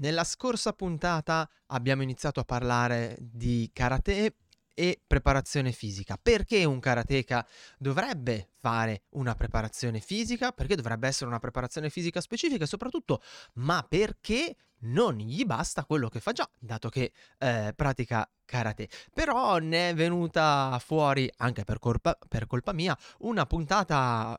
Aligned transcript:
Nella 0.00 0.24
scorsa 0.24 0.72
puntata 0.72 1.48
abbiamo 1.66 2.02
iniziato 2.02 2.40
a 2.40 2.44
parlare 2.44 3.18
di 3.20 3.70
karate 3.70 4.36
e 4.72 4.98
preparazione 5.06 5.72
fisica. 5.72 6.18
Perché 6.20 6.64
un 6.64 6.80
karateka 6.80 7.46
dovrebbe 7.78 8.48
fare 8.58 9.02
una 9.10 9.34
preparazione 9.34 10.00
fisica? 10.00 10.52
Perché 10.52 10.74
dovrebbe 10.74 11.06
essere 11.06 11.26
una 11.28 11.38
preparazione 11.38 11.90
fisica 11.90 12.22
specifica 12.22 12.64
e 12.64 12.66
soprattutto, 12.66 13.20
ma 13.54 13.84
perché 13.86 14.56
non 14.84 15.16
gli 15.16 15.44
basta 15.44 15.84
quello 15.84 16.08
che 16.08 16.20
fa 16.20 16.32
già, 16.32 16.48
dato 16.58 16.88
che 16.88 17.12
eh, 17.36 17.74
pratica 17.76 18.26
karate. 18.46 18.88
Però 19.12 19.58
ne 19.58 19.90
è 19.90 19.94
venuta 19.94 20.80
fuori, 20.82 21.30
anche 21.36 21.64
per 21.64 21.78
colpa, 21.78 22.16
per 22.26 22.46
colpa 22.46 22.72
mia, 22.72 22.96
una 23.18 23.44
puntata 23.44 24.34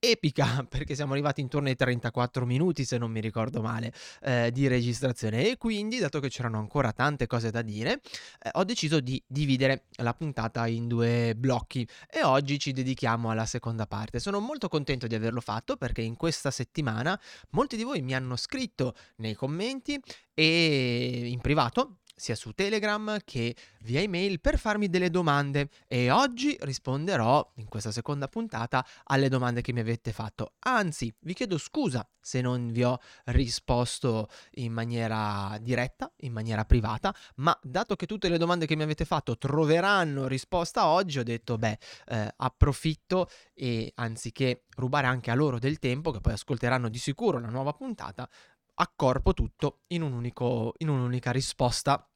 epica 0.00 0.64
perché 0.68 0.94
siamo 0.94 1.12
arrivati 1.12 1.40
intorno 1.40 1.68
ai 1.68 1.76
34 1.76 2.44
minuti 2.46 2.84
se 2.84 2.98
non 2.98 3.10
mi 3.10 3.20
ricordo 3.20 3.60
male 3.60 3.92
eh, 4.22 4.50
di 4.50 4.66
registrazione. 4.66 5.48
E 5.48 5.56
quindi 5.56 5.98
dato 5.98 6.18
che 6.18 6.28
c'erano 6.28 6.58
ancora 6.58 6.92
tante 6.92 7.26
cose 7.26 7.50
da 7.50 7.62
dire 7.62 8.00
eh, 8.42 8.50
ho 8.54 8.64
deciso 8.64 9.00
di 9.00 9.22
dividere 9.26 9.84
la 9.96 10.14
puntata 10.14 10.66
in 10.66 10.88
due 10.88 11.34
blocchi. 11.36 11.86
E 12.10 12.24
oggi 12.24 12.58
ci 12.58 12.72
dedichiamo 12.72 13.30
alla 13.30 13.46
seconda 13.46 13.86
parte. 13.86 14.18
Sono 14.18 14.40
molto 14.40 14.68
contento 14.68 15.06
di 15.06 15.14
averlo 15.14 15.40
fatto 15.40 15.76
perché 15.76 16.00
in 16.00 16.16
questa 16.16 16.50
settimana 16.50 17.18
molti 17.50 17.76
di 17.76 17.84
voi 17.84 18.00
mi 18.00 18.14
hanno 18.14 18.36
scritto 18.36 18.94
nei 19.16 19.34
commenti 19.34 20.00
e 20.34 21.26
in 21.26 21.40
privato 21.40 21.99
sia 22.20 22.34
su 22.34 22.52
Telegram 22.52 23.16
che 23.24 23.56
via 23.80 24.00
email 24.00 24.40
per 24.40 24.58
farmi 24.58 24.90
delle 24.90 25.08
domande 25.08 25.70
e 25.88 26.10
oggi 26.10 26.54
risponderò 26.60 27.52
in 27.56 27.66
questa 27.66 27.90
seconda 27.90 28.28
puntata 28.28 28.86
alle 29.04 29.30
domande 29.30 29.62
che 29.62 29.72
mi 29.72 29.80
avete 29.80 30.12
fatto. 30.12 30.52
Anzi, 30.60 31.12
vi 31.20 31.32
chiedo 31.32 31.56
scusa 31.56 32.06
se 32.20 32.42
non 32.42 32.70
vi 32.72 32.82
ho 32.82 33.00
risposto 33.26 34.28
in 34.56 34.70
maniera 34.70 35.56
diretta, 35.62 36.12
in 36.18 36.32
maniera 36.32 36.66
privata, 36.66 37.14
ma 37.36 37.58
dato 37.62 37.96
che 37.96 38.04
tutte 38.04 38.28
le 38.28 38.36
domande 38.36 38.66
che 38.66 38.76
mi 38.76 38.82
avete 38.82 39.06
fatto 39.06 39.38
troveranno 39.38 40.28
risposta 40.28 40.88
oggi, 40.88 41.20
ho 41.20 41.24
detto 41.24 41.56
beh, 41.56 41.78
eh, 42.08 42.34
approfitto 42.36 43.30
e 43.54 43.92
anziché 43.94 44.64
rubare 44.76 45.06
anche 45.06 45.30
a 45.30 45.34
loro 45.34 45.58
del 45.58 45.78
tempo, 45.78 46.10
che 46.10 46.20
poi 46.20 46.34
ascolteranno 46.34 46.90
di 46.90 46.98
sicuro 46.98 47.38
la 47.38 47.48
nuova 47.48 47.72
puntata, 47.72 48.28
accorpo 48.74 49.34
tutto 49.34 49.80
in, 49.88 50.02
un 50.02 50.12
unico, 50.12 50.74
in 50.78 50.88
un'unica 50.88 51.30
risposta 51.30 52.09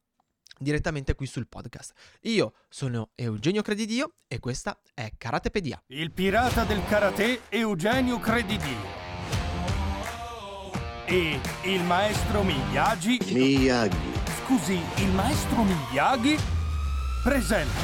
direttamente 0.58 1.14
qui 1.14 1.27
sul 1.27 1.47
podcast. 1.47 1.92
Io 2.22 2.55
sono 2.69 3.10
Eugenio 3.14 3.62
Credidio 3.62 4.14
e 4.27 4.38
questa 4.38 4.78
è 4.94 5.12
Karatepedia. 5.16 5.83
Il 5.86 6.12
pirata 6.12 6.64
del 6.64 6.83
karate 6.86 7.42
Eugenio 7.48 8.19
Credidio. 8.19 9.02
E 11.06 11.41
il 11.64 11.82
maestro 11.82 12.42
Miyagi. 12.42 13.19
Miyagi. 13.30 14.12
Scusi, 14.42 14.80
il 14.97 15.10
maestro 15.12 15.62
Miyagi 15.62 16.36
presenta 17.22 17.80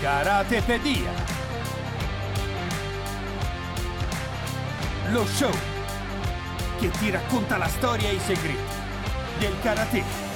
Karatepedia. 0.00 1.12
Lo 5.10 5.26
show 5.26 5.52
che 6.78 6.90
ti 6.90 7.10
racconta 7.10 7.58
la 7.58 7.68
storia 7.68 8.08
e 8.08 8.14
i 8.14 8.18
segreti 8.18 8.80
del 9.38 9.54
karate. 9.60 10.31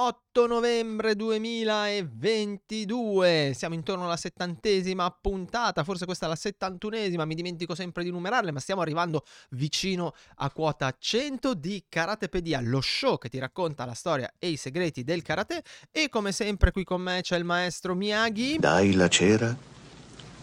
8 0.00 0.46
novembre 0.46 1.16
2022, 1.16 3.50
siamo 3.52 3.74
intorno 3.74 4.04
alla 4.04 4.16
settantesima 4.16 5.10
puntata, 5.10 5.82
forse 5.82 6.04
questa 6.04 6.26
è 6.26 6.28
la 6.28 6.36
settantunesima, 6.36 7.24
mi 7.24 7.34
dimentico 7.34 7.74
sempre 7.74 8.04
di 8.04 8.12
numerarle, 8.12 8.52
ma 8.52 8.60
stiamo 8.60 8.80
arrivando 8.80 9.24
vicino 9.50 10.14
a 10.36 10.52
quota 10.52 10.94
100 10.96 11.54
di 11.54 11.86
Karatepedia, 11.88 12.60
lo 12.60 12.80
show 12.80 13.18
che 13.18 13.28
ti 13.28 13.40
racconta 13.40 13.84
la 13.84 13.94
storia 13.94 14.32
e 14.38 14.50
i 14.50 14.56
segreti 14.56 15.02
del 15.02 15.22
karate. 15.22 15.64
E 15.90 16.08
come 16.08 16.30
sempre 16.30 16.70
qui 16.70 16.84
con 16.84 17.00
me 17.00 17.18
c'è 17.20 17.36
il 17.36 17.42
maestro 17.42 17.96
Miyagi. 17.96 18.58
Dai 18.60 18.92
la 18.92 19.08
cera 19.08 19.77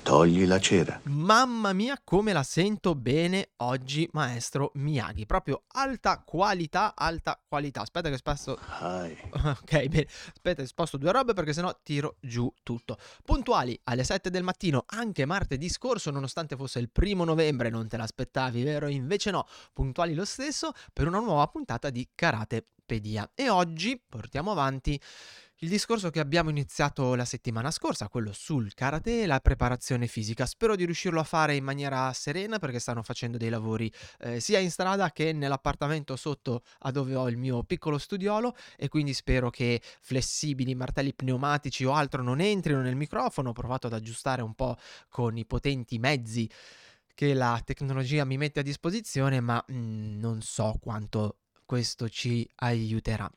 Togli 0.06 0.46
la 0.46 0.60
cera. 0.60 1.02
Mamma 1.06 1.74
mia, 1.74 2.00
come 2.04 2.32
la 2.32 2.44
sento 2.44 2.94
bene 2.94 3.54
oggi, 3.58 4.08
maestro 4.14 4.70
Miyagi. 4.76 5.26
Proprio 5.26 5.64
alta 5.70 6.22
qualità, 6.24 6.94
alta 6.96 7.42
qualità. 7.48 7.82
Aspetta 7.82 8.12
che 8.12 8.18
sposto. 8.18 8.60
Hi. 8.82 9.18
Ok, 9.66 9.88
bene. 9.88 10.06
Aspetta 10.06 10.62
che 10.62 10.68
sposto 10.68 10.98
due 10.98 11.12
robe 11.12 11.34
perché 11.34 11.54
sennò 11.54 11.76
tiro 11.82 12.18
giù 12.20 12.54
tutto. 12.62 13.00
Puntuali 13.24 13.80
alle 13.86 14.04
7 14.04 14.30
del 14.30 14.44
mattino, 14.44 14.84
anche 14.86 15.26
martedì 15.26 15.70
scorso, 15.70 16.12
nonostante 16.12 16.56
fosse 16.56 16.78
il 16.78 16.92
primo 16.92 17.24
novembre, 17.24 17.72
non 17.72 17.88
te 17.88 17.98
l'aspettavi, 17.98 18.62
vero? 18.62 18.88
Invece 18.88 19.32
no, 19.32 19.48
puntuali 19.74 20.14
lo 20.14 20.24
stesso 20.24 20.74
per 20.94 21.08
una 21.08 21.18
nuova 21.18 21.48
puntata 21.48 21.90
di 21.90 22.08
Karatepedia. 22.14 23.32
E 23.34 23.50
oggi 23.50 24.00
portiamo 24.08 24.52
avanti 24.52 25.02
il 25.60 25.70
discorso 25.70 26.10
che 26.10 26.20
abbiamo 26.20 26.50
iniziato 26.50 27.16
la 27.16 27.24
settimana 27.24 27.72
scorsa, 27.72 28.10
quello 28.10 28.34
sul 28.34 28.74
karate 28.74 29.22
e 29.22 29.26
la 29.26 29.40
preparazione 29.40 30.06
fisica. 30.06 30.46
Spero 30.46 30.76
di 30.76 30.84
riuscirlo 30.84 31.20
a 31.20 31.24
fare 31.24 31.56
in 31.56 31.64
maniera 31.64 32.12
serena 32.12 32.60
perché 32.60 32.80
stanno 32.80 33.04
facendo 33.04 33.38
dei 33.38 33.50
lavori 33.50 33.90
eh, 34.20 34.42
sia 34.42 34.60
in 34.60 34.70
strada 34.70 35.12
che 35.12 35.32
nell'appartamento 35.32 36.18
sotto 36.18 36.64
a 36.80 36.92
dove 36.92 37.16
ho 37.16 37.30
il 37.30 37.38
mio 37.38 37.64
piccolo 37.64 37.98
studiolo 37.98 38.54
e 38.76 38.90
quindi 38.90 39.14
spero 39.14 39.50
che 39.50 39.82
flessibili, 40.02 40.76
martelli 40.76 41.14
pneumatici 41.14 41.86
o 41.86 41.94
altro 41.94 42.22
non 42.22 42.42
entrino 42.42 42.82
nel 42.82 42.98
microfono. 42.98 43.50
Ho 43.50 43.54
provato 43.54 43.88
ad 43.88 43.94
aggiustare 43.94 44.42
un 44.42 44.56
po' 44.56 44.76
con 45.10 45.38
i 45.38 45.46
potenti 45.46 45.98
mezzi 46.00 46.50
che 47.14 47.34
la 47.34 47.62
tecnologia 47.64 48.26
mi 48.26 48.36
mette 48.36 48.60
a 48.60 48.64
disposizione, 48.64 49.40
ma 49.40 49.64
mh, 49.66 49.74
mm, 49.74 50.20
non 50.20 50.42
so 50.42 50.76
quanto 50.82 51.38
questo 51.66 52.10
ci 52.10 52.46
aiuterà. 52.56 53.32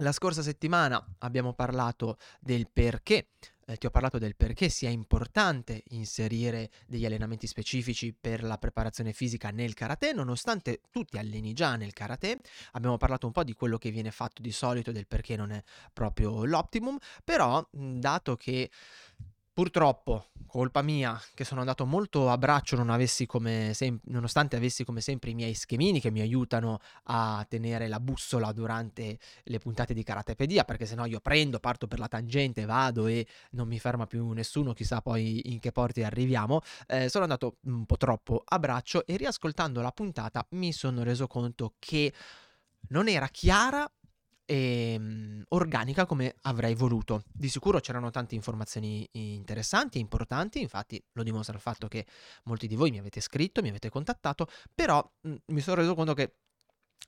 La 0.00 0.12
scorsa 0.12 0.40
settimana 0.40 1.04
abbiamo 1.18 1.52
parlato 1.52 2.16
del 2.40 2.70
perché, 2.72 3.28
eh, 3.66 3.76
ti 3.76 3.84
ho 3.84 3.90
parlato 3.90 4.16
del 4.16 4.34
perché 4.34 4.70
sia 4.70 4.88
importante 4.88 5.82
inserire 5.88 6.70
degli 6.86 7.04
allenamenti 7.04 7.46
specifici 7.46 8.14
per 8.18 8.42
la 8.42 8.56
preparazione 8.56 9.12
fisica 9.12 9.50
nel 9.50 9.74
karate, 9.74 10.14
nonostante 10.14 10.80
tu 10.90 11.04
ti 11.04 11.18
alleni 11.18 11.52
già 11.52 11.76
nel 11.76 11.92
karate. 11.92 12.40
Abbiamo 12.72 12.96
parlato 12.96 13.26
un 13.26 13.32
po' 13.32 13.44
di 13.44 13.52
quello 13.52 13.76
che 13.76 13.90
viene 13.90 14.10
fatto 14.10 14.40
di 14.40 14.52
solito 14.52 14.90
del 14.90 15.06
perché 15.06 15.36
non 15.36 15.50
è 15.50 15.62
proprio 15.92 16.46
l'optimum, 16.46 16.96
però 17.22 17.62
dato 17.70 18.36
che 18.36 18.70
Purtroppo, 19.60 20.28
colpa 20.46 20.80
mia, 20.80 21.20
che 21.34 21.44
sono 21.44 21.60
andato 21.60 21.84
molto 21.84 22.30
a 22.30 22.38
braccio 22.38 22.76
non 22.76 22.88
avessi 22.88 23.28
sem- 23.74 24.00
nonostante 24.04 24.56
avessi 24.56 24.84
come 24.84 25.02
sempre 25.02 25.28
i 25.28 25.34
miei 25.34 25.52
schemini 25.52 26.00
che 26.00 26.10
mi 26.10 26.22
aiutano 26.22 26.80
a 27.02 27.44
tenere 27.46 27.86
la 27.86 28.00
bussola 28.00 28.52
durante 28.52 29.18
le 29.42 29.58
puntate 29.58 29.92
di 29.92 30.02
Karatepedia, 30.02 30.64
perché 30.64 30.86
sennò 30.86 31.04
io 31.04 31.20
prendo, 31.20 31.60
parto 31.60 31.86
per 31.86 31.98
la 31.98 32.08
tangente, 32.08 32.64
vado 32.64 33.06
e 33.06 33.26
non 33.50 33.68
mi 33.68 33.78
ferma 33.78 34.06
più 34.06 34.30
nessuno, 34.30 34.72
chissà 34.72 35.02
poi 35.02 35.52
in 35.52 35.58
che 35.58 35.72
porti 35.72 36.02
arriviamo. 36.02 36.62
Eh, 36.86 37.10
sono 37.10 37.24
andato 37.24 37.58
un 37.64 37.84
po' 37.84 37.98
troppo 37.98 38.42
a 38.42 38.58
braccio 38.58 39.04
e 39.04 39.18
riascoltando 39.18 39.82
la 39.82 39.92
puntata 39.92 40.46
mi 40.52 40.72
sono 40.72 41.02
reso 41.02 41.26
conto 41.26 41.74
che 41.78 42.14
non 42.88 43.08
era 43.08 43.28
chiara 43.28 43.86
e 44.50 44.94
ehm, 44.94 45.44
organica 45.50 46.06
come 46.06 46.34
avrei 46.42 46.74
voluto. 46.74 47.22
Di 47.32 47.48
sicuro 47.48 47.78
c'erano 47.78 48.10
tante 48.10 48.34
informazioni 48.34 49.08
interessanti 49.12 49.98
e 49.98 50.00
importanti, 50.00 50.60
infatti 50.60 51.00
lo 51.12 51.22
dimostra 51.22 51.54
il 51.54 51.60
fatto 51.60 51.86
che 51.86 52.04
molti 52.44 52.66
di 52.66 52.74
voi 52.74 52.90
mi 52.90 52.98
avete 52.98 53.20
scritto, 53.20 53.62
mi 53.62 53.68
avete 53.68 53.90
contattato, 53.90 54.48
però 54.74 55.08
mh, 55.20 55.34
mi 55.46 55.60
sono 55.60 55.76
reso 55.76 55.94
conto 55.94 56.14
che 56.14 56.34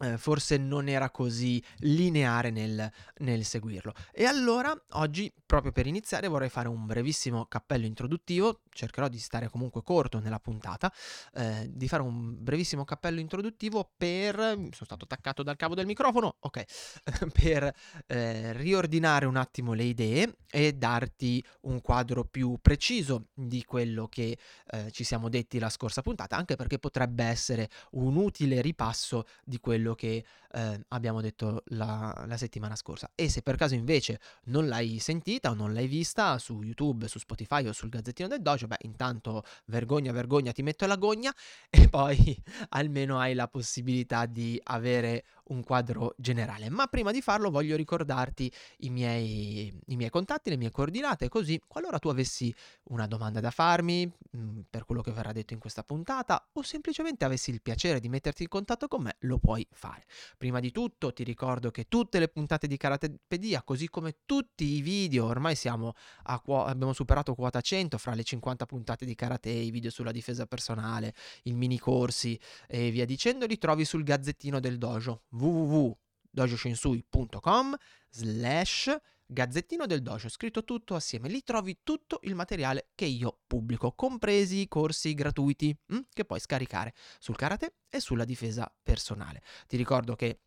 eh, 0.00 0.16
forse 0.16 0.56
non 0.56 0.88
era 0.88 1.10
così 1.10 1.62
lineare 1.78 2.50
nel, 2.50 2.90
nel, 3.18 3.44
seguirlo. 3.44 3.92
E 4.12 4.24
allora 4.24 4.74
oggi, 4.92 5.32
proprio 5.44 5.70
per 5.70 5.86
iniziare, 5.86 6.28
vorrei 6.28 6.48
fare 6.48 6.68
un 6.68 6.86
brevissimo 6.86 7.46
cappello 7.46 7.86
introduttivo, 7.86 8.62
cercherò 8.70 9.08
di 9.08 9.18
stare 9.18 9.48
comunque 9.48 9.82
corto 9.82 10.18
nella 10.18 10.40
puntata, 10.40 10.92
eh, 11.34 11.68
di 11.70 11.88
fare 11.88 12.02
un 12.02 12.42
brevissimo 12.42 12.84
cappello 12.84 13.20
introduttivo 13.20 13.90
per... 13.96 14.34
sono 14.34 14.70
stato 14.70 15.04
attaccato 15.04 15.42
dal 15.42 15.56
cavo 15.56 15.74
del 15.74 15.86
microfono, 15.86 16.36
ok, 16.40 16.64
per 17.32 17.72
eh, 18.06 18.52
riordinare 18.54 19.26
un 19.26 19.36
attimo 19.36 19.74
le 19.74 19.84
idee 19.84 20.36
e 20.50 20.72
darti 20.72 21.44
un 21.62 21.80
quadro 21.80 22.24
più 22.24 22.58
preciso 22.60 23.28
di 23.34 23.64
quello 23.64 24.08
che 24.08 24.36
eh, 24.70 24.90
ci 24.90 25.04
siamo 25.04 25.28
detti 25.28 25.58
la 25.58 25.70
scorsa 25.70 26.02
puntata, 26.02 26.36
anche 26.36 26.56
perché 26.56 26.78
potrebbe 26.78 27.24
essere 27.24 27.68
un 27.92 28.16
utile 28.16 28.60
ripasso 28.60 29.26
di 29.44 29.58
quello 29.58 29.81
quello 29.82 29.94
che 29.94 30.24
eh, 30.54 30.80
abbiamo 30.88 31.20
detto 31.20 31.62
la, 31.66 32.24
la, 32.26 32.36
settimana 32.36 32.76
scorsa. 32.76 33.10
E 33.14 33.28
se 33.28 33.42
per 33.42 33.56
caso 33.56 33.74
invece 33.74 34.20
non 34.44 34.68
l'hai 34.68 34.98
sentita 35.00 35.50
o 35.50 35.54
non 35.54 35.72
l'hai 35.72 35.88
vista 35.88 36.38
su 36.38 36.62
YouTube, 36.62 37.08
su 37.08 37.18
Spotify 37.18 37.66
o 37.66 37.72
sul 37.72 37.88
Gazzettino 37.88 38.28
del 38.28 38.40
Dojo, 38.40 38.68
beh, 38.68 38.76
intanto 38.82 39.42
vergogna, 39.66 40.12
vergogna, 40.12 40.52
ti 40.52 40.62
metto 40.62 40.86
la 40.86 40.96
gogna 40.96 41.34
e 41.68 41.88
poi 41.88 42.40
almeno 42.70 43.18
hai 43.18 43.34
la 43.34 43.48
possibilità 43.48 44.26
di 44.26 44.60
avere 44.62 45.24
un 45.48 45.62
quadro 45.62 46.14
generale. 46.16 46.68
Ma 46.68 46.86
prima 46.86 47.10
di 47.10 47.20
farlo 47.20 47.50
voglio 47.50 47.76
ricordarti 47.76 48.52
i 48.78 48.90
miei, 48.90 49.72
i 49.86 49.96
miei 49.96 50.10
contatti, 50.10 50.50
le 50.50 50.56
mie 50.56 50.70
coordinate, 50.70 51.28
così 51.28 51.60
qualora 51.66 51.98
tu 51.98 52.08
avessi 52.08 52.54
una 52.84 53.06
domanda 53.06 53.40
da 53.40 53.50
farmi 53.50 54.10
mm, 54.36 54.60
per 54.70 54.84
quello 54.84 55.02
che 55.02 55.10
verrà 55.10 55.32
detto 55.32 55.52
in 55.52 55.58
questa 55.58 55.82
puntata 55.82 56.48
o 56.52 56.62
semplicemente 56.62 57.24
avessi 57.24 57.50
il 57.50 57.60
piacere 57.62 58.00
di 58.00 58.08
metterti 58.08 58.42
in 58.42 58.48
contatto 58.48 58.88
con 58.88 59.02
me, 59.02 59.16
lo 59.20 59.38
puoi 59.38 59.66
fare. 59.72 60.06
Prima 60.36 60.60
di 60.60 60.70
tutto 60.70 61.12
ti 61.12 61.24
ricordo 61.24 61.70
che 61.70 61.86
tutte 61.88 62.18
le 62.18 62.28
puntate 62.28 62.66
di 62.66 62.76
Karatepedia, 62.76 63.62
così 63.62 63.88
come 63.88 64.18
tutti 64.24 64.64
i 64.64 64.80
video, 64.80 65.26
ormai 65.26 65.54
siamo 65.54 65.94
a, 66.24 66.40
abbiamo 66.44 66.92
superato 66.92 67.34
quota 67.34 67.60
100 67.60 67.98
fra 67.98 68.14
le 68.14 68.22
50 68.22 68.66
puntate 68.66 69.04
di 69.04 69.14
Karate, 69.14 69.50
i 69.50 69.70
video 69.70 69.90
sulla 69.90 70.12
difesa 70.12 70.46
personale, 70.46 71.14
il 71.44 71.54
mini 71.54 71.78
corsi 71.78 72.38
e 72.66 72.90
via 72.90 73.04
dicendo, 73.04 73.46
li 73.46 73.58
trovi 73.58 73.84
sul 73.84 74.02
gazzettino 74.02 74.60
del 74.60 74.78
dojo 74.78 75.22
www.dojoshinsui.com 75.32 77.76
slash 78.10 79.00
Gazzettino 79.32 79.86
del 79.86 80.02
Dojo, 80.02 80.28
scritto 80.28 80.62
tutto 80.62 80.94
assieme. 80.94 81.28
Lì 81.28 81.42
trovi 81.42 81.80
tutto 81.82 82.20
il 82.24 82.34
materiale 82.34 82.90
che 82.94 83.06
io 83.06 83.40
pubblico, 83.46 83.92
compresi 83.92 84.60
i 84.60 84.68
corsi 84.68 85.14
gratuiti 85.14 85.74
hm, 85.86 86.00
che 86.12 86.24
puoi 86.24 86.38
scaricare 86.38 86.92
sul 87.18 87.36
karate 87.36 87.76
e 87.88 88.00
sulla 88.00 88.24
difesa 88.24 88.70
personale. 88.82 89.42
Ti 89.66 89.78
ricordo 89.78 90.14
che 90.16 90.40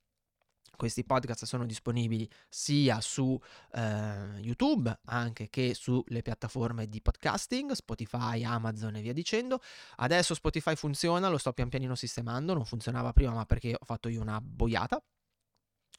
questi 0.75 1.03
podcast 1.03 1.45
sono 1.45 1.65
disponibili 1.65 2.29
sia 2.49 3.01
su 3.01 3.39
eh, 3.73 4.39
YouTube 4.39 4.99
anche 5.05 5.49
che 5.49 5.73
sulle 5.73 6.21
piattaforme 6.21 6.87
di 6.87 7.01
podcasting, 7.01 7.71
Spotify, 7.71 8.43
Amazon 8.43 8.95
e 8.95 9.01
via 9.01 9.13
dicendo. 9.13 9.59
Adesso 9.97 10.33
Spotify 10.33 10.75
funziona, 10.75 11.29
lo 11.29 11.37
sto 11.37 11.53
pian 11.53 11.69
pianino 11.69 11.95
sistemando, 11.95 12.53
non 12.53 12.65
funzionava 12.65 13.13
prima 13.13 13.33
ma 13.33 13.45
perché 13.45 13.75
ho 13.77 13.85
fatto 13.85 14.09
io 14.09 14.21
una 14.21 14.39
boiata. 14.41 15.01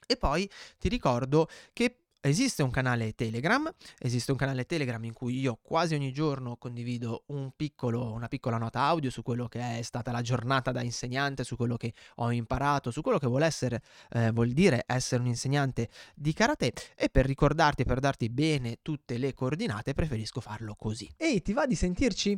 E 0.07 0.17
poi 0.17 0.49
ti 0.79 0.89
ricordo 0.89 1.49
che 1.73 2.06
Esiste 2.27 2.65
un 2.65 2.71
canale 2.71 3.15
Telegram, 3.15 3.73
esiste 4.01 4.33
un 4.33 4.37
canale 4.37 4.67
Telegram 4.67 5.03
in 5.05 5.13
cui 5.13 5.39
io 5.39 5.61
quasi 5.63 5.95
ogni 5.95 6.13
giorno 6.13 6.57
condivido 6.57 7.23
un 7.27 7.53
piccolo, 7.55 8.11
una 8.11 8.27
piccola 8.27 8.59
nota 8.59 8.81
audio 8.81 9.11
su 9.11 9.23
quello 9.23 9.47
che 9.47 9.79
è 9.79 9.83
stata 9.83 10.11
la 10.11 10.23
giornata 10.23 10.73
da 10.73 10.83
insegnante, 10.83 11.45
su 11.45 11.55
quello 11.55 11.77
che 11.77 11.95
ho 12.17 12.33
imparato, 12.33 12.91
su 12.91 13.01
quello 13.01 13.19
che 13.19 13.29
vuol, 13.29 13.43
essere, 13.43 13.81
eh, 14.11 14.33
vuol 14.33 14.51
dire 14.51 14.83
essere 14.89 15.23
un 15.23 15.29
insegnante 15.29 15.89
di 16.17 16.33
karate 16.33 16.73
e 16.97 17.11
per 17.11 17.27
ricordarti, 17.27 17.85
per 17.85 18.01
darti 18.01 18.29
bene 18.29 18.79
tutte 18.83 19.19
le 19.19 19.33
coordinate 19.33 19.95
preferisco 19.95 20.41
farlo 20.41 20.75
così. 20.75 21.09
Ehi, 21.17 21.43
ti 21.43 21.53
va 21.53 21.65
di 21.65 21.77
sentirci? 21.77 22.37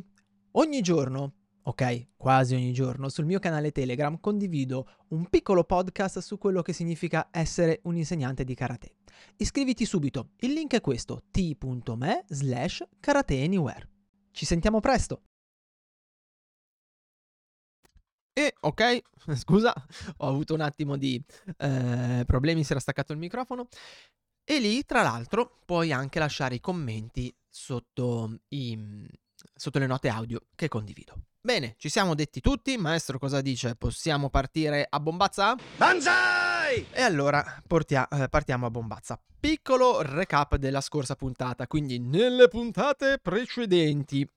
Ogni 0.51 0.81
giorno 0.81 1.38
ok? 1.69 2.07
Quasi 2.17 2.55
ogni 2.55 2.73
giorno 2.73 3.09
sul 3.09 3.25
mio 3.25 3.39
canale 3.39 3.71
Telegram 3.71 4.19
condivido 4.19 4.87
un 5.09 5.29
piccolo 5.29 5.63
podcast 5.63 6.19
su 6.19 6.37
quello 6.37 6.61
che 6.61 6.73
significa 6.73 7.29
essere 7.31 7.81
un 7.83 7.95
insegnante 7.95 8.43
di 8.43 8.55
karate. 8.55 8.95
Iscriviti 9.37 9.85
subito, 9.85 10.31
il 10.39 10.53
link 10.53 10.73
è 10.73 10.81
questo, 10.81 11.23
t.me 11.29 12.25
slash 12.27 12.83
karateanywhere. 12.99 13.87
Ci 14.31 14.45
sentiamo 14.45 14.79
presto! 14.79 15.21
E 18.33 18.55
ok, 18.61 19.01
scusa, 19.37 19.73
ho 20.17 20.27
avuto 20.27 20.53
un 20.55 20.61
attimo 20.61 20.97
di 20.97 21.21
eh, 21.57 22.23
problemi, 22.25 22.63
si 22.63 22.71
era 22.71 22.81
staccato 22.81 23.13
il 23.13 23.19
microfono. 23.19 23.67
E 24.43 24.59
lì, 24.59 24.83
tra 24.85 25.03
l'altro, 25.03 25.59
puoi 25.65 25.91
anche 25.91 26.17
lasciare 26.17 26.55
i 26.55 26.59
commenti 26.59 27.31
sotto, 27.47 28.39
i, 28.47 29.07
sotto 29.53 29.77
le 29.77 29.85
note 29.85 30.09
audio 30.09 30.47
che 30.55 30.67
condivido. 30.67 31.28
Bene, 31.49 31.73
ci 31.79 31.89
siamo 31.89 32.13
detti 32.13 32.41
tutti. 32.41 32.77
Maestro, 32.77 33.17
cosa 33.17 33.41
dice? 33.41 33.73
Possiamo 33.75 34.29
partire 34.29 34.85
a 34.87 34.99
bombazza? 34.99 35.55
Banzai! 35.77 36.85
E 36.91 37.01
allora 37.01 37.43
portia- 37.65 38.07
eh, 38.07 38.29
partiamo 38.29 38.67
a 38.67 38.69
bombazza. 38.69 39.19
Piccolo 39.39 40.03
recap 40.03 40.57
della 40.57 40.79
scorsa 40.79 41.15
puntata, 41.15 41.65
quindi 41.65 41.97
nelle 41.97 42.49
puntate 42.49 43.17
precedenti. 43.17 44.29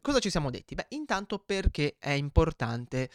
Cosa 0.00 0.20
ci 0.20 0.30
siamo 0.30 0.48
detti? 0.48 0.74
Beh, 0.74 0.86
intanto 0.88 1.38
perché 1.38 1.96
è 1.98 2.12
importante 2.12 3.10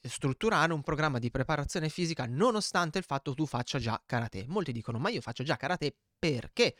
strutturare 0.00 0.72
un 0.72 0.82
programma 0.82 1.18
di 1.18 1.32
preparazione 1.32 1.88
fisica 1.88 2.24
nonostante 2.28 2.98
il 2.98 3.04
fatto 3.04 3.34
tu 3.34 3.46
faccia 3.46 3.80
già 3.80 4.00
karate. 4.06 4.44
Molti 4.46 4.70
dicono, 4.70 5.00
ma 5.00 5.08
io 5.08 5.20
faccio 5.20 5.42
già 5.42 5.56
karate 5.56 5.92
perché? 6.16 6.76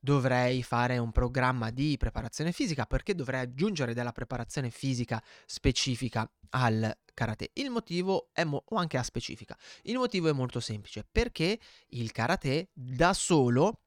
Dovrei 0.00 0.62
fare 0.62 0.98
un 0.98 1.12
programma 1.12 1.70
di 1.70 1.96
preparazione 1.96 2.52
fisica 2.52 2.86
perché 2.86 3.14
dovrei 3.14 3.40
aggiungere 3.40 3.94
della 3.94 4.12
preparazione 4.12 4.70
fisica 4.70 5.22
specifica 5.46 6.30
al 6.50 6.96
karate. 7.14 7.50
Il 7.54 7.70
motivo 7.70 8.30
è 8.32 8.44
mo- 8.44 8.62
o 8.68 8.76
anche 8.76 8.96
a 8.96 9.02
specifica. 9.02 9.56
Il 9.82 9.96
motivo 9.96 10.28
è 10.28 10.32
molto 10.32 10.60
semplice 10.60 11.06
perché 11.10 11.58
il 11.88 12.12
karate 12.12 12.70
da 12.72 13.12
solo 13.12 13.82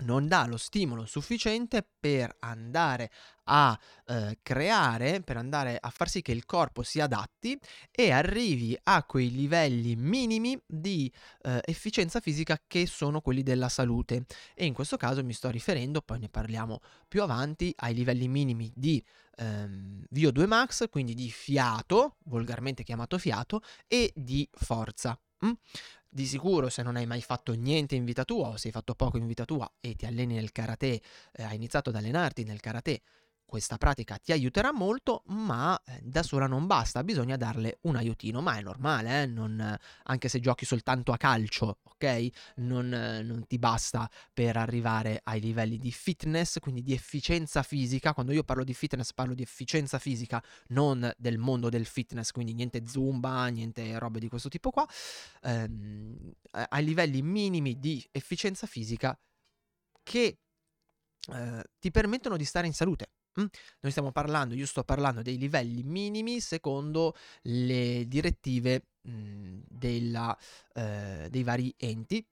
non 0.00 0.28
dà 0.28 0.46
lo 0.46 0.56
stimolo 0.56 1.06
sufficiente 1.06 1.86
per 1.98 2.36
andare 2.40 3.10
a 3.44 3.78
eh, 4.06 4.38
creare, 4.42 5.20
per 5.22 5.36
andare 5.36 5.78
a 5.80 5.90
far 5.90 6.08
sì 6.08 6.22
che 6.22 6.32
il 6.32 6.44
corpo 6.44 6.82
si 6.82 7.00
adatti 7.00 7.58
e 7.90 8.10
arrivi 8.10 8.78
a 8.84 9.04
quei 9.04 9.30
livelli 9.30 9.96
minimi 9.96 10.60
di 10.66 11.10
eh, 11.42 11.60
efficienza 11.64 12.20
fisica 12.20 12.60
che 12.66 12.86
sono 12.86 13.20
quelli 13.20 13.42
della 13.42 13.68
salute. 13.68 14.26
E 14.54 14.66
in 14.66 14.74
questo 14.74 14.96
caso 14.96 15.24
mi 15.24 15.32
sto 15.32 15.50
riferendo, 15.50 16.02
poi 16.02 16.18
ne 16.18 16.28
parliamo 16.28 16.80
più 17.08 17.22
avanti, 17.22 17.72
ai 17.78 17.94
livelli 17.94 18.28
minimi 18.28 18.70
di 18.74 19.02
ehm, 19.36 20.04
VO2 20.14 20.46
max, 20.46 20.88
quindi 20.90 21.14
di 21.14 21.30
fiato, 21.30 22.16
volgarmente 22.24 22.82
chiamato 22.82 23.18
fiato, 23.18 23.62
e 23.86 24.12
di 24.14 24.48
forza. 24.52 25.18
Mm? 25.44 25.52
Di 26.10 26.26
sicuro 26.26 26.68
se 26.70 26.82
non 26.82 26.96
hai 26.96 27.06
mai 27.06 27.20
fatto 27.20 27.52
niente 27.52 27.94
in 27.94 28.04
vita 28.04 28.24
tua 28.24 28.48
o 28.48 28.56
se 28.56 28.68
hai 28.68 28.72
fatto 28.72 28.94
poco 28.94 29.18
in 29.18 29.26
vita 29.26 29.44
tua 29.44 29.70
e 29.78 29.94
ti 29.94 30.06
alleni 30.06 30.34
nel 30.34 30.52
karate, 30.52 31.00
eh, 31.32 31.42
hai 31.42 31.56
iniziato 31.56 31.90
ad 31.90 31.96
allenarti 31.96 32.44
nel 32.44 32.60
karate 32.60 33.02
questa 33.48 33.78
pratica 33.78 34.18
ti 34.18 34.30
aiuterà 34.32 34.74
molto, 34.74 35.22
ma 35.28 35.80
eh, 35.86 36.00
da 36.02 36.22
sola 36.22 36.46
non 36.46 36.66
basta, 36.66 37.02
bisogna 37.02 37.38
darle 37.38 37.78
un 37.82 37.96
aiutino, 37.96 38.42
ma 38.42 38.58
è 38.58 38.60
normale, 38.60 39.22
eh? 39.22 39.26
non, 39.26 39.74
anche 40.02 40.28
se 40.28 40.38
giochi 40.38 40.66
soltanto 40.66 41.12
a 41.12 41.16
calcio, 41.16 41.78
ok? 41.82 42.28
Non, 42.56 42.88
non, 42.88 43.46
ti 43.46 43.58
basta 43.58 44.08
per 44.34 44.58
arrivare 44.58 45.22
ai 45.24 45.40
livelli 45.40 45.78
di 45.78 45.90
fitness, 45.90 46.58
quindi 46.58 46.82
di 46.82 46.92
efficienza 46.92 47.62
fisica. 47.62 48.12
Quando 48.12 48.32
io 48.32 48.44
parlo 48.44 48.64
di 48.64 48.74
fitness 48.74 49.14
parlo 49.14 49.32
di 49.32 49.42
efficienza 49.42 49.98
fisica, 49.98 50.44
non 50.68 51.10
del 51.16 51.38
mondo 51.38 51.70
del 51.70 51.86
fitness, 51.86 52.32
quindi 52.32 52.52
niente 52.52 52.86
zumba, 52.86 53.46
niente 53.46 53.98
robe 53.98 54.20
di 54.20 54.28
questo 54.28 54.50
tipo 54.50 54.70
qua. 54.70 54.86
Ehm, 55.44 56.34
ai 56.50 56.84
livelli 56.84 57.22
minimi 57.22 57.78
di 57.78 58.06
efficienza 58.12 58.66
fisica 58.66 59.18
che 60.02 60.38
eh, 61.32 61.64
ti 61.78 61.90
permettono 61.90 62.36
di 62.36 62.44
stare 62.44 62.66
in 62.66 62.74
salute. 62.74 63.08
Mm? 63.40 63.46
Noi 63.80 63.90
stiamo 63.90 64.12
parlando, 64.12 64.54
io 64.54 64.66
sto 64.66 64.84
parlando 64.84 65.22
dei 65.22 65.38
livelli 65.38 65.82
minimi 65.82 66.40
secondo 66.40 67.14
le 67.42 68.06
direttive 68.06 68.86
mh, 69.02 69.10
mm, 69.10 69.58
della, 69.68 70.36
eh, 70.74 71.28
dei 71.30 71.42
vari 71.42 71.74
enti 71.76 72.24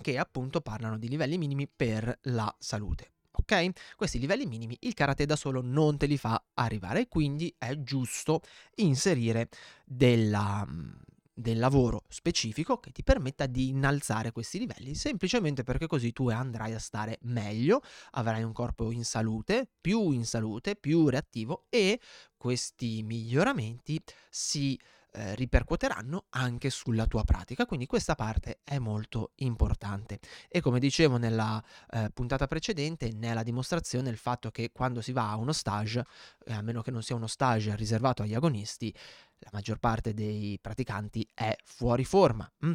che 0.00 0.18
appunto 0.18 0.60
parlano 0.60 0.98
di 0.98 1.08
livelli 1.08 1.38
minimi 1.38 1.68
per 1.68 2.18
la 2.22 2.54
salute. 2.58 3.10
Ok? 3.32 3.94
Questi 3.96 4.18
livelli 4.18 4.46
minimi 4.46 4.76
il 4.80 4.94
karate 4.94 5.24
da 5.24 5.36
solo 5.36 5.62
non 5.62 5.96
te 5.96 6.06
li 6.06 6.18
fa 6.18 6.42
arrivare, 6.54 7.08
quindi 7.08 7.54
è 7.56 7.78
giusto 7.82 8.42
inserire 8.76 9.48
della, 9.86 10.66
mm, 10.66 10.90
del 11.34 11.58
lavoro 11.58 12.04
specifico 12.08 12.78
che 12.78 12.90
ti 12.90 13.02
permetta 13.02 13.46
di 13.46 13.68
innalzare 13.68 14.32
questi 14.32 14.58
livelli, 14.58 14.94
semplicemente 14.94 15.62
perché 15.62 15.86
così 15.86 16.12
tu 16.12 16.28
andrai 16.28 16.74
a 16.74 16.78
stare 16.78 17.18
meglio, 17.22 17.80
avrai 18.12 18.42
un 18.42 18.52
corpo 18.52 18.90
in 18.90 19.04
salute, 19.04 19.68
più 19.80 20.10
in 20.10 20.24
salute, 20.24 20.76
più 20.76 21.08
reattivo 21.08 21.66
e 21.68 22.00
questi 22.36 23.02
miglioramenti 23.02 24.00
si 24.28 24.78
eh, 25.12 25.34
ripercuoteranno 25.34 26.26
anche 26.30 26.70
sulla 26.70 27.06
tua 27.06 27.24
pratica, 27.24 27.66
quindi 27.66 27.86
questa 27.86 28.14
parte 28.14 28.60
è 28.64 28.78
molto 28.78 29.32
importante. 29.36 30.18
E 30.48 30.60
come 30.60 30.80
dicevo 30.80 31.18
nella 31.18 31.62
eh, 31.90 32.10
puntata 32.12 32.46
precedente, 32.46 33.12
nella 33.12 33.42
dimostrazione 33.42 34.08
il 34.08 34.16
fatto 34.16 34.50
che 34.50 34.70
quando 34.72 35.00
si 35.00 35.12
va 35.12 35.30
a 35.30 35.36
uno 35.36 35.52
stage, 35.52 36.04
eh, 36.46 36.52
a 36.52 36.62
meno 36.62 36.82
che 36.82 36.90
non 36.90 37.02
sia 37.02 37.14
uno 37.16 37.26
stage 37.26 37.76
riservato 37.76 38.22
agli 38.22 38.34
agonisti, 38.34 38.94
la 39.38 39.50
maggior 39.52 39.78
parte 39.78 40.14
dei 40.14 40.58
praticanti 40.60 41.28
è 41.34 41.54
fuori 41.64 42.04
forma. 42.04 42.50
Mm? 42.64 42.72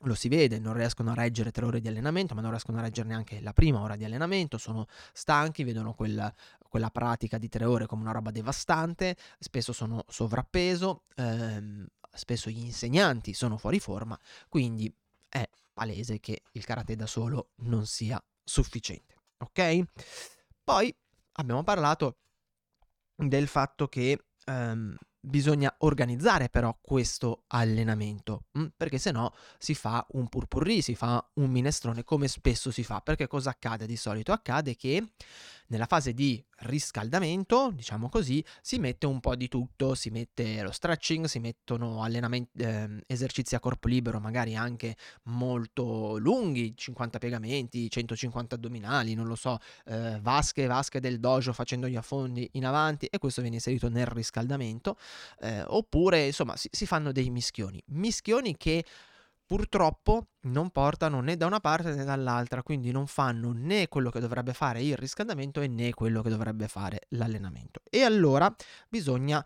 Lo 0.00 0.14
si 0.14 0.28
vede, 0.28 0.58
non 0.58 0.74
riescono 0.74 1.12
a 1.12 1.14
reggere 1.14 1.50
tre 1.50 1.64
ore 1.64 1.80
di 1.80 1.88
allenamento, 1.88 2.34
ma 2.34 2.40
non 2.40 2.50
riescono 2.50 2.78
a 2.78 2.82
reggere 2.82 3.08
neanche 3.08 3.40
la 3.40 3.52
prima 3.52 3.80
ora 3.80 3.96
di 3.96 4.04
allenamento, 4.04 4.58
sono 4.58 4.86
stanchi, 5.12 5.64
vedono 5.64 5.94
quel, 5.94 6.30
quella 6.74 6.90
pratica 6.90 7.38
di 7.38 7.48
tre 7.48 7.66
ore 7.66 7.86
come 7.86 8.02
una 8.02 8.10
roba 8.10 8.32
devastante, 8.32 9.16
spesso 9.38 9.72
sono 9.72 10.04
sovrappeso, 10.08 11.04
ehm, 11.14 11.86
spesso 12.12 12.50
gli 12.50 12.64
insegnanti 12.64 13.32
sono 13.32 13.58
fuori 13.58 13.78
forma, 13.78 14.18
quindi 14.48 14.92
è 15.28 15.48
palese 15.72 16.18
che 16.18 16.42
il 16.50 16.64
karate 16.64 16.96
da 16.96 17.06
solo 17.06 17.50
non 17.58 17.86
sia 17.86 18.20
sufficiente. 18.42 19.14
Ok? 19.38 19.84
Poi 20.64 20.92
abbiamo 21.34 21.62
parlato 21.62 22.16
del 23.14 23.46
fatto 23.46 23.86
che 23.86 24.24
ehm, 24.44 24.96
bisogna 25.24 25.72
organizzare 25.78 26.48
però 26.48 26.76
questo 26.80 27.44
allenamento, 27.48 28.46
mh? 28.52 28.66
perché 28.76 28.98
se 28.98 29.10
no 29.10 29.32
si 29.58 29.74
fa 29.74 30.04
un 30.10 30.28
purpurri, 30.28 30.82
si 30.82 30.94
fa 30.94 31.24
un 31.34 31.50
minestrone 31.50 32.04
come 32.04 32.28
spesso 32.28 32.70
si 32.70 32.84
fa, 32.84 33.00
perché 33.00 33.26
cosa 33.26 33.50
accade 33.50 33.86
di 33.86 33.96
solito? 33.96 34.32
Accade 34.32 34.76
che 34.76 35.12
nella 35.68 35.86
fase 35.86 36.12
di 36.12 36.42
riscaldamento, 36.58 37.70
diciamo 37.72 38.08
così, 38.08 38.44
si 38.60 38.78
mette 38.78 39.06
un 39.06 39.20
po' 39.20 39.34
di 39.34 39.48
tutto, 39.48 39.94
si 39.94 40.10
mette 40.10 40.62
lo 40.62 40.70
stretching, 40.70 41.26
si 41.26 41.38
mettono 41.38 42.04
eh, 42.06 43.02
esercizi 43.06 43.54
a 43.54 43.60
corpo 43.60 43.88
libero, 43.88 44.20
magari 44.20 44.54
anche 44.54 44.96
molto 45.24 46.16
lunghi, 46.18 46.74
50 46.76 47.18
piegamenti, 47.18 47.90
150 47.90 48.54
addominali, 48.54 49.14
non 49.14 49.26
lo 49.26 49.36
so, 49.36 49.58
eh, 49.86 50.18
vasche, 50.20 50.66
vasche 50.66 51.00
del 51.00 51.18
dojo 51.18 51.52
facendo 51.52 51.88
gli 51.88 51.96
affondi 51.96 52.48
in 52.52 52.66
avanti 52.66 53.06
e 53.06 53.18
questo 53.18 53.40
viene 53.40 53.56
inserito 53.56 53.88
nel 53.88 54.06
riscaldamento, 54.06 54.96
eh, 55.40 55.62
oppure 55.66 56.26
insomma 56.26 56.56
si, 56.56 56.68
si 56.70 56.86
fanno 56.86 57.12
dei 57.12 57.30
mischioni, 57.30 57.82
mischioni 57.86 58.56
che 58.56 58.84
purtroppo 59.46 60.28
non 60.42 60.70
portano 60.70 61.20
né 61.20 61.36
da 61.36 61.46
una 61.46 61.60
parte 61.60 61.94
né 61.94 62.04
dall'altra, 62.04 62.62
quindi 62.62 62.90
non 62.90 63.06
fanno 63.06 63.52
né 63.52 63.88
quello 63.88 64.10
che 64.10 64.20
dovrebbe 64.20 64.52
fare 64.52 64.82
il 64.82 64.96
riscaldamento 64.96 65.60
e 65.60 65.68
né 65.68 65.92
quello 65.92 66.22
che 66.22 66.30
dovrebbe 66.30 66.68
fare 66.68 67.00
l'allenamento. 67.10 67.82
E 67.90 68.02
allora 68.02 68.54
bisogna 68.88 69.44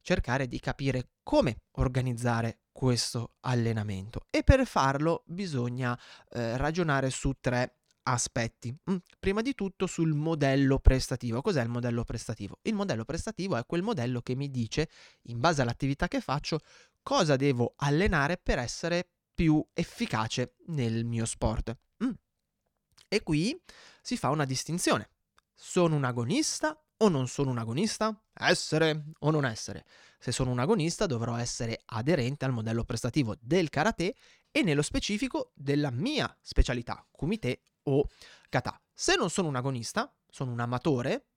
cercare 0.00 0.46
di 0.46 0.58
capire 0.60 1.10
come 1.22 1.62
organizzare 1.72 2.60
questo 2.72 3.32
allenamento 3.40 4.26
e 4.30 4.42
per 4.44 4.64
farlo 4.66 5.24
bisogna 5.26 5.98
eh, 6.30 6.56
ragionare 6.56 7.10
su 7.10 7.32
tre 7.40 7.78
aspetti. 8.04 8.74
Mm, 8.90 8.96
prima 9.18 9.42
di 9.42 9.54
tutto 9.54 9.86
sul 9.86 10.14
modello 10.14 10.78
prestativo. 10.78 11.42
Cos'è 11.42 11.62
il 11.62 11.68
modello 11.68 12.04
prestativo? 12.04 12.58
Il 12.62 12.74
modello 12.74 13.04
prestativo 13.04 13.56
è 13.56 13.66
quel 13.66 13.82
modello 13.82 14.20
che 14.20 14.34
mi 14.34 14.50
dice, 14.50 14.88
in 15.24 15.40
base 15.40 15.62
all'attività 15.62 16.08
che 16.08 16.20
faccio, 16.20 16.60
cosa 17.02 17.36
devo 17.36 17.74
allenare 17.76 18.38
per 18.42 18.58
essere 18.58 19.08
più 19.38 19.64
efficace 19.72 20.56
nel 20.66 21.04
mio 21.04 21.24
sport. 21.24 21.76
Mm. 22.02 22.10
E 23.06 23.22
qui 23.22 23.56
si 24.02 24.16
fa 24.16 24.30
una 24.30 24.44
distinzione. 24.44 25.10
Sono 25.54 25.94
un 25.94 26.02
agonista 26.02 26.76
o 26.96 27.08
non 27.08 27.28
sono 27.28 27.50
un 27.50 27.58
agonista? 27.58 28.20
Essere 28.34 29.12
o 29.20 29.30
non 29.30 29.44
essere? 29.44 29.84
Se 30.18 30.32
sono 30.32 30.50
un 30.50 30.58
agonista 30.58 31.06
dovrò 31.06 31.36
essere 31.36 31.82
aderente 31.84 32.46
al 32.46 32.50
modello 32.50 32.82
prestativo 32.82 33.36
del 33.40 33.70
karate 33.70 34.16
e 34.50 34.62
nello 34.62 34.82
specifico 34.82 35.52
della 35.54 35.92
mia 35.92 36.36
specialità, 36.40 37.06
kumite 37.08 37.60
o 37.84 38.08
kata. 38.48 38.82
Se 38.92 39.14
non 39.14 39.30
sono 39.30 39.46
un 39.46 39.54
agonista, 39.54 40.12
sono 40.28 40.50
un 40.50 40.58
amatore, 40.58 41.27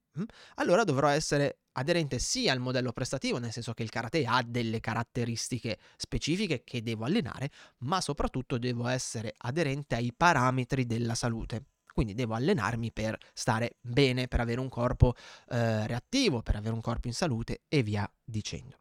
allora 0.56 0.84
dovrò 0.84 1.08
essere 1.08 1.60
aderente 1.72 2.18
sia 2.18 2.52
al 2.52 2.58
modello 2.58 2.92
prestativo, 2.92 3.38
nel 3.38 3.52
senso 3.52 3.72
che 3.72 3.82
il 3.82 3.90
karate 3.90 4.24
ha 4.26 4.42
delle 4.42 4.80
caratteristiche 4.80 5.78
specifiche 5.96 6.62
che 6.64 6.82
devo 6.82 7.04
allenare, 7.04 7.50
ma 7.78 8.00
soprattutto 8.00 8.58
devo 8.58 8.86
essere 8.88 9.34
aderente 9.38 9.94
ai 9.94 10.12
parametri 10.14 10.86
della 10.86 11.14
salute. 11.14 11.64
Quindi 11.92 12.14
devo 12.14 12.34
allenarmi 12.34 12.90
per 12.90 13.18
stare 13.34 13.76
bene, 13.80 14.26
per 14.26 14.40
avere 14.40 14.60
un 14.60 14.68
corpo 14.68 15.14
eh, 15.48 15.86
reattivo, 15.86 16.42
per 16.42 16.56
avere 16.56 16.74
un 16.74 16.80
corpo 16.80 17.06
in 17.08 17.14
salute 17.14 17.62
e 17.68 17.82
via 17.82 18.10
dicendo. 18.24 18.78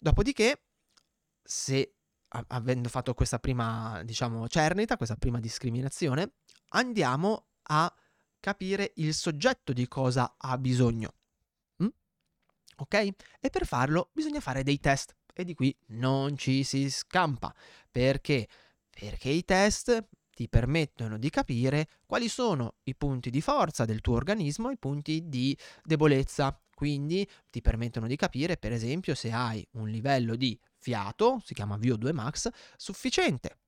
Dopodiché, 0.00 0.64
se 1.42 1.94
avendo 2.48 2.88
fatto 2.88 3.14
questa 3.14 3.38
prima, 3.38 4.02
diciamo, 4.04 4.48
cernita, 4.48 4.96
questa 4.96 5.16
prima 5.16 5.38
discriminazione, 5.38 6.32
andiamo 6.70 7.46
a 7.70 7.92
capire 8.40 8.92
il 8.96 9.14
soggetto 9.14 9.72
di 9.72 9.86
cosa 9.88 10.34
ha 10.36 10.56
bisogno 10.58 11.14
ok? 12.78 12.94
E 13.40 13.50
per 13.50 13.66
farlo 13.66 14.10
bisogna 14.12 14.40
fare 14.40 14.62
dei 14.62 14.78
test 14.78 15.16
e 15.34 15.44
di 15.44 15.54
qui 15.54 15.76
non 15.88 16.36
ci 16.36 16.64
si 16.64 16.90
scampa. 16.90 17.54
Perché? 17.90 18.48
Perché 18.90 19.28
i 19.28 19.44
test 19.44 20.08
ti 20.34 20.48
permettono 20.48 21.18
di 21.18 21.30
capire 21.30 21.88
quali 22.06 22.28
sono 22.28 22.76
i 22.84 22.94
punti 22.94 23.30
di 23.30 23.40
forza 23.40 23.84
del 23.84 24.00
tuo 24.00 24.14
organismo, 24.14 24.70
i 24.70 24.78
punti 24.78 25.28
di 25.28 25.56
debolezza. 25.82 26.60
Quindi 26.74 27.28
ti 27.50 27.60
permettono 27.60 28.06
di 28.06 28.14
capire, 28.14 28.56
per 28.56 28.70
esempio, 28.70 29.16
se 29.16 29.32
hai 29.32 29.66
un 29.72 29.88
livello 29.88 30.36
di 30.36 30.56
fiato, 30.76 31.42
si 31.44 31.52
chiama 31.52 31.76
VO2 31.76 32.12
max, 32.12 32.48
sufficiente. 32.76 33.58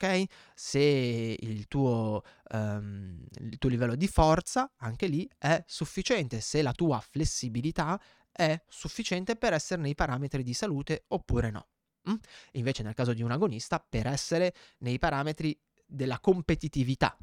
Ok? 0.00 0.24
Se 0.54 0.78
il 0.78 1.66
tuo, 1.66 2.22
um, 2.52 3.20
il 3.40 3.58
tuo 3.58 3.68
livello 3.68 3.96
di 3.96 4.06
forza, 4.06 4.70
anche 4.76 5.08
lì, 5.08 5.28
è 5.36 5.62
sufficiente. 5.66 6.40
Se 6.40 6.62
la 6.62 6.72
tua 6.72 7.00
flessibilità 7.00 8.00
è 8.30 8.62
sufficiente 8.68 9.34
per 9.34 9.52
essere 9.52 9.82
nei 9.82 9.96
parametri 9.96 10.44
di 10.44 10.54
salute 10.54 11.04
oppure 11.08 11.50
no. 11.50 11.66
Mm? 12.08 12.14
Invece 12.52 12.84
nel 12.84 12.94
caso 12.94 13.12
di 13.12 13.22
un 13.22 13.32
agonista 13.32 13.80
per 13.80 14.06
essere 14.06 14.54
nei 14.78 15.00
parametri 15.00 15.58
della 15.84 16.20
competitività. 16.20 17.16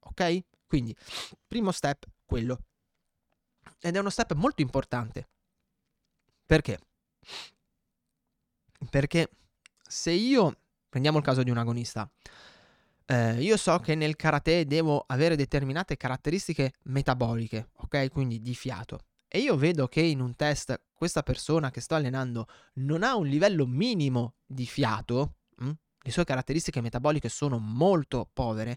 Ok? 0.00 0.44
Quindi, 0.66 0.96
primo 1.46 1.70
step, 1.70 2.06
quello. 2.24 2.64
Ed 3.78 3.94
è 3.94 3.98
uno 4.00 4.10
step 4.10 4.32
molto 4.32 4.60
importante. 4.60 5.28
Perché? 6.44 6.80
Perché 8.90 9.30
se 9.86 10.10
io, 10.10 10.61
prendiamo 10.92 11.16
il 11.16 11.24
caso 11.24 11.42
di 11.42 11.48
un 11.48 11.56
agonista, 11.56 12.06
eh, 13.06 13.40
io 13.40 13.56
so 13.56 13.78
che 13.78 13.94
nel 13.94 14.14
karate 14.14 14.66
devo 14.66 15.02
avere 15.06 15.36
determinate 15.36 15.96
caratteristiche 15.96 16.74
metaboliche, 16.84 17.70
ok? 17.76 18.10
Quindi 18.10 18.42
di 18.42 18.54
fiato 18.54 18.98
e 19.26 19.38
io 19.38 19.56
vedo 19.56 19.88
che 19.88 20.02
in 20.02 20.20
un 20.20 20.36
test 20.36 20.78
questa 20.92 21.22
persona 21.22 21.70
che 21.70 21.80
sto 21.80 21.94
allenando 21.94 22.46
non 22.74 23.02
ha 23.02 23.16
un 23.16 23.26
livello 23.26 23.66
minimo 23.66 24.34
di 24.44 24.66
fiato, 24.66 25.36
mh? 25.56 25.64
Mm, 25.64 25.70
le 26.02 26.10
sue 26.10 26.24
caratteristiche 26.24 26.82
metaboliche 26.82 27.30
sono 27.30 27.56
molto 27.56 28.28
povere, 28.30 28.76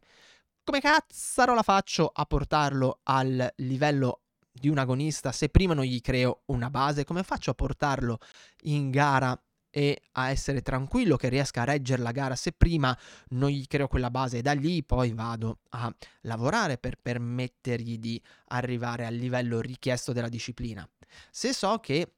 come 0.64 0.80
cazzaro 0.80 1.54
la 1.54 1.64
faccio 1.64 2.10
a 2.14 2.26
portarlo 2.26 3.00
al 3.04 3.54
livello 3.58 4.22
di 4.50 4.70
un 4.70 4.78
agonista 4.78 5.34
se 5.34 5.50
prima 5.50 5.74
non 5.74 5.84
gli 5.84 6.00
creo 6.00 6.44
una 6.46 6.70
base? 6.70 7.04
Come 7.04 7.24
faccio 7.24 7.52
a 7.52 7.56
portarlo 7.56 8.20
in 8.62 8.90
gara 8.92 9.38
e 9.78 10.04
a 10.14 10.30
essere 10.30 10.62
tranquillo 10.62 11.18
che 11.18 11.28
riesca 11.28 11.64
a 11.64 11.66
reggere 11.66 12.02
la 12.02 12.14
gara 12.14 12.38
se 12.38 12.54
prima 12.54 12.98
non 13.32 13.50
gli 13.50 13.68
creo 13.68 13.90
quella 13.90 14.10
base 14.10 14.38
e 14.38 14.42
da 14.42 14.54
lì 14.54 14.82
poi 14.86 15.12
vado 15.12 15.60
a 15.72 15.94
lavorare 16.22 16.78
per 16.78 16.96
permettergli 16.96 18.00
di 18.00 18.22
arrivare 18.48 19.06
al 19.06 19.16
livello 19.16 19.60
richiesto 19.60 20.14
della 20.14 20.30
disciplina. 20.30 20.90
Se 21.30 21.52
so 21.52 21.80
che 21.80 22.14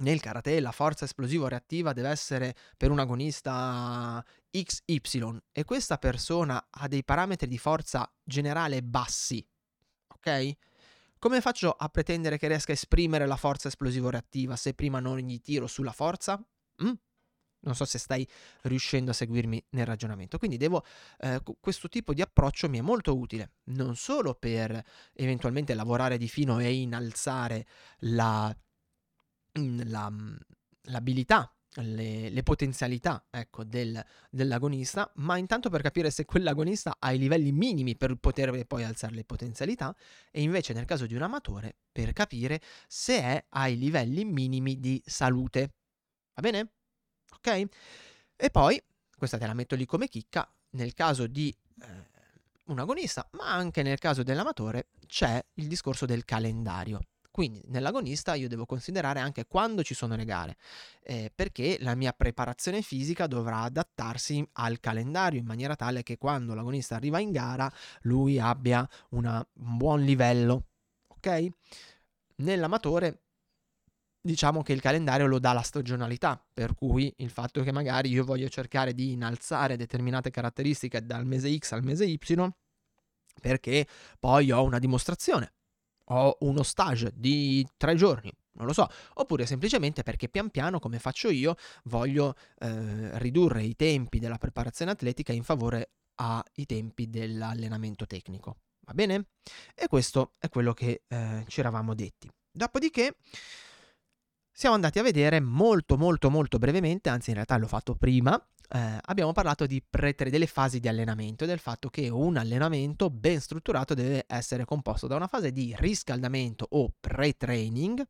nel 0.00 0.20
karate 0.20 0.60
la 0.60 0.70
forza 0.70 1.06
esplosivo-reattiva 1.06 1.94
deve 1.94 2.10
essere 2.10 2.54
per 2.76 2.90
un 2.90 2.98
agonista 2.98 4.22
XY 4.50 5.38
e 5.52 5.64
questa 5.64 5.96
persona 5.96 6.66
ha 6.68 6.86
dei 6.86 7.02
parametri 7.02 7.48
di 7.48 7.56
forza 7.56 8.12
generale 8.22 8.82
bassi, 8.82 9.42
ok? 10.08 10.52
Come 11.18 11.40
faccio 11.40 11.72
a 11.72 11.88
pretendere 11.88 12.36
che 12.36 12.46
riesca 12.46 12.72
a 12.72 12.74
esprimere 12.74 13.26
la 13.26 13.36
forza 13.36 13.68
esplosivo-reattiva 13.68 14.54
se 14.54 14.74
prima 14.74 15.00
non 15.00 15.16
gli 15.16 15.40
tiro 15.40 15.66
sulla 15.66 15.92
forza? 15.92 16.38
Mm? 16.84 16.92
Non 17.60 17.74
so 17.74 17.84
se 17.84 17.98
stai 17.98 18.26
riuscendo 18.62 19.10
a 19.10 19.14
seguirmi 19.14 19.64
nel 19.70 19.86
ragionamento. 19.86 20.38
Quindi 20.38 20.56
devo, 20.56 20.84
eh, 21.18 21.42
questo 21.60 21.88
tipo 21.88 22.14
di 22.14 22.22
approccio 22.22 22.68
mi 22.68 22.78
è 22.78 22.82
molto 22.82 23.16
utile, 23.16 23.54
non 23.64 23.96
solo 23.96 24.34
per 24.34 24.80
eventualmente 25.14 25.74
lavorare 25.74 26.18
di 26.18 26.28
fino 26.28 26.60
e 26.60 26.72
innalzare 26.72 27.66
la, 28.00 28.56
mm, 29.58 29.80
la, 29.86 30.10
mm, 30.10 30.36
l'abilità, 30.82 31.52
le, 31.82 32.30
le 32.30 32.42
potenzialità 32.42 33.26
ecco, 33.30 33.64
del, 33.64 34.02
dell'agonista, 34.30 35.10
ma 35.16 35.36
intanto 35.36 35.68
per 35.70 35.82
capire 35.82 36.10
se 36.10 36.24
quell'agonista 36.24 36.96
ha 36.98 37.12
i 37.12 37.18
livelli 37.18 37.52
minimi 37.52 37.96
per 37.96 38.14
poter 38.16 38.66
poi 38.66 38.84
alzare 38.84 39.14
le 39.14 39.24
potenzialità 39.24 39.94
e 40.30 40.42
invece 40.42 40.72
nel 40.72 40.86
caso 40.86 41.06
di 41.06 41.14
un 41.14 41.22
amatore 41.22 41.76
per 41.92 42.12
capire 42.12 42.60
se 42.86 43.20
è 43.20 43.46
ai 43.50 43.76
livelli 43.78 44.24
minimi 44.24 44.78
di 44.78 45.02
salute. 45.04 45.74
Va 46.38 46.40
bene? 46.40 46.68
Ok? 47.34 47.68
E 48.36 48.50
poi, 48.50 48.80
questa 49.16 49.38
te 49.38 49.46
la 49.46 49.54
metto 49.54 49.74
lì 49.74 49.84
come 49.86 50.06
chicca, 50.06 50.48
nel 50.70 50.94
caso 50.94 51.26
di 51.26 51.52
eh, 51.82 52.06
un 52.66 52.78
agonista, 52.78 53.28
ma 53.32 53.52
anche 53.52 53.82
nel 53.82 53.98
caso 53.98 54.22
dell'amatore, 54.22 54.90
c'è 55.08 55.44
il 55.54 55.66
discorso 55.66 56.06
del 56.06 56.24
calendario. 56.24 57.00
Quindi 57.28 57.60
nell'agonista 57.66 58.34
io 58.34 58.46
devo 58.46 58.66
considerare 58.66 59.18
anche 59.18 59.46
quando 59.46 59.82
ci 59.82 59.94
sono 59.94 60.14
le 60.14 60.24
gare, 60.24 60.56
eh, 61.02 61.32
perché 61.34 61.76
la 61.80 61.96
mia 61.96 62.12
preparazione 62.12 62.82
fisica 62.82 63.26
dovrà 63.26 63.62
adattarsi 63.62 64.48
al 64.52 64.78
calendario 64.78 65.40
in 65.40 65.46
maniera 65.46 65.74
tale 65.74 66.04
che 66.04 66.18
quando 66.18 66.54
l'agonista 66.54 66.94
arriva 66.94 67.18
in 67.18 67.32
gara 67.32 67.72
lui 68.02 68.38
abbia 68.38 68.88
una, 69.10 69.44
un 69.54 69.76
buon 69.76 70.04
livello. 70.04 70.66
Ok? 71.08 71.46
Nell'amatore 72.36 73.22
diciamo 74.20 74.62
che 74.62 74.72
il 74.72 74.80
calendario 74.80 75.26
lo 75.26 75.38
dà 75.38 75.52
la 75.52 75.62
stagionalità, 75.62 76.42
per 76.52 76.74
cui 76.74 77.12
il 77.18 77.30
fatto 77.30 77.62
che 77.62 77.72
magari 77.72 78.10
io 78.10 78.24
voglio 78.24 78.48
cercare 78.48 78.94
di 78.94 79.12
innalzare 79.12 79.76
determinate 79.76 80.30
caratteristiche 80.30 81.04
dal 81.04 81.26
mese 81.26 81.56
X 81.56 81.72
al 81.72 81.82
mese 81.82 82.04
Y, 82.04 82.18
perché 83.40 83.86
poi 84.18 84.50
ho 84.50 84.62
una 84.62 84.78
dimostrazione, 84.78 85.52
ho 86.06 86.36
uno 86.40 86.62
stage 86.62 87.12
di 87.14 87.66
tre 87.76 87.94
giorni, 87.94 88.32
non 88.52 88.66
lo 88.66 88.72
so, 88.72 88.88
oppure 89.14 89.46
semplicemente 89.46 90.02
perché 90.02 90.28
pian 90.28 90.50
piano, 90.50 90.78
come 90.78 90.98
faccio 90.98 91.30
io, 91.30 91.54
voglio 91.84 92.34
eh, 92.58 93.18
ridurre 93.18 93.62
i 93.62 93.76
tempi 93.76 94.18
della 94.18 94.38
preparazione 94.38 94.90
atletica 94.90 95.32
in 95.32 95.44
favore 95.44 95.90
ai 96.16 96.66
tempi 96.66 97.08
dell'allenamento 97.08 98.04
tecnico. 98.06 98.56
Va 98.80 98.94
bene? 98.94 99.26
E 99.74 99.86
questo 99.86 100.34
è 100.38 100.48
quello 100.48 100.72
che 100.72 101.02
eh, 101.06 101.44
ci 101.46 101.60
eravamo 101.60 101.94
detti. 101.94 102.28
Dopodiché 102.50 103.16
siamo 104.58 104.74
andati 104.74 104.98
a 104.98 105.04
vedere 105.04 105.38
molto 105.38 105.96
molto 105.96 106.30
molto 106.30 106.58
brevemente, 106.58 107.10
anzi 107.10 107.28
in 107.28 107.36
realtà 107.36 107.56
l'ho 107.58 107.68
fatto 107.68 107.94
prima, 107.94 108.36
eh, 108.70 108.98
abbiamo 109.02 109.30
parlato 109.30 109.66
di 109.66 109.80
pre- 109.88 110.16
delle 110.16 110.48
fasi 110.48 110.80
di 110.80 110.88
allenamento 110.88 111.44
e 111.44 111.46
del 111.46 111.60
fatto 111.60 111.88
che 111.90 112.08
un 112.08 112.36
allenamento 112.36 113.08
ben 113.08 113.40
strutturato 113.40 113.94
deve 113.94 114.24
essere 114.26 114.64
composto 114.64 115.06
da 115.06 115.14
una 115.14 115.28
fase 115.28 115.52
di 115.52 115.72
riscaldamento 115.78 116.66
o 116.70 116.92
pre-training, 116.98 118.04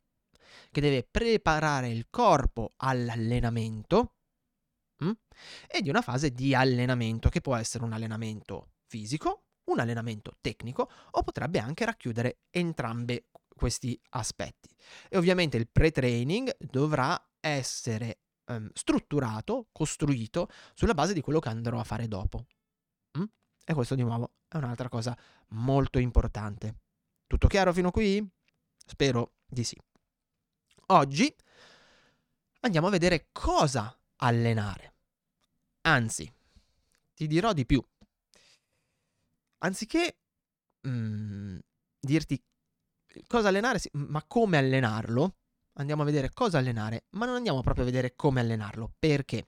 che 0.71 0.81
deve 0.81 1.03
preparare 1.03 1.89
il 1.89 2.07
corpo 2.09 2.73
all'allenamento, 2.77 4.15
mh? 5.03 5.05
Mm, 5.05 5.11
e 5.67 5.81
di 5.83 5.89
una 5.89 6.01
fase 6.01 6.31
di 6.31 6.55
allenamento, 6.55 7.29
che 7.29 7.41
può 7.41 7.55
essere 7.55 7.83
un 7.83 7.93
allenamento 7.93 8.71
fisico, 8.87 9.43
un 9.65 9.79
allenamento 9.79 10.35
tecnico 10.41 10.89
o 11.11 11.21
potrebbe 11.21 11.59
anche 11.59 11.85
racchiudere 11.85 12.39
entrambe 12.49 13.27
questi 13.59 13.99
aspetti. 14.11 14.73
E 15.09 15.17
ovviamente 15.17 15.57
il 15.57 15.67
pre-training 15.67 16.55
dovrà 16.59 17.21
essere 17.41 18.21
um, 18.45 18.69
strutturato, 18.73 19.67
costruito 19.73 20.47
sulla 20.73 20.93
base 20.93 21.13
di 21.13 21.19
quello 21.19 21.39
che 21.39 21.49
andrò 21.49 21.77
a 21.77 21.83
fare 21.83 22.07
dopo. 22.07 22.45
Mm? 23.17 23.25
E 23.65 23.73
questo 23.73 23.95
di 23.95 24.01
nuovo 24.01 24.35
è 24.47 24.55
un'altra 24.55 24.87
cosa 24.87 25.15
molto 25.49 25.99
importante. 25.99 26.79
Tutto 27.27 27.47
chiaro 27.47 27.73
fino 27.73 27.91
qui? 27.91 28.25
Spero 28.85 29.33
di 29.45 29.65
sì. 29.65 29.77
Oggi 30.87 31.35
andiamo 32.61 32.87
a 32.87 32.91
vedere 32.91 33.27
cosa 33.33 33.93
allenare. 34.15 34.93
Anzi, 35.81 36.31
ti 37.13 37.27
dirò 37.27 37.51
di 37.51 37.65
più. 37.65 37.85
Anziché 39.57 40.17
mm, 40.87 41.59
dirti 41.99 42.41
cosa 43.27 43.49
allenare, 43.49 43.79
ma 43.93 44.23
come 44.27 44.57
allenarlo, 44.57 45.35
andiamo 45.73 46.01
a 46.01 46.05
vedere 46.05 46.31
cosa 46.33 46.57
allenare, 46.57 47.05
ma 47.11 47.25
non 47.25 47.35
andiamo 47.35 47.61
proprio 47.61 47.83
a 47.83 47.87
vedere 47.87 48.15
come 48.15 48.39
allenarlo. 48.39 48.93
Perché? 48.97 49.45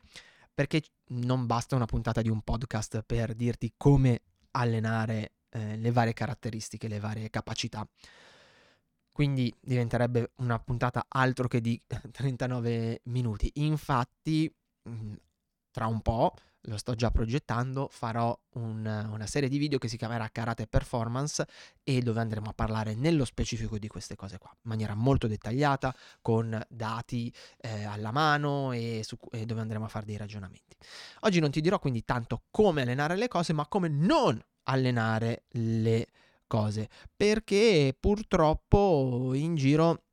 Perché 0.53 0.83
non 1.09 1.45
basta 1.45 1.75
una 1.75 1.85
puntata 1.85 2.21
di 2.21 2.29
un 2.29 2.41
podcast 2.41 3.03
per 3.03 3.33
dirti 3.33 3.73
come 3.77 4.21
allenare 4.51 5.33
eh, 5.49 5.77
le 5.77 5.91
varie 5.91 6.13
caratteristiche, 6.13 6.87
le 6.87 6.99
varie 6.99 7.29
capacità. 7.29 7.87
Quindi 9.11 9.53
diventerebbe 9.59 10.31
una 10.37 10.57
puntata 10.59 11.05
altro 11.07 11.47
che 11.47 11.61
di 11.61 11.81
39 12.11 13.01
minuti. 13.05 13.51
Infatti, 13.55 14.53
mm, 14.89 15.13
tra 15.71 15.87
un 15.87 16.01
po' 16.01 16.33
lo 16.65 16.77
sto 16.77 16.93
già 16.95 17.09
progettando, 17.09 17.87
farò 17.91 18.37
un, 18.53 18.85
una 19.11 19.25
serie 19.25 19.49
di 19.49 19.57
video 19.57 19.79
che 19.79 19.87
si 19.87 19.97
chiamerà 19.97 20.29
Karate 20.31 20.67
Performance 20.67 21.47
e 21.83 22.01
dove 22.01 22.19
andremo 22.19 22.49
a 22.49 22.53
parlare 22.53 22.93
nello 22.93 23.25
specifico 23.25 23.77
di 23.77 23.87
queste 23.87 24.15
cose 24.15 24.37
qua, 24.37 24.51
in 24.53 24.69
maniera 24.69 24.93
molto 24.93 25.27
dettagliata, 25.27 25.95
con 26.21 26.61
dati 26.69 27.33
eh, 27.57 27.83
alla 27.83 28.11
mano 28.11 28.71
e, 28.71 29.01
su, 29.03 29.17
e 29.31 29.45
dove 29.45 29.61
andremo 29.61 29.85
a 29.85 29.89
fare 29.89 30.05
dei 30.05 30.17
ragionamenti. 30.17 30.77
Oggi 31.21 31.39
non 31.39 31.51
ti 31.51 31.61
dirò 31.61 31.79
quindi 31.79 32.03
tanto 32.03 32.43
come 32.51 32.83
allenare 32.83 33.15
le 33.15 33.27
cose, 33.27 33.53
ma 33.53 33.67
come 33.67 33.87
non 33.87 34.39
allenare 34.63 35.45
le 35.49 36.07
cose, 36.45 36.89
perché 37.15 37.95
purtroppo 37.97 39.31
in 39.33 39.55
giro 39.55 40.03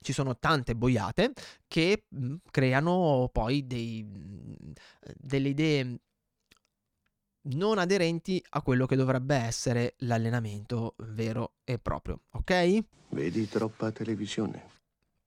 ci 0.00 0.12
sono 0.12 0.38
tante 0.38 0.74
boiate 0.74 1.32
che 1.66 2.04
mhmm, 2.08 2.36
creano 2.50 3.28
poi 3.32 3.66
dei, 3.66 4.02
mhmm, 4.02 4.72
delle 5.16 5.48
idee 5.48 6.00
non 7.48 7.78
aderenti 7.78 8.44
a 8.50 8.62
quello 8.62 8.86
che 8.86 8.96
dovrebbe 8.96 9.36
essere 9.36 9.94
l'allenamento 9.98 10.94
vero 10.98 11.54
e 11.64 11.78
proprio, 11.78 12.22
ok? 12.30 12.84
Vedi 13.10 13.48
troppa 13.48 13.90
televisione. 13.92 14.75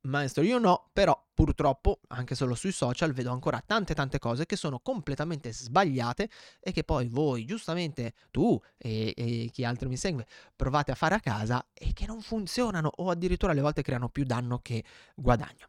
Maestro, 0.02 0.44
io 0.44 0.60
no, 0.60 0.90
però 0.94 1.28
purtroppo 1.34 2.00
anche 2.08 2.34
solo 2.34 2.56
sui 2.56 2.72
social 2.72 3.12
vedo 3.12 3.32
ancora 3.32 3.62
tante 3.66 3.94
tante 3.94 4.18
cose 4.18 4.46
che 4.46 4.56
sono 4.56 4.80
completamente 4.80 5.52
sbagliate 5.52 6.30
e 6.62 6.72
che 6.72 6.86
poi 6.86 7.10
voi, 7.10 7.44
giustamente 7.46 8.14
tu 8.32 8.58
e, 8.78 9.14
e, 9.16 9.50
chi 9.52 9.66
altro 9.66 9.90
mi 9.90 9.98
segue, 9.98 10.26
provate 10.56 10.92
a 10.92 10.96
fare 10.96 11.16
a 11.16 11.20
casa 11.20 11.68
e 11.74 11.92
che 11.92 12.06
non 12.06 12.22
funzionano 12.22 12.90
o 12.98 13.10
addirittura 13.10 13.52
alle 13.52 13.62
volte 13.62 13.82
creano 13.82 14.08
più 14.08 14.24
danno 14.24 14.60
che 14.60 14.86
guadagno. 15.16 15.68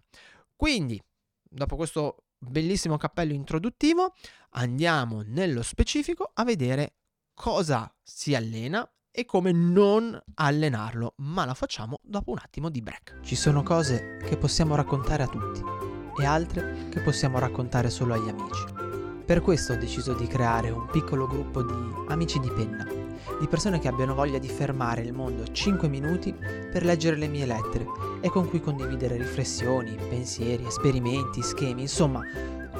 Quindi, 0.54 1.02
dopo 1.42 1.74
questo 1.74 2.26
bellissimo 2.38 2.96
cappello 2.98 3.32
introduttivo, 3.32 4.14
andiamo 4.50 5.22
nello 5.22 5.62
specifico 5.62 6.30
a 6.34 6.44
vedere 6.44 6.94
cosa 7.34 7.92
si 8.00 8.34
allena 8.36 8.88
e 9.12 9.24
come 9.24 9.52
non 9.52 10.18
allenarlo, 10.34 11.14
ma 11.16 11.44
la 11.44 11.54
facciamo 11.54 11.98
dopo 12.02 12.30
un 12.30 12.38
attimo 12.40 12.68
di 12.68 12.80
break. 12.80 13.20
Ci 13.22 13.34
sono 13.34 13.62
cose 13.62 14.18
che 14.24 14.36
possiamo 14.36 14.76
raccontare 14.76 15.22
a 15.22 15.28
tutti 15.28 15.62
e 16.20 16.24
altre 16.24 16.88
che 16.90 17.00
possiamo 17.00 17.38
raccontare 17.38 17.90
solo 17.90 18.14
agli 18.14 18.28
amici. 18.28 18.64
Per 19.24 19.40
questo 19.42 19.72
ho 19.72 19.76
deciso 19.76 20.12
di 20.12 20.26
creare 20.26 20.70
un 20.70 20.86
piccolo 20.86 21.26
gruppo 21.26 21.62
di 21.62 21.74
amici 22.08 22.38
di 22.40 22.50
penna, 22.50 22.84
di 23.38 23.46
persone 23.46 23.78
che 23.78 23.88
abbiano 23.88 24.14
voglia 24.14 24.38
di 24.38 24.48
fermare 24.48 25.02
il 25.02 25.12
mondo 25.12 25.46
5 25.46 25.88
minuti 25.88 26.32
per 26.32 26.84
leggere 26.84 27.16
le 27.16 27.28
mie 27.28 27.46
lettere 27.46 27.86
e 28.20 28.28
con 28.28 28.48
cui 28.48 28.60
condividere 28.60 29.16
riflessioni, 29.16 29.96
pensieri, 30.08 30.66
esperimenti, 30.66 31.42
schemi, 31.42 31.82
insomma, 31.82 32.22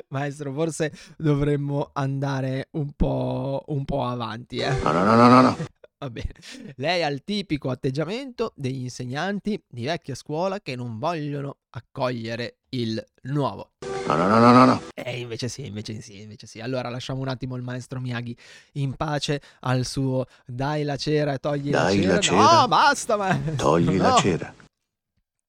Maestro, 0.08 0.52
forse 0.52 0.92
dovremmo 1.16 1.88
andare 1.94 2.68
un 2.72 2.92
po', 2.92 3.64
un 3.68 3.86
po 3.86 4.04
avanti. 4.04 4.58
Eh? 4.58 4.68
No, 4.82 4.92
no, 4.92 5.02
no, 5.02 5.14
no, 5.14 5.40
no. 5.40 5.56
Va 6.00 6.10
bene. 6.10 6.34
Lei 6.76 7.02
ha 7.02 7.08
il 7.08 7.24
tipico 7.24 7.70
atteggiamento 7.70 8.52
degli 8.54 8.82
insegnanti 8.82 9.60
di 9.66 9.84
vecchia 9.84 10.14
scuola 10.14 10.60
che 10.60 10.76
non 10.76 10.96
vogliono 11.00 11.56
accogliere 11.70 12.58
il 12.70 13.04
nuovo. 13.22 13.72
No, 14.06 14.14
no, 14.14 14.28
no, 14.28 14.38
no, 14.38 14.64
no. 14.64 14.82
E 14.94 15.18
invece 15.18 15.48
sì, 15.48 15.66
invece 15.66 16.00
sì, 16.00 16.20
invece 16.20 16.46
sì. 16.46 16.60
Allora 16.60 16.88
lasciamo 16.88 17.20
un 17.20 17.26
attimo 17.26 17.56
il 17.56 17.62
maestro 17.62 17.98
Miyagi 17.98 18.36
in 18.74 18.94
pace 18.94 19.42
al 19.60 19.84
suo 19.84 20.26
dai 20.46 20.84
la 20.84 20.96
cera 20.96 21.32
e 21.32 21.38
togli 21.38 21.70
dai 21.70 22.00
la 22.02 22.20
cera. 22.20 22.36
La 22.36 22.46
cera. 22.46 22.60
No, 22.60 22.68
basta, 22.68 23.16
ma... 23.16 23.36
Togli 23.56 23.96
no. 23.98 24.02
la 24.02 24.16
cera. 24.20 24.54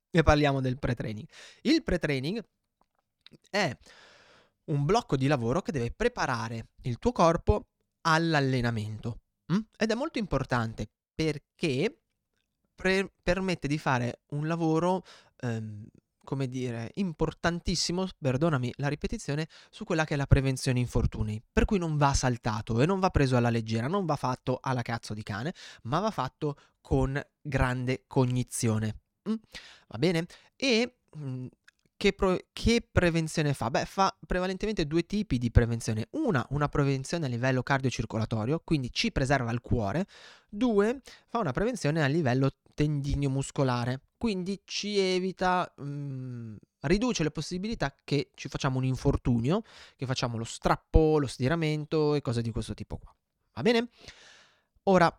E 0.09 0.23
parliamo 0.23 0.61
del 0.61 0.79
pre-training. 0.79 1.27
Il 1.61 1.83
pre-training 1.83 2.43
è 3.51 3.77
un 4.65 4.83
blocco 4.83 5.15
di 5.15 5.27
lavoro 5.27 5.61
che 5.61 5.71
deve 5.71 5.91
preparare 5.91 6.69
il 6.81 6.97
tuo 6.97 7.11
corpo 7.11 7.67
all'allenamento. 8.01 9.19
Ed 9.77 9.91
è 9.91 9.95
molto 9.95 10.19
importante 10.19 10.89
perché 11.13 12.01
pre- 12.75 13.11
permette 13.21 13.67
di 13.67 13.77
fare 13.77 14.21
un 14.29 14.47
lavoro 14.47 15.03
ehm, 15.41 15.87
come 16.29 16.47
dire, 16.47 16.91
importantissimo, 16.93 18.07
perdonami 18.19 18.71
la 18.77 18.87
ripetizione, 18.87 19.47
su 19.71 19.83
quella 19.83 20.05
che 20.05 20.13
è 20.13 20.17
la 20.17 20.27
prevenzione 20.27 20.77
infortuni. 20.77 21.41
Per 21.51 21.65
cui 21.65 21.79
non 21.79 21.97
va 21.97 22.13
saltato 22.13 22.79
e 22.81 22.85
non 22.85 22.99
va 22.99 23.09
preso 23.09 23.35
alla 23.35 23.49
leggera, 23.49 23.87
non 23.87 24.05
va 24.05 24.15
fatto 24.15 24.59
alla 24.61 24.83
cazzo 24.83 25.15
di 25.15 25.23
cane, 25.23 25.55
ma 25.83 25.97
va 25.99 26.11
fatto 26.11 26.55
con 26.81 27.19
grande 27.41 28.03
cognizione. 28.05 28.99
Mm? 29.27 29.33
Va 29.87 29.97
bene? 29.97 30.27
E 30.55 30.97
mm, 31.17 31.47
che, 31.99 32.13
pro- 32.13 32.39
che, 32.53 32.87
prevenzione 32.89 33.53
fa? 33.53 33.69
Beh, 33.69 33.83
fa 33.83 34.17
prevalentemente 34.25 34.87
due 34.87 35.05
tipi 35.05 35.37
di 35.37 35.51
prevenzione. 35.51 36.07
Una, 36.11 36.45
una 36.51 36.69
prevenzione 36.69 37.25
a 37.25 37.27
livello 37.27 37.61
cardiocircolatorio, 37.61 38.61
quindi 38.63 38.89
ci 38.93 39.11
preserva 39.11 39.51
il 39.51 39.59
cuore. 39.59 40.07
Due, 40.47 41.01
fa 41.27 41.39
una 41.39 41.51
prevenzione 41.51 42.01
a 42.01 42.07
livello 42.07 42.51
tendinio 42.73 43.29
muscolare, 43.29 43.99
quindi 44.17 44.61
ci 44.63 44.97
evita, 44.97 45.69
mh, 45.75 45.83
mm, 45.83 46.55
riduce 46.83 47.23
le 47.23 47.31
possibilità 47.31 47.93
che 48.05 48.31
ci 48.33 48.47
facciamo 48.47 48.77
un 48.77 48.85
infortunio, 48.85 49.61
che 49.97 50.05
facciamo 50.05 50.37
lo 50.37 50.45
strappo, 50.45 51.19
lo 51.19 51.27
stiramento 51.27 52.15
e 52.15 52.21
cose 52.21 52.41
di 52.41 52.51
questo 52.51 52.73
tipo 52.73 52.97
qua. 52.97 53.13
Va 53.55 53.61
bene? 53.61 53.89
Ora, 54.83 55.13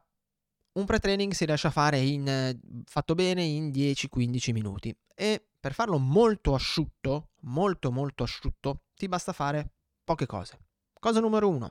un 0.72 0.84
pre-training 0.86 1.32
si 1.32 1.44
riesce 1.44 1.66
a 1.66 1.70
fare 1.70 1.98
in, 1.98 2.58
fatto 2.86 3.14
bene 3.14 3.42
in 3.42 3.68
10-15 3.68 4.52
minuti 4.52 4.96
e 5.14 5.49
per 5.60 5.74
farlo 5.74 5.98
molto 5.98 6.54
asciutto, 6.54 7.32
molto 7.42 7.92
molto 7.92 8.22
asciutto, 8.22 8.84
ti 8.94 9.06
basta 9.08 9.32
fare 9.32 9.74
poche 10.02 10.26
cose. 10.26 10.58
Cosa 10.98 11.20
numero 11.20 11.48
uno, 11.48 11.70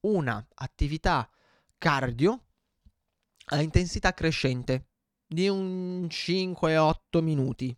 una 0.00 0.46
attività 0.56 1.28
cardio 1.78 2.44
a 3.46 3.60
intensità 3.62 4.12
crescente 4.12 4.88
di 5.26 5.48
un 5.48 6.06
5-8 6.08 7.22
minuti 7.22 7.76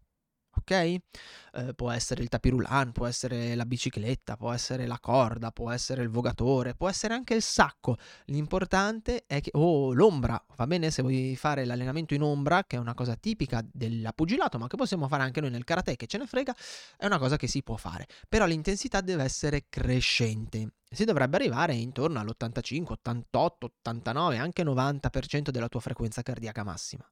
ok? 0.58 0.70
Eh, 0.70 1.74
può 1.74 1.90
essere 1.90 2.22
il 2.22 2.28
tapirulan, 2.28 2.92
può 2.92 3.06
essere 3.06 3.54
la 3.54 3.64
bicicletta, 3.64 4.36
può 4.36 4.52
essere 4.52 4.86
la 4.86 4.98
corda, 5.00 5.50
può 5.50 5.70
essere 5.70 6.02
il 6.02 6.10
vogatore, 6.10 6.74
può 6.74 6.88
essere 6.88 7.14
anche 7.14 7.34
il 7.34 7.42
sacco. 7.42 7.96
L'importante 8.26 9.24
è 9.26 9.40
che... 9.40 9.50
Oh, 9.54 9.92
l'ombra, 9.92 10.42
va 10.56 10.66
bene 10.66 10.90
se 10.90 11.02
vuoi 11.02 11.34
fare 11.36 11.64
l'allenamento 11.64 12.14
in 12.14 12.22
ombra, 12.22 12.64
che 12.64 12.76
è 12.76 12.78
una 12.78 12.94
cosa 12.94 13.14
tipica 13.16 13.64
del 13.72 14.10
pugilato, 14.14 14.58
ma 14.58 14.66
che 14.66 14.76
possiamo 14.76 15.08
fare 15.08 15.22
anche 15.22 15.40
noi 15.40 15.50
nel 15.50 15.64
karate, 15.64 15.96
che 15.96 16.06
ce 16.06 16.18
ne 16.18 16.26
frega, 16.26 16.54
è 16.96 17.06
una 17.06 17.18
cosa 17.18 17.36
che 17.36 17.46
si 17.46 17.62
può 17.62 17.76
fare. 17.76 18.06
Però 18.28 18.44
l'intensità 18.46 19.00
deve 19.00 19.24
essere 19.24 19.66
crescente. 19.68 20.72
Si 20.88 21.04
dovrebbe 21.04 21.36
arrivare 21.36 21.74
intorno 21.74 22.20
all'85, 22.20 22.92
88, 22.92 23.66
89, 23.66 24.38
anche 24.38 24.62
90% 24.62 25.50
della 25.50 25.68
tua 25.68 25.80
frequenza 25.80 26.22
cardiaca 26.22 26.64
massima. 26.64 27.04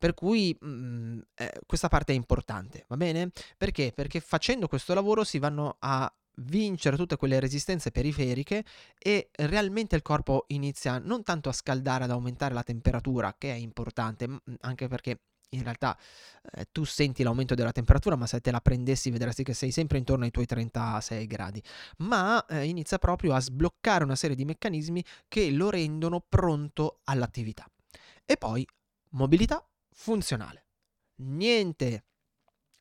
Per 0.00 0.14
cui 0.14 0.56
mh, 0.58 0.66
mhmm, 0.66 1.20
eh, 1.34 1.60
questa 1.66 1.88
parte 1.88 2.14
è 2.14 2.16
importante, 2.16 2.86
va 2.88 2.96
bene? 2.96 3.32
Perché? 3.58 3.92
Perché 3.94 4.20
facendo 4.20 4.66
questo 4.66 4.94
lavoro 4.94 5.24
si 5.24 5.38
vanno 5.38 5.76
a 5.80 6.10
vincere 6.36 6.96
tutte 6.96 7.16
quelle 7.16 7.38
resistenze 7.38 7.90
periferiche 7.90 8.64
e 8.98 9.28
realmente 9.30 9.96
il 9.96 10.00
corpo 10.00 10.44
inizia 10.48 10.96
non 10.96 11.22
tanto 11.22 11.50
a 11.50 11.52
scaldare, 11.52 12.04
ad 12.04 12.10
aumentare 12.12 12.54
la 12.54 12.62
temperatura, 12.62 13.34
che 13.36 13.52
è 13.52 13.56
importante, 13.56 14.26
anche 14.60 14.88
perché 14.88 15.20
in 15.50 15.64
realtà 15.64 15.98
eh, 16.52 16.66
tu 16.72 16.84
senti 16.84 17.22
l'aumento 17.22 17.54
della 17.54 17.72
temperatura, 17.72 18.16
ma 18.16 18.26
se 18.26 18.40
te 18.40 18.50
la 18.50 18.62
prendessi 18.62 19.10
vedresti 19.10 19.42
che 19.42 19.52
sei 19.52 19.70
sempre 19.70 19.98
intorno 19.98 20.24
ai 20.24 20.30
tuoi 20.30 20.46
36 20.46 21.26
gradi, 21.26 21.62
ma 21.98 22.42
eh, 22.46 22.64
inizia 22.64 22.96
proprio 22.96 23.34
a 23.34 23.40
sbloccare 23.40 24.04
una 24.04 24.16
serie 24.16 24.36
di 24.36 24.46
meccanismi 24.46 25.04
che 25.28 25.50
lo 25.50 25.68
rendono 25.68 26.24
pronto 26.26 27.00
all'attività. 27.04 27.66
E 28.24 28.38
poi 28.38 28.66
mobilità 29.10 29.62
funzionale. 30.00 30.64
Niente 31.16 32.04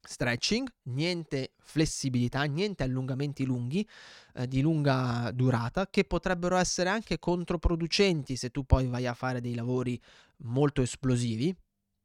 stretching, 0.02 0.72
niente 0.84 1.54
flessibilità, 1.60 2.44
niente 2.44 2.84
allungamenti 2.84 3.46
lunghi 3.46 3.88
eh, 4.36 4.48
di 4.48 4.62
lunga 4.62 5.30
durata 5.34 5.90
che 5.90 6.06
potrebbero 6.06 6.56
essere 6.56 6.90
anche 6.90 7.20
controproducenti 7.20 8.38
se 8.38 8.50
tu 8.50 8.64
poi 8.64 8.88
vai 8.88 9.06
a 9.06 9.14
fare 9.14 9.42
dei 9.42 9.54
lavori 9.54 10.02
molto 10.44 10.82
esplosivi, 10.82 11.54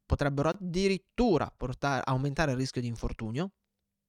potrebbero 0.05 0.49
addirittura 0.49 1.51
portare, 1.55 2.03
aumentare 2.05 2.51
il 2.51 2.57
rischio 2.57 2.81
di 2.81 2.87
infortunio. 2.87 3.51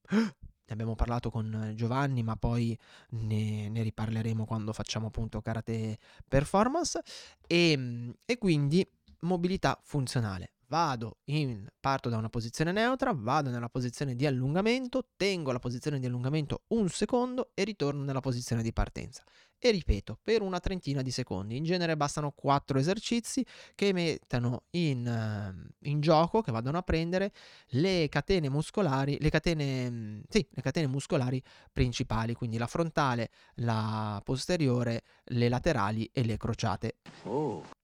Ne 0.68 0.72
abbiamo 0.74 0.96
parlato 0.96 1.30
con 1.30 1.74
Giovanni, 1.76 2.24
ma 2.24 2.34
poi 2.34 2.76
ne, 3.10 3.68
ne 3.68 3.82
riparleremo 3.82 4.44
quando 4.44 4.72
facciamo 4.72 5.06
appunto 5.06 5.40
karate 5.40 5.96
performance. 6.26 7.00
E, 7.46 8.12
e 8.24 8.38
quindi 8.38 8.84
mobilità 9.20 9.78
funzionale 9.84 10.55
vado 10.68 11.18
in, 11.24 11.66
parto 11.80 12.08
da 12.08 12.16
una 12.16 12.28
posizione 12.28 12.72
neutra, 12.72 13.12
vado 13.14 13.50
nella 13.50 13.68
posizione 13.68 14.14
di 14.14 14.26
allungamento, 14.26 15.08
tengo 15.16 15.52
la 15.52 15.58
posizione 15.58 15.98
di 15.98 16.06
allungamento 16.06 16.62
un 16.68 16.88
secondo 16.88 17.50
e 17.54 17.64
ritorno 17.64 18.02
nella 18.02 18.20
posizione 18.20 18.62
di 18.62 18.72
partenza. 18.72 19.22
E 19.58 19.70
ripeto, 19.70 20.18
per 20.22 20.42
una 20.42 20.60
trentina 20.60 21.00
di 21.00 21.10
secondi. 21.10 21.56
In 21.56 21.64
genere 21.64 21.96
bastano 21.96 22.30
quattro 22.30 22.78
esercizi 22.78 23.44
che 23.74 23.92
mettano 23.92 24.64
in, 24.70 25.06
uh, 25.06 25.88
in 25.88 26.00
gioco, 26.00 26.42
che 26.42 26.52
vadano 26.52 26.76
a 26.76 26.82
prendere 26.82 27.32
le 27.68 28.08
catene 28.10 28.50
muscolari, 28.50 29.16
le 29.18 29.30
catene, 29.30 30.22
sì, 30.28 30.46
le 30.50 30.62
catene 30.62 30.86
muscolari 30.86 31.42
principali, 31.72 32.34
quindi 32.34 32.58
la 32.58 32.66
frontale, 32.66 33.30
la 33.56 34.20
posteriore, 34.22 35.02
le 35.24 35.48
laterali 35.48 36.08
e 36.12 36.22
le 36.22 36.36
crociate. 36.36 36.96
Oh. 37.22 37.75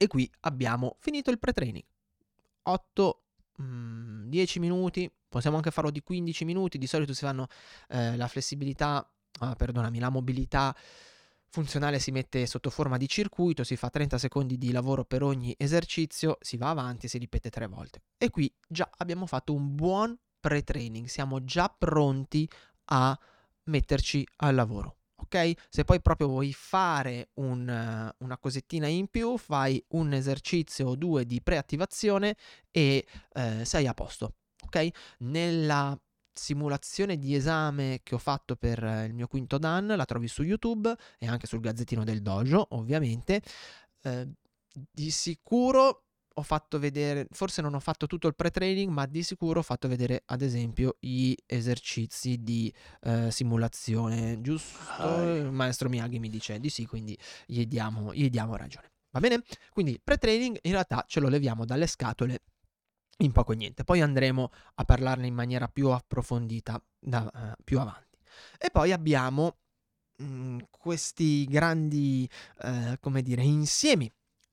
E 0.00 0.06
qui 0.06 0.30
abbiamo 0.40 0.94
finito 1.00 1.30
il 1.32 1.40
pre-training. 1.40 1.84
8, 2.62 3.22
mm, 3.60 4.28
10 4.28 4.60
minuti, 4.60 5.10
possiamo 5.28 5.56
anche 5.56 5.72
farlo 5.72 5.90
di 5.90 6.02
15 6.02 6.44
minuti, 6.44 6.78
di 6.78 6.86
solito 6.86 7.12
si 7.12 7.24
fanno 7.24 7.48
eh, 7.88 8.16
la 8.16 8.28
flessibilità, 8.28 9.10
ah, 9.40 9.54
perdonami, 9.56 9.98
la 9.98 10.08
mobilità 10.08 10.74
funzionale 11.50 11.98
si 11.98 12.12
mette 12.12 12.46
sotto 12.46 12.70
forma 12.70 12.96
di 12.96 13.08
circuito, 13.08 13.64
si 13.64 13.74
fa 13.74 13.90
30 13.90 14.18
secondi 14.18 14.56
di 14.56 14.70
lavoro 14.70 15.04
per 15.04 15.24
ogni 15.24 15.52
esercizio, 15.58 16.38
si 16.40 16.56
va 16.56 16.70
avanti 16.70 17.06
e 17.06 17.08
si 17.08 17.18
ripete 17.18 17.50
tre 17.50 17.66
volte. 17.66 18.02
E 18.18 18.30
qui 18.30 18.52
già 18.68 18.88
abbiamo 18.98 19.26
fatto 19.26 19.52
un 19.52 19.74
buon 19.74 20.16
pre-training, 20.38 21.06
siamo 21.06 21.42
già 21.42 21.74
pronti 21.76 22.48
a 22.90 23.18
metterci 23.64 24.24
al 24.36 24.54
lavoro 24.54 24.97
ok? 25.28 25.52
Se 25.68 25.84
poi 25.84 26.00
proprio 26.00 26.28
vuoi 26.28 26.52
fare 26.52 27.30
un, 27.34 28.12
una 28.18 28.38
cosettina 28.38 28.86
in 28.86 29.08
più, 29.08 29.36
fai 29.36 29.82
un 29.88 30.12
esercizio 30.12 30.88
o 30.88 30.96
due 30.96 31.26
di 31.26 31.40
preattivazione 31.42 32.34
e 32.70 33.06
eh, 33.34 33.64
sei 33.64 33.86
a 33.86 33.94
posto, 33.94 34.34
ok? 34.64 34.88
Nella 35.18 35.98
simulazione 36.32 37.18
di 37.18 37.34
esame 37.34 38.00
che 38.02 38.14
ho 38.14 38.18
fatto 38.18 38.56
per 38.56 38.78
il 39.06 39.12
mio 39.12 39.26
quinto 39.26 39.58
Dan, 39.58 39.86
la 39.86 40.04
trovi 40.04 40.28
su 40.28 40.42
YouTube 40.42 40.94
e 41.18 41.26
anche 41.26 41.46
sul 41.46 41.60
Gazzettino 41.60 42.04
del 42.04 42.22
Dojo, 42.22 42.68
ovviamente. 42.70 43.42
Eh, 44.02 44.28
di 44.90 45.10
sicuro 45.10 46.04
ho 46.38 46.42
fatto 46.42 46.78
vedere, 46.78 47.26
forse 47.32 47.60
non 47.60 47.74
ho 47.74 47.80
fatto 47.80 48.06
tutto 48.06 48.28
il 48.28 48.36
pre-training, 48.36 48.90
ma 48.90 49.06
di 49.06 49.24
sicuro 49.24 49.58
ho 49.58 49.62
fatto 49.62 49.88
vedere 49.88 50.22
ad 50.26 50.40
esempio 50.40 50.96
gli 51.00 51.34
esercizi 51.46 52.42
di 52.42 52.72
eh, 53.02 53.30
simulazione, 53.30 54.40
giusto? 54.40 55.02
Il 55.34 55.50
maestro 55.50 55.88
Miyagi 55.88 56.20
mi 56.20 56.28
dice 56.28 56.60
di 56.60 56.70
sì, 56.70 56.86
quindi 56.86 57.18
gli 57.44 57.64
diamo, 57.66 58.14
gli 58.14 58.30
diamo 58.30 58.54
ragione. 58.54 58.92
Va 59.10 59.20
bene? 59.20 59.42
Quindi 59.72 60.00
pre-training 60.02 60.58
in 60.62 60.72
realtà 60.72 61.04
ce 61.08 61.18
lo 61.18 61.28
leviamo 61.28 61.64
dalle 61.64 61.88
scatole 61.88 62.42
in 63.18 63.32
poco 63.32 63.52
e 63.52 63.56
niente. 63.56 63.82
Poi 63.82 64.00
andremo 64.00 64.50
a 64.76 64.84
parlarne 64.84 65.26
in 65.26 65.34
maniera 65.34 65.66
più 65.66 65.88
approfondita 65.88 66.80
da, 67.00 67.28
uh, 67.32 67.62
più 67.64 67.80
avanti. 67.80 68.16
E 68.58 68.70
poi 68.70 68.92
abbiamo 68.92 69.56
mh, 70.18 70.24
mm, 70.24 70.58
questi 70.70 71.46
grandi, 71.46 72.28
uh, 72.62 72.94
come 73.00 73.22
dire, 73.22 73.42
insiemi 73.42 74.08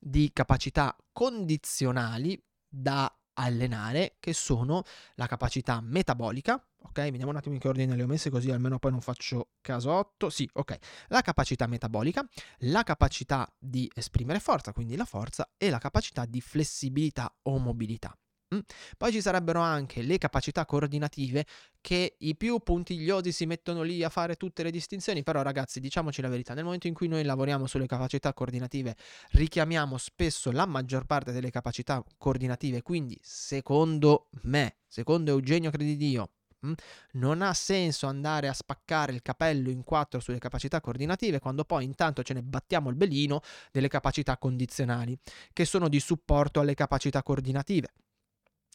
di 0.07 0.29
capacità 0.31 0.95
condizionali 1.11 2.39
da 2.67 3.11
allenare 3.33 4.17
che 4.19 4.33
sono 4.33 4.83
la 5.15 5.25
capacità 5.25 5.81
metabolica, 5.81 6.63
ok? 6.83 6.93
Vediamo 6.93 7.31
un 7.31 7.37
attimo 7.37 7.55
in 7.55 7.59
che 7.59 7.67
ordine 7.67 7.95
le 7.95 8.03
ho 8.03 8.07
messe 8.07 8.29
così 8.29 8.51
almeno 8.51 8.77
poi 8.77 8.91
non 8.91 9.01
faccio 9.01 9.49
casotto. 9.61 10.29
Sì, 10.29 10.47
ok. 10.53 10.77
La 11.07 11.21
capacità 11.21 11.65
metabolica, 11.65 12.23
la 12.59 12.83
capacità 12.83 13.51
di 13.57 13.91
esprimere 13.95 14.39
forza, 14.39 14.73
quindi 14.73 14.95
la 14.95 15.05
forza 15.05 15.49
e 15.57 15.71
la 15.71 15.79
capacità 15.79 16.25
di 16.25 16.39
flessibilità 16.39 17.35
o 17.43 17.57
mobilità. 17.57 18.15
Mm. 18.55 18.59
Poi 18.97 19.11
ci 19.11 19.21
sarebbero 19.21 19.59
anche 19.59 20.01
le 20.01 20.17
capacità 20.17 20.65
coordinative 20.65 21.45
che 21.81 22.15
i 22.19 22.35
più 22.35 22.59
puntigliosi 22.59 23.31
si 23.31 23.45
mettono 23.45 23.83
lì 23.83 24.03
a 24.03 24.09
fare 24.09 24.35
tutte 24.35 24.63
le 24.63 24.71
distinzioni, 24.71 25.23
però 25.23 25.41
ragazzi 25.41 25.79
diciamoci 25.79 26.21
la 26.21 26.29
verità, 26.29 26.53
nel 26.53 26.63
momento 26.63 26.87
in 26.87 26.93
cui 26.93 27.07
noi 27.07 27.23
lavoriamo 27.23 27.67
sulle 27.67 27.85
capacità 27.85 28.33
coordinative 28.33 28.95
richiamiamo 29.31 29.97
spesso 29.97 30.51
la 30.51 30.65
maggior 30.65 31.05
parte 31.05 31.31
delle 31.31 31.51
capacità 31.51 32.03
coordinative, 32.17 32.81
quindi 32.81 33.19
secondo 33.21 34.29
me, 34.43 34.77
secondo 34.87 35.31
Eugenio 35.31 35.69
Credidio, 35.69 36.31
mm, 36.65 36.73
non 37.13 37.41
ha 37.41 37.53
senso 37.53 38.07
andare 38.07 38.47
a 38.47 38.53
spaccare 38.53 39.13
il 39.13 39.21
capello 39.21 39.69
in 39.69 39.83
quattro 39.83 40.19
sulle 40.19 40.39
capacità 40.39 40.81
coordinative 40.81 41.39
quando 41.39 41.65
poi 41.65 41.83
intanto 41.83 42.23
ce 42.23 42.33
ne 42.33 42.41
battiamo 42.41 42.89
il 42.89 42.95
belino 42.95 43.41
delle 43.71 43.89
capacità 43.89 44.37
condizionali, 44.37 45.17
che 45.53 45.65
sono 45.65 45.87
di 45.87 45.99
supporto 45.99 46.59
alle 46.59 46.73
capacità 46.73 47.21
coordinative. 47.21 47.89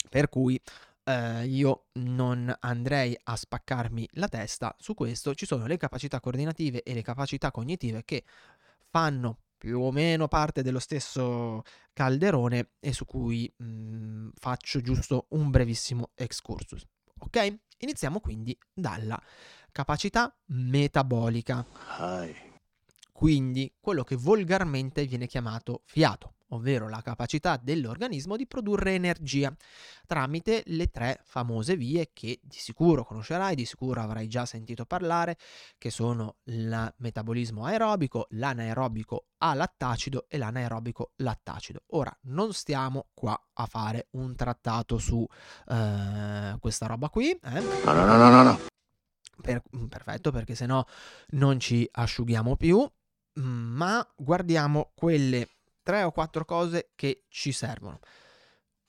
Per 0.09 0.29
cui 0.29 0.61
eh, 1.05 1.47
io 1.47 1.87
non 1.95 2.55
andrei 2.61 3.19
a 3.25 3.37
spaccarmi 3.37 4.09
la 4.13 4.29
testa 4.29 4.75
su 4.79 4.95
questo, 4.95 5.35
ci 5.35 5.47
sono 5.47 5.67
le 5.67 5.77
capacità 5.77 6.21
coordinative 6.21 6.83
e 6.83 6.95
le 6.95 7.03
capacità 7.03 7.51
cognitive 7.51 8.05
che 8.05 8.25
fanno 8.89 9.39
più 9.59 9.81
o 9.81 9.93
meno 9.93 10.27
parte 10.27 10.63
dello 10.63 10.79
stesso 10.79 11.63
calderone 11.93 12.71
e 12.81 12.93
su 12.93 13.05
cui 13.05 13.53
mh, 13.57 13.65
mm, 13.65 14.29
faccio 14.35 14.81
giusto 14.81 15.27
un 15.31 15.51
brevissimo 15.51 16.13
excursus. 16.15 16.87
Ok? 17.19 17.59
Iniziamo 17.79 18.21
quindi 18.21 18.57
dalla 18.73 19.21
capacità 19.71 20.35
metabolica. 20.47 21.67
Quindi 23.13 23.71
quello 23.79 24.03
che 24.03 24.17
volgarmente 24.17 25.05
viene 25.05 25.27
chiamato 25.27 25.83
fiato 25.85 26.35
ovvero 26.51 26.89
la 26.89 27.03
capacità 27.03 27.57
dell'organismo 27.57 28.37
di 28.37 28.47
produrre 28.47 28.95
energia 28.95 29.55
tramite 30.07 30.63
le 30.67 30.89
tre 30.89 31.21
famose 31.25 31.77
vie 31.77 32.11
che 32.13 32.41
di 32.43 32.57
sicuro 32.57 33.05
conoscerai, 33.05 33.55
di 33.55 33.65
sicuro 33.65 34.01
avrai 34.01 34.29
già 34.29 34.47
sentito 34.47 34.85
parlare, 34.85 35.37
che 35.79 35.91
sono 35.91 36.37
il 36.45 36.95
metabolismo 36.99 37.65
aerobico, 37.65 38.27
l'anaerobico 38.31 39.27
alattacido 39.39 40.27
e 40.29 40.39
l'anaerobico 40.39 41.13
lattacido. 41.17 41.83
Ora, 41.89 42.17
non 42.23 42.53
stiamo 42.53 43.09
qua 43.15 43.41
a 43.55 43.67
fare 43.67 44.09
un 44.13 44.35
trattato 44.35 44.99
su 44.99 45.27
eh, 45.69 46.57
questa 46.59 46.87
roba 46.87 47.09
qui. 47.09 47.31
Eh? 47.31 47.61
No, 47.85 47.93
no, 47.93 48.05
no, 48.05 48.17
no, 48.17 48.43
no. 48.43 48.61
Per, 49.41 49.63
perfetto, 49.89 50.31
perché 50.33 50.55
se 50.55 50.67
no 50.67 50.85
non 51.31 51.59
ci 51.59 51.89
asciughiamo 51.91 52.57
più, 52.57 52.87
ma 53.35 54.07
guardiamo 54.17 54.91
quelle 54.95 55.49
tre 55.83 56.03
o 56.03 56.11
quattro 56.11 56.45
cose 56.45 56.93
che 56.95 57.25
ci 57.29 57.53
servono. 57.53 57.99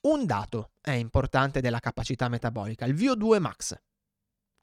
Un 0.02 0.26
dato 0.26 0.72
è 0.80 0.92
importante 0.92 1.60
della 1.60 1.78
capacità 1.78 2.28
metabolica, 2.28 2.84
il 2.86 2.94
VO2 2.94 3.38
max. 3.40 3.80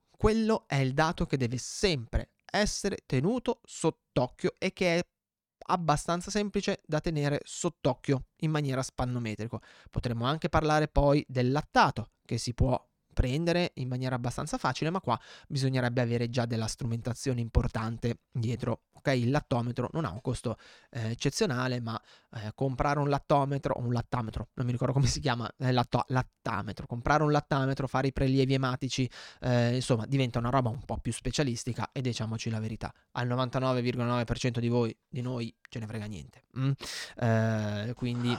Quello 0.09 0.65
è 0.67 0.75
il 0.75 0.93
dato 0.93 1.25
che 1.25 1.37
deve 1.37 1.57
sempre 1.57 2.31
essere 2.45 2.99
tenuto 3.05 3.61
sott'occhio 3.63 4.55
e 4.57 4.73
che 4.73 4.99
è 4.99 5.07
abbastanza 5.67 6.31
semplice 6.31 6.81
da 6.85 6.99
tenere 6.99 7.39
sott'occhio 7.43 8.25
in 8.37 8.51
maniera 8.51 8.81
spannometrico. 8.81 9.61
Potremmo 9.89 10.25
anche 10.25 10.49
parlare 10.49 10.87
poi 10.87 11.23
del 11.27 11.51
lattato 11.51 12.11
che 12.25 12.37
si 12.37 12.53
può 12.53 12.88
prendere 13.19 13.71
in 13.75 13.89
maniera 13.89 14.15
abbastanza 14.15 14.57
facile, 14.57 14.89
ma 14.89 15.01
qua 15.01 15.19
bisognerebbe 15.45 15.99
avere 15.99 16.29
già 16.29 16.45
della 16.45 16.67
strumentazione 16.67 17.41
importante 17.41 18.19
dietro. 18.31 18.83
Ok, 18.93 19.13
il 19.13 19.29
lattometro 19.29 19.89
non 19.93 20.05
ha 20.05 20.11
un 20.11 20.21
costo 20.21 20.57
eh, 20.91 21.11
eccezionale, 21.11 21.81
ma 21.81 22.01
eh, 22.35 22.51
comprare 22.55 22.99
un 22.99 23.09
lattometro 23.09 23.73
o 23.73 23.81
un 23.81 23.91
lattametro, 23.91 24.49
non 24.53 24.65
mi 24.65 24.71
ricordo 24.71 24.93
come 24.93 25.07
si 25.07 25.19
chiama, 25.19 25.49
eh, 25.57 25.71
latto- 25.73 26.05
lattametro, 26.07 26.85
comprare 26.85 27.23
un 27.23 27.31
lattametro, 27.31 27.87
fare 27.87 28.07
i 28.07 28.13
prelievi 28.13 28.53
ematici, 28.53 29.09
eh, 29.41 29.75
insomma, 29.75 30.05
diventa 30.05 30.39
una 30.39 30.49
roba 30.49 30.69
un 30.69 30.83
po' 30.83 30.97
più 30.97 31.11
specialistica 31.11 31.89
e 31.91 31.99
diciamoci 32.01 32.49
la 32.49 32.59
verità, 32.59 32.93
al 33.13 33.27
99,9% 33.27 34.59
di 34.59 34.67
voi, 34.69 34.95
di 35.07 35.21
noi, 35.21 35.53
ce 35.69 35.79
ne 35.79 35.87
frega 35.87 36.05
niente. 36.05 36.43
Mm? 36.57 36.71
Eh, 37.17 37.93
quindi 37.95 38.35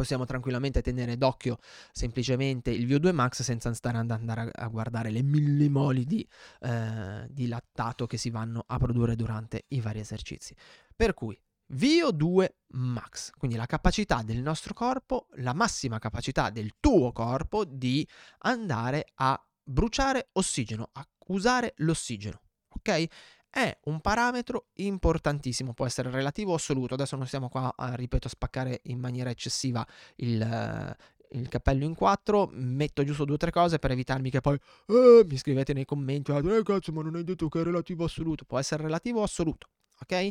possiamo 0.00 0.24
tranquillamente 0.24 0.80
tenere 0.80 1.18
d'occhio 1.18 1.58
semplicemente 1.92 2.70
il 2.70 2.86
VO2 2.86 3.12
max 3.12 3.42
senza 3.42 3.70
stare 3.74 3.98
ad 3.98 4.10
andare 4.10 4.50
a, 4.50 4.66
guardare 4.68 5.10
le 5.10 5.22
millimoli 5.22 6.06
di, 6.06 6.26
eh, 6.60 7.26
di 7.28 7.46
lattato 7.46 8.06
che 8.06 8.16
si 8.16 8.30
vanno 8.30 8.64
a 8.66 8.78
produrre 8.78 9.14
durante 9.14 9.66
i 9.68 9.80
vari 9.82 10.00
esercizi. 10.00 10.56
Per 10.96 11.12
cui 11.12 11.38
VO2 11.74 12.46
max, 12.68 13.30
quindi 13.36 13.58
la 13.58 13.66
capacità 13.66 14.22
del 14.22 14.38
nostro 14.38 14.72
corpo, 14.72 15.26
la 15.34 15.52
massima 15.52 15.98
capacità 15.98 16.48
del 16.48 16.76
tuo 16.80 17.12
corpo 17.12 17.66
di 17.66 18.06
andare 18.38 19.06
a 19.16 19.38
bruciare 19.62 20.30
ossigeno, 20.32 20.88
a 20.94 21.06
usare 21.26 21.74
l'ossigeno, 21.76 22.40
ok? 22.70 23.06
È 23.50 23.76
un 23.84 24.00
parametro 24.00 24.68
importantissimo, 24.74 25.74
può 25.74 25.84
essere 25.84 26.10
relativo 26.10 26.52
o 26.52 26.54
assoluto. 26.54 26.94
Adesso 26.94 27.16
non 27.16 27.26
stiamo 27.26 27.48
qua, 27.48 27.74
a, 27.76 27.94
ripeto, 27.94 28.28
a 28.28 28.30
spaccare 28.30 28.80
in 28.84 29.00
maniera 29.00 29.28
eccessiva 29.28 29.84
il, 30.16 30.96
il 31.30 31.48
cappello 31.48 31.84
in 31.84 31.94
quattro, 31.94 32.48
metto 32.52 33.02
giusto 33.04 33.24
due 33.24 33.34
o 33.34 33.38
tre 33.38 33.50
cose 33.50 33.78
per 33.78 33.90
evitarmi 33.90 34.30
che 34.30 34.40
poi 34.40 34.58
eh, 34.86 35.24
mi 35.26 35.36
scrivete 35.36 35.72
nei 35.72 35.84
commenti, 35.84 36.30
ah, 36.30 36.38
eh, 36.38 36.62
cazzo, 36.62 36.92
ma 36.92 37.02
non 37.02 37.16
hai 37.16 37.24
detto 37.24 37.48
che 37.48 37.60
è 37.60 37.64
relativo 37.64 38.04
o 38.04 38.06
assoluto. 38.06 38.44
Può 38.44 38.58
essere 38.58 38.84
relativo 38.84 39.20
o 39.20 39.24
assoluto, 39.24 39.68
ok? 40.00 40.28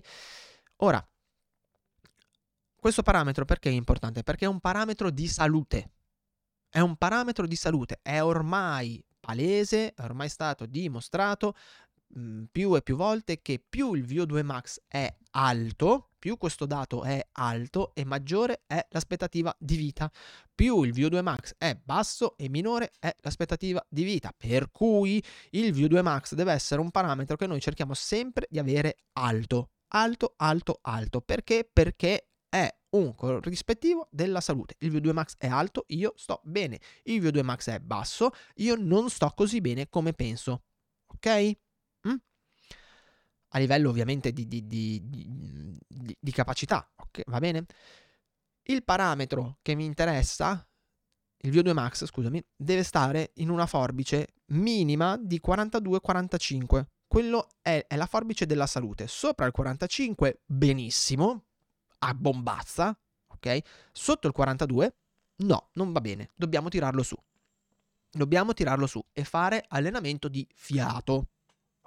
Ora, 0.77 1.05
questo 2.79 3.03
parametro 3.03 3.43
perché 3.43 3.69
è 3.69 3.73
importante? 3.73 4.23
Perché 4.23 4.45
è 4.45 4.47
un 4.47 4.62
parametro 4.62 5.12
di 5.12 5.27
salute. 5.27 5.91
È 6.69 6.79
un 6.79 6.95
parametro 6.95 7.47
di 7.47 7.55
salute, 7.55 7.99
è 8.01 8.21
ormai 8.21 9.03
palese, 9.19 9.93
è 9.93 10.03
ormai 10.03 10.29
stato 10.29 10.65
dimostrato 10.65 11.55
mhmm, 12.15 12.45
più 12.52 12.76
e 12.76 12.82
più 12.82 12.95
volte 12.95 13.41
che 13.41 13.63
più 13.67 13.93
il 13.93 14.06
VO2 14.06 14.43
max 14.43 14.82
è 14.88 15.13
alto, 15.32 16.10
più 16.19 16.38
questo 16.38 16.65
dato 16.65 17.04
è 17.04 17.26
alto 17.34 17.93
e 17.95 18.04
maggiore 18.04 18.63
è 18.67 18.86
l'aspettativa 18.89 19.56
di 19.58 19.78
vita. 19.78 20.12
Più 20.54 20.84
il 20.84 20.93
VO2 20.93 21.22
max 21.22 21.56
è 21.58 21.80
basso 21.82 22.36
e 22.38 22.50
minore 22.50 22.91
è 23.00 23.15
l'aspettativa 23.22 23.84
di 23.89 24.04
vita. 24.04 24.34
Per 24.36 24.69
cui 24.72 25.24
il 25.52 25.74
VO2 25.74 26.02
max 26.02 26.34
deve 26.34 26.52
essere 26.52 26.82
un 26.82 26.91
parametro 26.91 27.38
che 27.38 27.48
noi 27.48 27.62
cerchiamo 27.62 27.93
sempre 27.93 28.48
di 28.50 28.60
avere 28.60 28.98
alto. 29.13 29.69
Alto, 29.91 30.34
alto, 30.38 30.80
alto. 30.82 31.22
Perché? 31.22 31.67
Perché 31.72 32.30
è 32.50 32.69
un 32.91 33.15
corrispettivo 33.15 34.08
della 34.12 34.41
salute. 34.41 34.76
Il 34.80 34.91
VO2 34.91 35.13
max 35.13 35.36
è 35.38 35.48
alto, 35.48 35.86
io 35.89 36.13
sto 36.17 36.41
bene. 36.43 36.80
Il 37.04 37.22
VO2 37.22 37.43
max 37.43 37.69
è 37.69 37.80
basso, 37.80 38.32
io 38.56 38.76
non 38.76 39.10
sto 39.10 39.32
così 39.36 39.62
bene 39.62 39.88
come 39.89 40.13
penso. 40.13 40.63
Ok? 41.08 41.58
A 43.49 43.59
livello 43.59 43.89
ovviamente 43.89 44.31
di, 44.31 44.47
di, 44.47 44.67
di, 44.67 45.07
di 46.19 46.31
capacità, 46.31 46.89
okay, 46.95 47.23
va 47.27 47.39
bene? 47.39 47.65
Il 48.63 48.83
parametro 48.83 49.57
che 49.62 49.73
mi 49.73 49.85
interessa, 49.85 50.67
il 51.38 51.51
VO2 51.51 51.73
max, 51.73 52.05
scusami, 52.05 52.43
deve 52.55 52.83
stare 52.83 53.31
in 53.35 53.49
una 53.49 53.65
forbice 53.65 54.35
minima 54.47 55.17
di 55.17 55.41
42-45. 55.43 56.85
Quello 57.07 57.47
è, 57.62 57.85
è 57.88 57.95
la 57.95 58.05
forbice 58.05 58.45
della 58.45 58.67
salute. 58.67 59.07
Sopra 59.07 59.47
il 59.47 59.51
45, 59.51 60.41
benissimo, 60.45 61.45
a 61.99 62.13
bombazza, 62.13 62.97
ok? 63.27 63.59
Sotto 63.91 64.27
il 64.27 64.33
42, 64.33 64.95
no, 65.38 65.69
non 65.73 65.91
va 65.91 66.01
bene, 66.01 66.29
dobbiamo 66.35 66.69
tirarlo 66.69 67.01
su. 67.01 67.15
Dobbiamo 68.12 68.53
tirarlo 68.53 68.85
su 68.85 69.03
e 69.13 69.23
fare 69.23 69.65
allenamento 69.67 70.27
di 70.27 70.47
fiato 70.53 71.29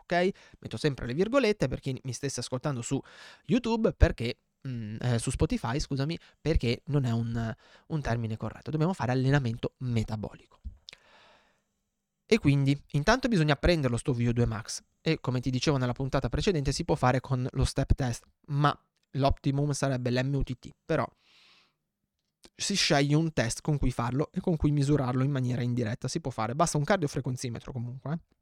ok? 0.02 0.30
Metto 0.60 0.76
sempre 0.76 1.06
le 1.06 1.14
virgolette 1.14 1.68
per 1.68 1.80
chi 1.80 1.98
mi 2.04 2.12
stesse 2.12 2.40
ascoltando 2.40 2.82
su 2.82 3.00
YouTube 3.46 3.92
perché 3.92 4.38
mm, 4.66 4.96
eh, 5.00 5.18
su 5.18 5.30
Spotify, 5.30 5.80
scusami, 5.80 6.18
perché 6.40 6.82
non 6.86 7.04
è 7.04 7.10
un, 7.10 7.54
un 7.86 8.00
termine 8.00 8.36
corretto. 8.36 8.70
Dobbiamo 8.70 8.92
fare 8.92 9.12
allenamento 9.12 9.74
metabolico. 9.78 10.60
E 12.26 12.38
quindi 12.38 12.80
intanto 12.92 13.28
bisogna 13.28 13.56
prenderlo 13.56 13.98
sto 13.98 14.14
VO2 14.14 14.46
Max 14.46 14.82
e 15.02 15.20
come 15.20 15.40
ti 15.40 15.50
dicevo 15.50 15.76
nella 15.76 15.92
puntata 15.92 16.30
precedente 16.30 16.72
si 16.72 16.82
può 16.82 16.94
fare 16.94 17.20
con 17.20 17.46
lo 17.50 17.64
step 17.64 17.94
test, 17.94 18.24
ma 18.46 18.74
l'optimum 19.16 19.72
sarebbe 19.72 20.10
l'MUTT, 20.10 20.70
però 20.86 21.06
si 22.54 22.74
sceglie 22.74 23.14
un 23.16 23.32
test 23.34 23.60
con 23.60 23.76
cui 23.76 23.90
farlo 23.90 24.30
e 24.32 24.40
con 24.40 24.56
cui 24.56 24.70
misurarlo 24.70 25.22
in 25.22 25.30
maniera 25.30 25.60
indiretta, 25.60 26.08
si 26.08 26.20
può 26.20 26.30
fare, 26.30 26.54
basta 26.54 26.78
un 26.78 26.84
cardiofrequenzimetro 26.84 27.70
comunque. 27.70 28.12
Eh 28.12 28.40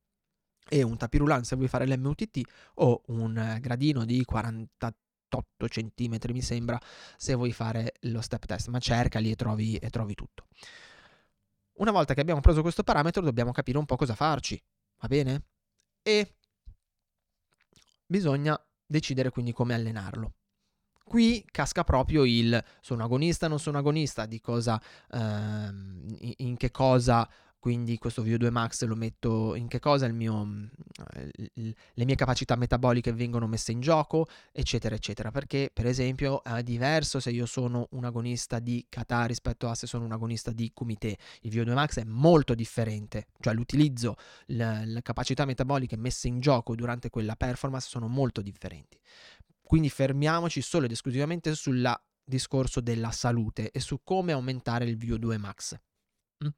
e 0.68 0.82
un 0.82 0.96
tapirulan 0.96 1.44
se 1.44 1.56
vuoi 1.56 1.68
fare 1.68 1.86
l'MUTT 1.86 2.40
o 2.74 3.02
un 3.06 3.58
gradino 3.60 4.04
di 4.04 4.24
48 4.24 5.66
cm 5.66 6.18
mi 6.32 6.42
sembra 6.42 6.80
se 7.16 7.34
vuoi 7.34 7.52
fare 7.52 7.94
lo 8.02 8.20
step 8.20 8.46
test, 8.46 8.68
ma 8.68 8.78
cercali 8.78 9.30
e 9.30 9.36
trovi, 9.36 9.76
e 9.76 9.90
trovi 9.90 10.14
tutto. 10.14 10.46
Una 11.74 11.92
volta 11.92 12.14
che 12.14 12.20
abbiamo 12.20 12.40
preso 12.40 12.62
questo 12.62 12.82
parametro 12.82 13.22
dobbiamo 13.22 13.52
capire 13.52 13.78
un 13.78 13.86
po' 13.86 13.96
cosa 13.96 14.14
farci, 14.14 14.62
va 14.98 15.08
bene? 15.08 15.44
E 16.02 16.36
bisogna 18.06 18.60
decidere 18.84 19.30
quindi 19.30 19.52
come 19.52 19.74
allenarlo. 19.74 20.34
Qui 21.04 21.44
casca 21.50 21.82
proprio 21.82 22.24
il 22.24 22.62
sono 22.80 23.02
agonista, 23.02 23.48
non 23.48 23.58
sono 23.58 23.78
agonista, 23.78 24.26
di 24.26 24.40
cosa, 24.40 24.80
ehm, 25.10 26.16
in 26.36 26.56
che 26.56 26.70
cosa 26.70 27.28
quindi 27.60 27.98
questo 27.98 28.24
VO2 28.24 28.50
max 28.50 28.84
lo 28.84 28.96
metto 28.96 29.54
in 29.54 29.68
che 29.68 29.78
cosa? 29.80 30.08
Mio, 30.08 30.44
mm, 30.46 30.64
le 31.54 32.04
mie 32.06 32.14
capacità 32.14 32.56
metaboliche 32.56 33.12
vengono 33.12 33.46
messe 33.46 33.70
in 33.70 33.80
gioco, 33.80 34.26
eccetera, 34.50 34.94
eccetera. 34.94 35.30
Perché, 35.30 35.70
per 35.72 35.86
esempio, 35.86 36.42
è 36.42 36.62
diverso 36.62 37.20
se 37.20 37.30
io 37.30 37.44
sono 37.44 37.86
un 37.90 38.04
agonista 38.06 38.60
di 38.60 38.86
kata 38.88 39.26
rispetto 39.26 39.68
a 39.68 39.74
se 39.74 39.86
sono 39.86 40.06
un 40.06 40.12
agonista 40.12 40.52
di 40.52 40.72
kumite. 40.72 41.18
Il 41.42 41.52
VO2 41.52 41.74
max 41.74 41.98
è 41.98 42.04
molto 42.04 42.54
differente, 42.54 43.26
cioè 43.40 43.52
l'utilizzo, 43.52 44.16
le, 44.46 44.86
le 44.86 45.02
capacità 45.02 45.44
metaboliche 45.44 45.98
messe 45.98 46.28
in 46.28 46.40
gioco 46.40 46.74
durante 46.74 47.10
quella 47.10 47.36
performance 47.36 47.88
sono 47.88 48.08
molto 48.08 48.40
differenti. 48.40 48.98
Quindi 49.60 49.90
fermiamoci 49.90 50.62
solo 50.62 50.86
ed 50.86 50.92
esclusivamente 50.92 51.54
sul 51.54 51.94
discorso 52.24 52.80
della 52.80 53.10
salute 53.10 53.70
e 53.70 53.80
su 53.80 54.00
come 54.02 54.32
aumentare 54.32 54.86
il 54.86 54.96
VO2 54.96 55.38
max. 55.38 55.78
Mm? 56.42 56.48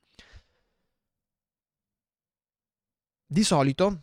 Di 3.32 3.44
solito, 3.44 4.02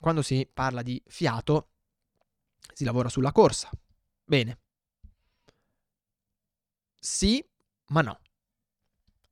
quando 0.00 0.20
si 0.20 0.44
parla 0.52 0.82
di 0.82 1.00
fiato, 1.06 1.68
si 2.72 2.82
lavora 2.82 3.08
sulla 3.08 3.30
corsa. 3.30 3.70
Bene. 4.24 4.58
Sì, 6.98 7.48
ma 7.90 8.00
no. 8.00 8.18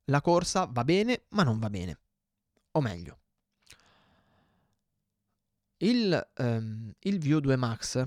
La 0.05 0.21
corsa 0.21 0.67
va 0.67 0.85
bene, 0.85 1.25
ma 1.31 1.43
non 1.43 1.59
va 1.59 1.69
bene. 1.69 1.99
O 2.71 2.81
meglio, 2.81 3.19
il, 5.79 6.31
um, 6.37 6.93
il 7.01 7.19
VO2 7.19 7.57
Max 7.57 8.07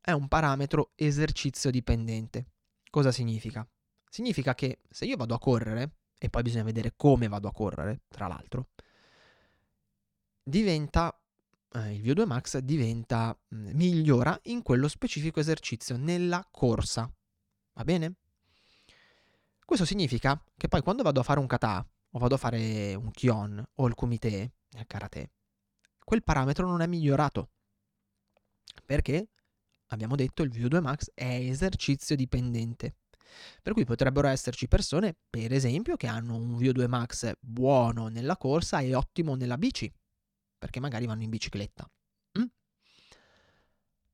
è 0.00 0.12
un 0.12 0.28
parametro 0.28 0.92
esercizio 0.94 1.72
dipendente. 1.72 2.52
Cosa 2.88 3.10
significa? 3.10 3.68
Significa 4.08 4.54
che 4.54 4.78
se 4.88 5.06
io 5.06 5.16
vado 5.16 5.34
a 5.34 5.40
correre, 5.40 5.96
e 6.16 6.30
poi 6.30 6.42
bisogna 6.42 6.62
vedere 6.62 6.92
come 6.94 7.26
vado 7.26 7.48
a 7.48 7.52
correre, 7.52 8.02
tra 8.06 8.28
l'altro, 8.28 8.68
diventa 10.48 11.14
eh, 11.74 11.94
il 11.94 12.02
VO2 12.02 12.26
Max 12.26 12.58
diventa 12.58 13.38
mh, 13.48 13.70
migliora 13.74 14.38
in 14.44 14.62
quello 14.62 14.88
specifico 14.88 15.40
esercizio 15.40 15.96
nella 15.96 16.46
corsa. 16.50 17.10
Va 17.74 17.84
bene? 17.84 18.14
Questo 19.64 19.84
significa 19.84 20.42
che 20.56 20.68
poi 20.68 20.80
quando 20.82 21.02
vado 21.02 21.20
a 21.20 21.22
fare 21.22 21.40
un 21.40 21.46
kata 21.46 21.86
o 22.10 22.18
vado 22.18 22.34
a 22.34 22.38
fare 22.38 22.94
un 22.94 23.10
kion 23.10 23.62
o 23.74 23.86
il 23.86 23.94
kumite 23.94 24.52
nel 24.70 24.86
karate, 24.86 25.32
quel 26.02 26.22
parametro 26.22 26.66
non 26.66 26.80
è 26.80 26.86
migliorato. 26.86 27.50
Perché? 28.84 29.28
Abbiamo 29.88 30.16
detto 30.16 30.42
il 30.42 30.50
VO2 30.50 30.80
Max 30.80 31.10
è 31.14 31.26
esercizio 31.26 32.16
dipendente. 32.16 32.96
Per 33.62 33.74
cui 33.74 33.84
potrebbero 33.84 34.28
esserci 34.28 34.68
persone, 34.68 35.14
per 35.28 35.52
esempio, 35.52 35.96
che 35.96 36.06
hanno 36.06 36.36
un 36.36 36.56
VO2 36.56 36.88
Max 36.88 37.32
buono 37.38 38.08
nella 38.08 38.38
corsa 38.38 38.80
e 38.80 38.94
ottimo 38.94 39.34
nella 39.34 39.58
bici, 39.58 39.92
perché 40.58 40.80
magari 40.80 41.06
vanno 41.06 41.22
in 41.22 41.30
bicicletta. 41.30 41.88
Mm? 42.38 42.44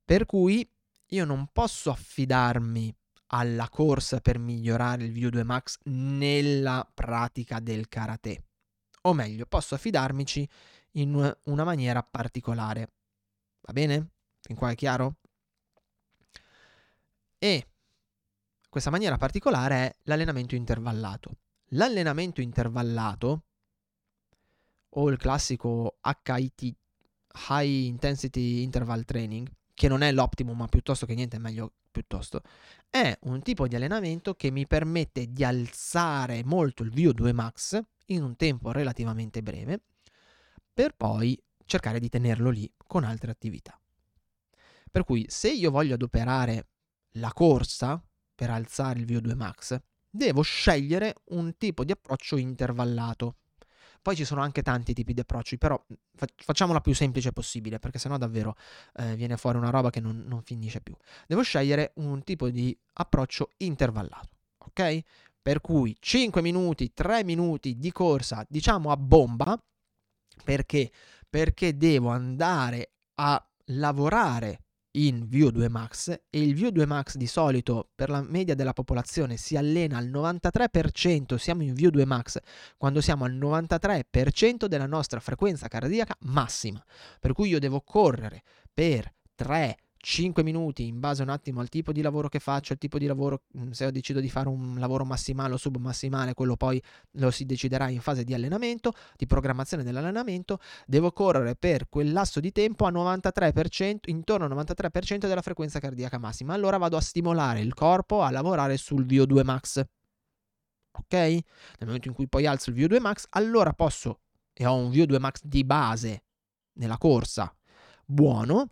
Per 0.05 0.27
cui 0.27 0.69
io 1.09 1.25
non 1.25 1.49
posso 1.53 1.91
affidarmi 1.91 2.95
alla 3.29 3.69
corsa 3.69 4.21
per 4.21 4.39
migliorare 4.39 5.05
il 5.05 5.13
VO2 5.13 5.45
Max 5.45 5.79
nella 5.85 6.89
pratica 6.93 7.59
del 7.61 7.89
karate. 7.89 8.45
O 9.03 9.13
meglio, 9.13 9.47
posso 9.47 9.75
affidarmici 9.75 10.49
in 10.93 11.35
una 11.45 11.65
maniera 11.65 12.03
particolare. 12.03 12.93
Va 13.63 13.73
bene? 13.73 14.11
Fin 14.41 14.57
qua 14.57 14.71
è 14.71 14.75
chiaro? 14.75 15.17
E 17.39 17.67
questa 18.69 18.91
maniera 18.91 19.17
particolare 19.17 19.75
è 19.75 19.97
l'allenamento 20.05 20.55
intervallato. 20.55 21.39
L'allenamento 21.69 22.41
intervallato 22.41 23.45
o 24.97 25.11
il 25.11 25.17
classico 25.17 25.99
HIT, 26.03 26.77
High 27.49 27.87
Intensity 27.87 28.63
Interval 28.63 29.05
Training, 29.05 29.51
che 29.75 29.89
non 29.89 30.03
è 30.03 30.13
l'optimum, 30.13 30.57
ma 30.57 30.67
piuttosto 30.67 31.07
che 31.07 31.15
niente 31.15 31.37
è 31.37 31.41
meglio 31.41 31.73
piuttosto, 31.91 32.43
è 32.91 33.17
un 33.23 33.43
tipo 33.43 33.67
di 33.67 33.77
allenamento 33.77 34.35
che 34.35 34.51
mi 34.51 34.67
permette 34.67 35.33
di 35.33 35.45
alzare 35.45 36.45
molto 36.45 36.83
il 36.83 36.93
VO2 36.93 37.33
max 37.33 37.81
in 38.07 38.23
un 38.23 38.37
tempo 38.37 38.73
relativamente 38.73 39.43
breve, 39.43 39.81
per 40.73 40.95
poi 40.95 41.41
cercare 41.65 41.99
di 41.99 42.09
tenerlo 42.09 42.51
lì 42.51 42.71
con 42.87 43.05
altre 43.05 43.31
attività. 43.31 43.79
Per 44.91 45.05
cui 45.05 45.25
se 45.29 45.51
io 45.51 45.71
voglio 45.71 45.95
adoperare 45.95 46.69
la 47.13 47.33
corsa 47.33 48.03
per 48.35 48.51
alzare 48.51 49.01
il 49.01 49.07
VO2 49.07 49.35
max, 49.35 49.81
devo 50.09 50.43
scegliere 50.43 51.15
un 51.31 51.57
tipo 51.57 51.85
di 51.85 51.93
approccio 51.93 52.37
intervallato. 52.37 53.37
Poi 54.05 54.15
ci 54.15 54.27
sono 54.27 54.43
anche 54.43 54.61
tanti 54.61 54.93
tipi 54.93 55.15
di 55.15 55.21
approcci, 55.21 55.57
però 55.57 55.83
facciamola 56.37 56.83
più 56.83 56.95
semplice 56.95 57.33
possibile, 57.33 57.79
perché 57.79 57.99
sennò 57.99 58.19
davvero 58.19 58.55
eh, 58.97 59.17
viene 59.17 59.39
fuori 59.39 59.57
una 59.57 59.71
roba 59.71 59.89
che 59.89 60.01
non, 60.01 60.25
non 60.27 60.43
finisce 60.43 60.83
più. 60.83 60.95
Devo 61.27 61.41
scegliere 61.41 61.93
un 61.95 62.23
tipo 62.23 62.51
di 62.51 62.79
approccio 62.93 63.53
intervallato, 63.57 64.29
ok? 64.59 65.01
Per 65.41 65.63
cui 65.63 65.97
5 65.99 66.43
minuti, 66.43 66.93
3 66.93 67.25
minuti 67.25 67.79
di 67.79 67.91
corsa, 67.93 68.45
diciamo 68.47 68.91
a 68.91 68.97
bomba, 68.99 69.59
perché? 70.45 70.93
Perché 71.31 71.75
devo 71.75 72.11
andare 72.11 72.91
a 73.15 73.43
lavorare 73.69 74.64
in 74.97 75.27
VO2 75.31 75.69
Max 75.69 76.09
e 76.09 76.43
il 76.43 76.55
VO2 76.55 76.87
Max 76.87 77.17
di 77.17 77.27
solito 77.27 77.91
per 77.95 78.11
la 78.11 78.23
media 78.23 78.55
della 78.55 78.73
popolazione 78.73 79.37
si 79.37 79.57
allena 79.57 79.99
al 79.99 80.07
93%, 80.07 81.37
siamo 81.37 81.63
in 81.63 81.73
VO2 81.73 82.05
Max 82.05 82.39
quando 82.77 83.01
siamo 83.01 83.25
al 83.25 83.35
93% 83.35 84.67
della 84.67 84.87
nostra 84.87 85.21
frequenza 85.21 85.69
cardiaca 85.69 86.17
massima, 86.21 86.85
per 87.19 87.33
cui 87.33 87.49
io 87.49 87.59
devo 87.59 87.81
correre 87.81 88.43
per 88.73 89.13
3 89.35 89.77
5 90.05 90.43
minuti 90.43 90.87
in 90.87 91.01
base 91.01 91.23
un 91.23 91.31
attimo 91.31 91.61
al 91.61 91.71
tipo 91.71 91.91
di 91.91 92.03
lavoro 92.03 92.29
che 92.29 92.39
faccio, 92.39 92.75
il 92.75 92.79
tipo 92.79 92.99
di 92.99 93.07
lavoro, 93.07 93.45
mm, 93.57 93.71
se 93.71 93.87
ho 93.87 93.91
deciso 93.91 94.21
di 94.21 94.29
fare 94.29 94.51
un 94.51 94.79
lavoro 94.79 95.07
massimale 95.07 95.55
o 95.55 95.57
submassimale, 95.57 96.35
quello 96.35 96.57
poi 96.57 96.81
lo 97.13 97.31
si 97.31 97.47
deciderà 97.47 97.89
in 97.89 98.03
fase 98.03 98.23
di 98.23 98.35
allenamento, 98.35 98.93
di 99.17 99.25
programmazione 99.25 99.83
dell'allenamento, 99.83 100.59
devo 100.87 101.11
correre 101.11 101.57
per 101.57 101.89
quel 101.89 102.13
lasso 102.13 102.39
di 102.41 102.53
tempo 102.53 102.85
a 102.85 102.91
93%, 102.91 104.01
intorno 104.11 104.45
al 104.45 104.53
93% 104.53 105.27
della 105.27 105.41
frequenza 105.41 105.79
cardiaca 105.81 106.19
massima. 106.19 106.53
Allora 106.53 106.77
vado 106.77 106.99
a 106.99 107.01
stimolare 107.01 107.61
il 107.61 107.73
corpo 107.73 108.21
a 108.21 108.31
lavorare 108.31 108.77
sul 108.77 109.07
VO2 109.07 109.43
max. 109.43 109.83
Ok? 110.97 111.13
Nel 111.15 111.43
momento 111.81 112.09
in 112.09 112.15
cui 112.15 112.29
poi 112.29 112.45
alzo 112.45 112.69
il 112.69 112.77
VO2 112.77 113.01
max, 113.01 113.25
allora 113.31 113.73
posso 113.73 114.21
e 114.53 114.67
ho 114.67 114.77
un 114.77 114.91
VO2 114.91 115.19
max 115.19 115.41
di 115.43 115.65
base 115.65 116.25
nella 116.75 116.99
corsa 116.99 117.53
buono 118.05 118.69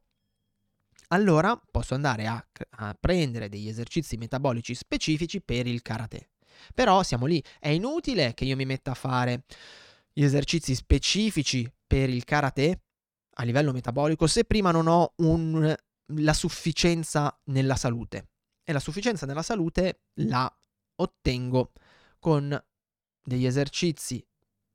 allora 1.13 1.61
posso 1.71 1.95
andare 1.95 2.27
a, 2.27 2.45
a 2.71 2.97
prendere 2.99 3.49
degli 3.49 3.69
esercizi 3.69 4.17
metabolici 4.17 4.75
specifici 4.75 5.41
per 5.41 5.67
il 5.67 5.83
karate. 5.83 6.31
Però 6.75 7.03
siamo 7.03 7.27
lì, 7.27 7.43
è 7.61 7.69
inutile 7.69 8.35
che 8.35 8.45
io 8.45 8.57
mi 8.57 8.65
metta 8.65 8.93
a 8.93 8.95
fare 8.95 9.45
gli 10.13 10.25
esercizi 10.25 10.75
specifici 10.75 11.71
per 11.87 12.09
il 12.09 12.25
karate 12.25 12.83
a 13.37 13.45
livello 13.45 13.73
metabolico 13.73 14.27
se 14.27 14.45
prima 14.45 14.71
non 14.71 14.87
ho 14.87 15.15
un, 15.17 15.75
la 16.07 16.33
sufficienza 16.33 17.39
nella 17.45 17.77
salute. 17.77 18.29
E 18.65 18.73
la 18.73 18.81
sufficienza 18.81 19.27
nella 19.27 19.43
salute 19.43 20.05
la 20.15 20.51
ottengo 20.97 21.73
con 22.19 22.59
degli 23.25 23.47
esercizi 23.47 24.25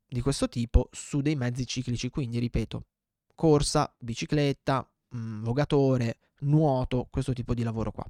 di 0.06 0.22
questo 0.22 0.50
tipo 0.50 0.90
su 0.92 1.22
dei 1.22 1.36
mezzi 1.36 1.66
ciclici. 1.66 2.10
Quindi, 2.10 2.40
ripeto, 2.40 2.86
corsa, 3.34 3.94
bicicletta, 3.98 4.90
mh, 5.10 5.18
mm, 5.18 5.44
vogatore, 5.44 6.20
nuoto, 6.40 7.08
questo 7.10 7.34
tipo 7.34 7.54
di 7.54 7.64
lavoro 7.64 7.92
qua. 7.92 8.06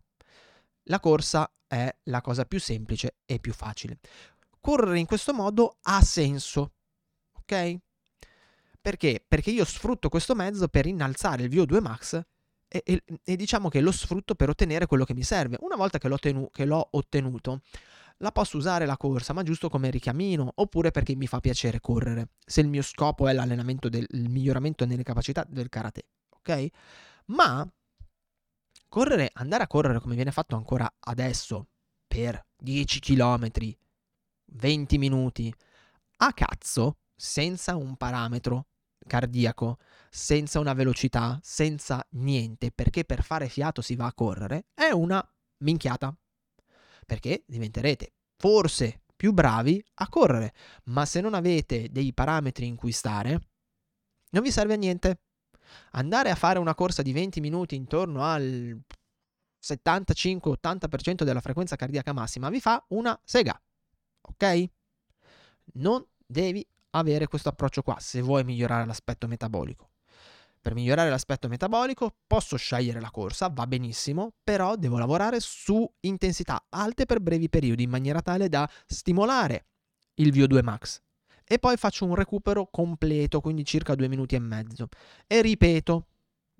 La 0.83 0.99
corsa 0.99 1.51
è 1.67 1.93
la 2.03 2.21
cosa 2.21 2.45
più 2.45 2.59
semplice 2.59 3.17
e 3.25 3.39
più 3.39 3.53
facile. 3.53 3.99
Correre 4.59 4.99
in 4.99 5.05
questo 5.05 5.33
modo 5.33 5.77
ha 5.83 6.01
senso, 6.01 6.71
ok? 7.33 7.77
Perché? 8.81 9.23
Perché 9.27 9.51
io 9.51 9.65
sfrutto 9.65 10.07
questo 10.09 10.33
mezzo 10.33 10.67
per 10.69 10.85
innalzare 10.85 11.43
il 11.43 11.49
VO2 11.49 11.81
max 11.81 12.21
e, 12.69 12.81
e, 12.85 13.03
e, 13.23 13.35
diciamo 13.35 13.69
che 13.69 13.81
lo 13.81 13.91
sfrutto 13.91 14.35
per 14.35 14.49
ottenere 14.49 14.85
quello 14.85 15.03
che 15.03 15.13
mi 15.13 15.23
serve. 15.23 15.57
Una 15.61 15.75
volta 15.75 15.97
che 15.97 16.07
l'ho, 16.07 16.17
tenu- 16.17 16.49
che 16.51 16.65
l'ho, 16.65 16.87
ottenuto, 16.91 17.61
la 18.17 18.31
posso 18.31 18.57
usare 18.57 18.85
la 18.85 18.97
corsa, 18.97 19.33
ma 19.33 19.43
giusto 19.43 19.69
come 19.69 19.89
richiamino, 19.89 20.51
oppure 20.55 20.91
perché 20.91 21.15
mi 21.15 21.27
fa 21.27 21.39
piacere 21.39 21.79
correre, 21.79 22.29
se 22.45 22.61
il 22.61 22.67
mio 22.67 22.81
scopo 22.81 23.27
è 23.27 23.33
l'allenamento 23.33 23.89
del 23.89 24.07
miglioramento 24.11 24.85
nelle 24.85 25.03
capacità 25.03 25.45
del 25.47 25.69
karate, 25.69 26.05
ok? 26.47 26.67
Ma 27.25 27.69
correre, 28.87 29.29
andare 29.33 29.63
a 29.63 29.67
correre 29.67 29.99
come 29.99 30.15
viene 30.15 30.31
fatto 30.31 30.55
ancora 30.55 30.91
adesso 30.99 31.67
per 32.07 32.41
10 32.57 32.99
km, 32.99 33.49
20 34.45 34.97
minuti, 34.97 35.53
a 36.17 36.33
cazzo, 36.33 36.99
senza 37.15 37.75
un 37.75 37.95
parametro 37.97 38.67
cardiaco, 39.05 39.77
senza 40.09 40.59
una 40.59 40.73
velocità, 40.73 41.39
senza 41.41 42.05
niente, 42.11 42.71
perché 42.71 43.03
per 43.03 43.23
fare 43.23 43.49
fiato 43.49 43.81
si 43.81 43.95
va 43.95 44.05
a 44.05 44.13
correre, 44.13 44.67
è 44.73 44.89
una 44.91 45.23
minchiata. 45.63 46.15
Perché 47.05 47.43
diventerete 47.45 48.13
forse 48.37 49.03
più 49.15 49.31
bravi 49.31 49.83
a 49.95 50.09
correre, 50.09 50.53
ma 50.85 51.05
se 51.05 51.21
non 51.21 51.33
avete 51.33 51.89
dei 51.89 52.13
parametri 52.13 52.67
in 52.67 52.75
cui 52.75 52.91
stare, 52.91 53.39
non 54.31 54.43
vi 54.43 54.51
serve 54.51 54.73
a 54.73 54.77
niente. 54.77 55.21
Andare 55.91 56.29
a 56.29 56.35
fare 56.35 56.59
una 56.59 56.75
corsa 56.75 57.01
di 57.01 57.11
20 57.11 57.39
minuti 57.39 57.75
intorno 57.75 58.23
al 58.23 58.79
75-80% 59.61 61.23
della 61.23 61.41
frequenza 61.41 61.75
cardiaca 61.75 62.13
massima 62.13 62.49
vi 62.49 62.59
fa 62.59 62.83
una 62.89 63.19
sega. 63.23 63.59
Ok? 64.21 64.69
Non 65.73 66.05
devi 66.25 66.65
avere 66.91 67.27
questo 67.27 67.49
approccio 67.49 67.81
qua 67.81 67.97
se 67.99 68.21
vuoi 68.21 68.43
migliorare 68.43 68.85
l'aspetto 68.85 69.27
metabolico. 69.27 69.91
Per 70.59 70.73
migliorare 70.73 71.09
l'aspetto 71.09 71.47
metabolico 71.47 72.17
posso 72.27 72.57
scegliere 72.57 72.99
la 72.99 73.11
corsa, 73.11 73.47
va 73.47 73.65
benissimo, 73.67 74.33
però 74.43 74.75
devo 74.75 74.97
lavorare 74.97 75.39
su 75.39 75.89
intensità 76.01 76.65
alte 76.69 77.05
per 77.05 77.21
brevi 77.21 77.47
periodi 77.47 77.83
in 77.83 77.89
maniera 77.89 78.21
tale 78.21 78.49
da 78.49 78.69
stimolare 78.85 79.67
il 80.15 80.33
VO2 80.33 80.63
max 80.63 81.01
e 81.47 81.59
poi 81.59 81.77
faccio 81.77 82.05
un 82.05 82.13
recupero 82.13 82.67
completo, 82.69 83.39
quindi 83.39 83.63
circa 83.63 83.95
due 83.95 84.09
minuti 84.09 84.35
e 84.35 84.39
mezzo. 84.39 84.89
E 85.25 85.41
ripeto, 85.41 86.07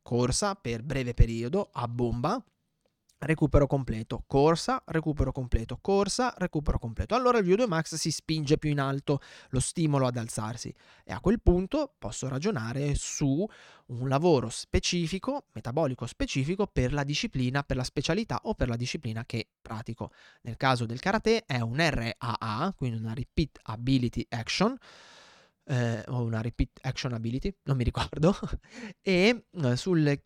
corsa 0.01 0.55
per 0.55 0.81
breve 0.83 1.13
periodo 1.13 1.69
a 1.73 1.87
bomba, 1.87 2.41
recupero 3.19 3.65
completo, 3.65 4.23
corsa, 4.27 4.81
recupero 4.85 5.31
completo, 5.31 5.77
corsa, 5.81 6.33
recupero 6.37 6.77
completo. 6.77 7.15
Allora 7.15 7.39
il 7.39 7.45
VO2 7.45 7.67
max 7.67 7.95
si 7.95 8.11
spinge 8.11 8.57
più 8.57 8.69
in 8.69 8.79
alto, 8.79 9.19
lo 9.49 9.59
stimolo 9.59 10.07
ad 10.07 10.17
alzarsi 10.17 10.73
e 11.03 11.13
a 11.13 11.19
quel 11.19 11.41
punto 11.41 11.95
posso 11.97 12.27
ragionare 12.27 12.93
su 12.95 13.47
un 13.87 14.07
lavoro 14.07 14.49
specifico, 14.49 15.45
metabolico 15.53 16.05
specifico 16.05 16.67
per 16.67 16.93
la 16.93 17.03
disciplina, 17.03 17.63
per 17.63 17.77
la 17.77 17.83
specialità 17.83 18.41
o 18.43 18.53
per 18.53 18.67
la 18.67 18.75
disciplina 18.75 19.25
che 19.25 19.47
pratico. 19.61 20.11
Nel 20.41 20.57
caso 20.57 20.85
del 20.85 20.99
karate 20.99 21.45
è 21.45 21.59
un 21.59 21.77
RAA, 21.77 22.73
quindi 22.75 22.99
una 22.99 23.13
Repeat 23.13 23.59
Ability 23.63 24.25
Action. 24.29 24.77
Eh, 25.69 26.01
o 26.07 26.21
una 26.21 26.39
repeat 26.39 26.79
action 26.83 27.11
ability, 27.11 27.53
non 27.63 27.75
mi 27.75 27.83
ricordo, 27.83 28.33
e 29.01 29.47
eh, 29.51 29.75
sul 29.75 30.17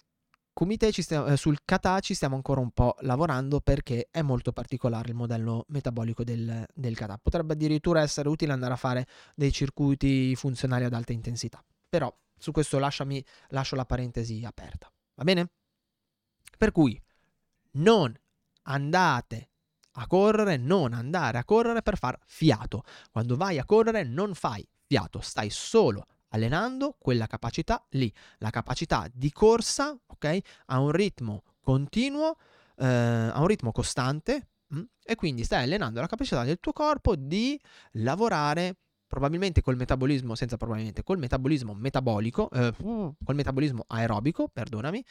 Kumite 0.62 0.92
stiamo, 0.92 1.26
eh, 1.26 1.38
sul 1.38 1.58
kata 1.66 2.00
ci 2.02 2.14
stiamo 2.14 2.36
ancora 2.36 2.62
un 2.62 2.70
po' 2.70 2.96
lavorando 3.00 3.62
perché 3.62 4.10
è 4.12 4.22
molto 4.22 4.52
particolare 4.52 5.10
il 5.10 5.16
modello 5.16 5.66
metabolico 5.70 6.24
del, 6.24 6.68
del 6.72 6.96
kata. 6.96 7.18
Potrebbe 7.18 7.54
addirittura 7.54 8.02
essere 8.02 8.30
utile 8.30 8.54
andare 8.54 8.74
a 8.74 8.76
fare 8.76 9.08
dei 9.34 9.52
circuiti 9.52 10.36
funzionali 10.36 10.84
ad 10.84 10.94
alta 10.94 11.14
intensità. 11.14 11.66
Però 11.90 12.16
su 12.38 12.52
questo 12.52 12.78
lasciami, 12.78 13.26
lascio 13.48 13.76
la 13.76 13.86
parentesi 13.86 14.46
aperta. 14.46 14.88
Va 15.16 15.24
bene? 15.24 15.50
Per 16.56 16.72
cui 16.72 17.02
non 17.72 18.16
andate 18.66 19.50
a 19.94 20.06
correre, 20.06 20.58
non 20.58 20.94
andare 20.94 21.40
a 21.40 21.44
correre 21.44 21.82
per 21.82 21.98
far 21.98 22.20
fiato. 22.28 22.84
Quando 23.10 23.36
vai 23.36 23.58
a 23.58 23.66
correre 23.66 24.04
non 24.04 24.36
fai 24.36 24.64
fiato, 24.86 25.22
stai 25.22 25.50
solo 25.50 26.06
allenando 26.32 26.96
quella 27.00 27.28
capacità 27.28 27.84
lì, 27.92 28.12
la 28.40 28.50
capacità 28.50 29.10
di 29.12 29.32
corsa, 29.32 29.98
ok? 30.08 30.40
A 30.68 30.80
un 30.80 30.92
ritmo 30.92 31.44
continuo, 31.62 32.38
eh, 32.78 32.86
a 32.86 33.40
un 33.40 33.48
ritmo 33.48 33.72
costante 33.72 34.50
mh? 34.68 34.78
Mm? 34.78 34.84
e 35.04 35.16
quindi 35.16 35.44
stai 35.44 35.64
allenando 35.64 36.00
la 36.00 36.08
capacità 36.08 36.44
del 36.44 36.60
tuo 36.60 36.74
corpo 36.74 37.16
di 37.16 37.60
lavorare 37.94 38.78
probabilmente 39.12 39.62
col 39.62 39.76
metabolismo, 39.76 40.36
senza 40.36 40.56
probabilmente, 40.56 41.04
col 41.04 41.18
metabolismo 41.18 41.74
metabolico, 41.74 42.50
eh, 42.50 42.74
col 42.78 43.36
metabolismo 43.36 43.84
aerobico, 43.88 44.48
perdonami, 44.48 45.04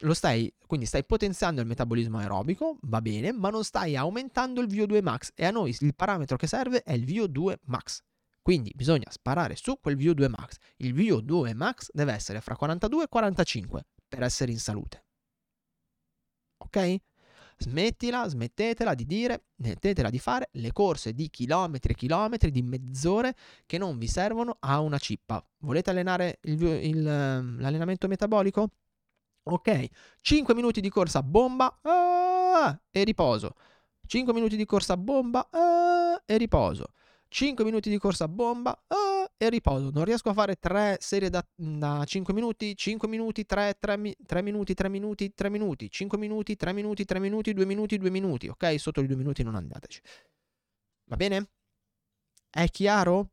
lo 0.00 0.12
stai, 0.12 0.52
quindi 0.66 0.84
stai 0.84 1.02
potenziando 1.06 1.62
il 1.62 1.66
metabolismo 1.66 2.18
aerobico, 2.18 2.76
va 2.82 3.00
bene, 3.00 3.32
ma 3.32 3.48
non 3.48 3.64
stai 3.64 3.96
aumentando 3.96 4.60
il 4.60 4.66
VO2 4.66 5.02
max 5.02 5.32
e 5.34 5.46
a 5.46 5.50
noi 5.50 5.74
il 5.80 5.94
parametro 5.94 6.36
che 6.36 6.46
serve 6.46 6.82
è 6.82 6.92
il 6.92 7.04
VO2 7.04 7.54
max. 7.64 8.02
Quindi 8.48 8.72
bisogna 8.74 9.10
sparare 9.10 9.56
su 9.56 9.78
quel 9.78 9.98
VO2 9.98 10.30
max. 10.30 10.56
Il 10.78 10.94
VO2 10.94 11.54
max 11.54 11.90
deve 11.92 12.14
essere 12.14 12.40
fra 12.40 12.56
42 12.56 13.04
e 13.04 13.08
45 13.08 13.84
per 14.08 14.22
essere 14.22 14.50
in 14.50 14.58
salute. 14.58 15.04
Ok? 16.56 16.96
Smettila, 17.58 18.26
smettetela 18.26 18.94
di 18.94 19.04
dire, 19.04 19.48
smettetela 19.54 20.08
di 20.08 20.18
fare 20.18 20.48
le 20.52 20.72
corse 20.72 21.12
di 21.12 21.28
chilometri 21.28 21.92
e 21.92 21.94
chilometri, 21.94 22.50
di 22.50 22.62
mezz'ore 22.62 23.36
che 23.66 23.76
non 23.76 23.98
vi 23.98 24.08
servono 24.08 24.56
a 24.60 24.80
una 24.80 24.96
cippa. 24.96 25.46
Volete 25.58 25.90
allenare 25.90 26.38
il, 26.44 26.62
il, 26.62 27.02
l'allenamento 27.02 28.08
metabolico? 28.08 28.70
Ok, 29.42 29.88
5 30.22 30.54
minuti 30.54 30.80
di 30.80 30.88
corsa 30.88 31.22
bomba 31.22 31.80
ah, 31.82 32.80
e 32.90 33.04
riposo. 33.04 33.56
5 34.06 34.32
minuti 34.32 34.56
di 34.56 34.64
corsa 34.64 34.96
bomba 34.96 35.50
ah, 35.50 36.22
e 36.24 36.36
riposo. 36.38 36.94
5 37.28 37.64
minuti 37.64 37.90
di 37.90 37.98
corsa 37.98 38.26
bomba 38.26 38.72
ah, 38.86 39.30
e 39.36 39.50
riposo. 39.50 39.90
Non 39.90 40.04
riesco 40.04 40.30
a 40.30 40.32
fare 40.32 40.56
3 40.56 40.96
serie 41.00 41.30
da, 41.30 41.46
da 41.54 42.02
5 42.04 42.32
minuti, 42.32 42.76
5 42.76 43.06
minuti, 43.06 43.44
3, 43.44 43.76
3, 43.78 44.16
3 44.26 44.42
minuti, 44.42 44.74
3 44.74 44.88
minuti, 44.88 45.34
3 45.34 45.48
minuti, 45.50 45.90
5 45.90 46.18
minuti, 46.18 46.56
3 46.56 46.72
minuti, 46.72 47.04
3 47.04 47.18
minuti, 47.18 47.52
2 47.52 47.64
minuti, 47.64 47.98
2 47.98 48.10
minuti. 48.10 48.48
Ok, 48.48 48.80
sotto 48.80 49.00
i 49.00 49.06
2 49.06 49.16
minuti 49.16 49.42
non 49.42 49.54
andateci. 49.54 50.00
Va 51.04 51.16
bene? 51.16 51.50
È 52.50 52.66
chiaro? 52.68 53.30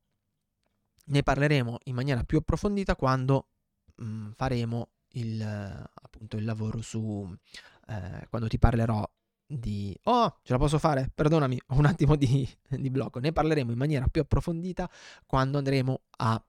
Ne 1.08 1.24
parleremo 1.24 1.80
in 1.86 1.96
maniera 1.96 2.24
più 2.24 2.39
approfondita 2.39 2.96
quando 2.96 3.48
mh, 3.96 4.06
mm, 4.06 4.32
faremo 4.32 4.89
il, 5.14 5.41
appunto, 5.41 6.38
il 6.38 6.46
lavoro 6.46 6.82
su... 6.82 7.34
Eh, 7.88 8.28
quando 8.30 8.48
ti 8.48 8.58
parlerò 8.58 9.08
di... 9.46 9.98
Oh, 10.04 10.39
ce 10.43 10.54
la 10.54 10.60
posso 10.60 10.80
fare? 10.80 11.12
Perdonami, 11.14 11.60
ho 11.68 11.78
un 11.78 11.86
attimo 11.86 12.16
di, 12.16 12.48
di 12.70 12.89
blocco. 12.89 13.20
Ne 13.20 13.32
parleremo 13.32 13.72
in 13.72 13.78
maniera 13.78 14.08
più 14.08 14.22
approfondita 14.22 14.89
quando 15.26 15.58
andremo 15.58 16.02
a... 16.18 16.43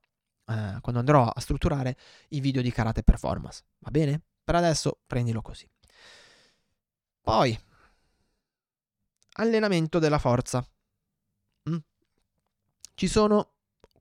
Eh, 0.48 0.78
quando 0.80 1.00
andrò 1.00 1.26
a 1.26 1.40
strutturare 1.40 1.96
i 2.28 2.40
video 2.40 2.62
di 2.62 2.70
karate 2.70 3.02
performance. 3.02 3.64
Va 3.78 3.90
bene? 3.90 4.20
Per 4.44 4.54
adesso 4.54 5.00
prendilo 5.06 5.42
così. 5.42 5.68
Poi, 7.20 7.58
allenamento 9.32 9.98
della 9.98 10.18
forza. 10.18 10.64
Mm. 11.68 11.78
Ci 12.94 13.08
sono 13.08 13.54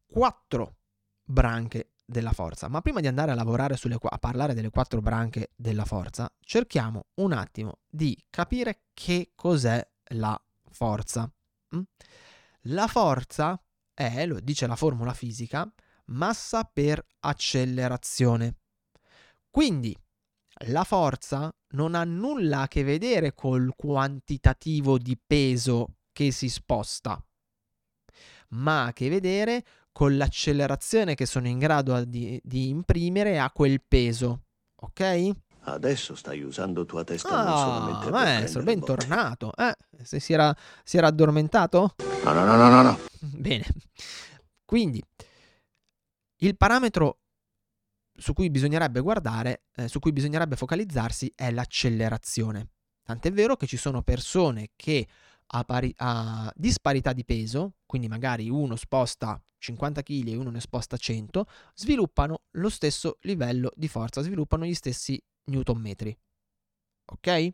quattro 0.06 0.76
branche 1.24 1.95
della 2.06 2.32
forza. 2.32 2.68
Ma 2.68 2.82
prima 2.82 3.00
di 3.00 3.08
andare 3.08 3.32
a 3.32 3.36
lavorare 3.36 3.76
sulle, 3.76 3.98
a 4.00 4.18
parlare 4.18 4.54
delle 4.54 4.70
quattro 4.70 5.02
branche 5.02 5.52
della 5.56 5.86
forza, 5.86 6.32
cerchiamo 6.40 7.08
un 7.16 7.34
attimo 7.34 7.80
di 7.90 8.18
capire 8.30 8.84
che 8.94 9.32
cos'è 9.36 9.86
la 10.10 10.40
forza. 10.70 11.30
Mm? 11.76 11.82
La 12.68 12.88
forza 12.88 13.60
è, 13.94 14.26
lo 14.26 14.40
dice 14.40 14.68
la 14.68 14.76
formula 14.76 15.14
fisica, 15.14 15.72
massa 16.06 16.64
per 16.64 17.04
accelerazione. 17.20 18.58
Quindi 19.50 19.96
la 20.68 20.84
forza 20.84 21.54
non 21.70 21.96
ha 21.96 22.04
nulla 22.04 22.62
a 22.62 22.68
che 22.68 22.84
vedere 22.84 23.34
col 23.34 23.74
quantitativo 23.76 24.98
di 24.98 25.18
peso 25.18 25.98
che 26.12 26.32
si 26.32 26.50
sposta, 26.50 27.22
ma 28.50 28.84
ha 28.84 28.88
a 28.88 28.94
che 28.94 29.10
vedere 29.10 29.66
con 29.96 30.18
l'accelerazione 30.18 31.16
che 31.16 31.26
sono 31.26 31.48
in 31.48 31.58
grado 31.58 32.04
di, 32.04 32.38
di 32.44 32.68
imprimere 32.68 33.40
a 33.40 33.50
quel 33.50 33.82
peso. 33.82 34.42
Ok? 34.82 35.32
Adesso 35.62 36.16
stai 36.16 36.42
usando 36.42 36.84
tua 36.84 37.06
testa 37.06 37.30
ah, 37.30 37.44
non 37.46 37.58
solamente 37.58 38.10
maestro, 38.10 38.64
bentornato. 38.64 39.56
Eh, 39.56 39.74
se 40.04 40.20
si 40.20 40.34
era, 40.34 40.54
si 40.84 40.98
era 40.98 41.08
addormentato? 41.08 41.96
No, 42.26 42.34
no, 42.34 42.44
no, 42.44 42.58
no, 42.58 42.82
no. 42.82 43.00
Bene. 43.22 43.66
Quindi, 44.66 45.02
il 46.40 46.58
parametro 46.58 47.20
su 48.18 48.34
cui 48.34 48.50
bisognerebbe 48.50 49.00
guardare, 49.00 49.64
eh, 49.78 49.88
su 49.88 50.00
cui 50.00 50.12
bisognerebbe 50.12 50.58
focalizzarsi 50.58 51.32
è 51.34 51.52
l'accelerazione. 51.52 52.68
Tant'è 53.02 53.32
vero 53.32 53.56
che 53.56 53.66
ci 53.66 53.78
sono 53.78 54.02
persone 54.02 54.72
che 54.76 55.08
a, 55.48 55.64
pari- 55.64 55.94
a 55.98 56.52
disparità 56.56 57.14
di 57.14 57.26
peso, 57.26 57.76
quindi 57.86 58.08
magari 58.08 58.50
uno 58.50 58.76
sposta 58.76 59.42
50 59.58 60.04
kg 60.04 60.28
e 60.28 60.36
uno 60.36 60.52
ne 60.52 60.60
sposta 60.60 60.98
100, 60.98 61.48
sviluppano 61.74 62.44
lo 62.52 62.70
stesso 62.70 63.18
livello 63.22 63.72
di 63.76 63.88
forza, 63.88 64.22
sviluppano 64.22 64.66
gli 64.66 64.74
stessi 64.74 65.22
newton 65.46 65.80
metri. 65.80 66.16
Ok? 67.06 67.54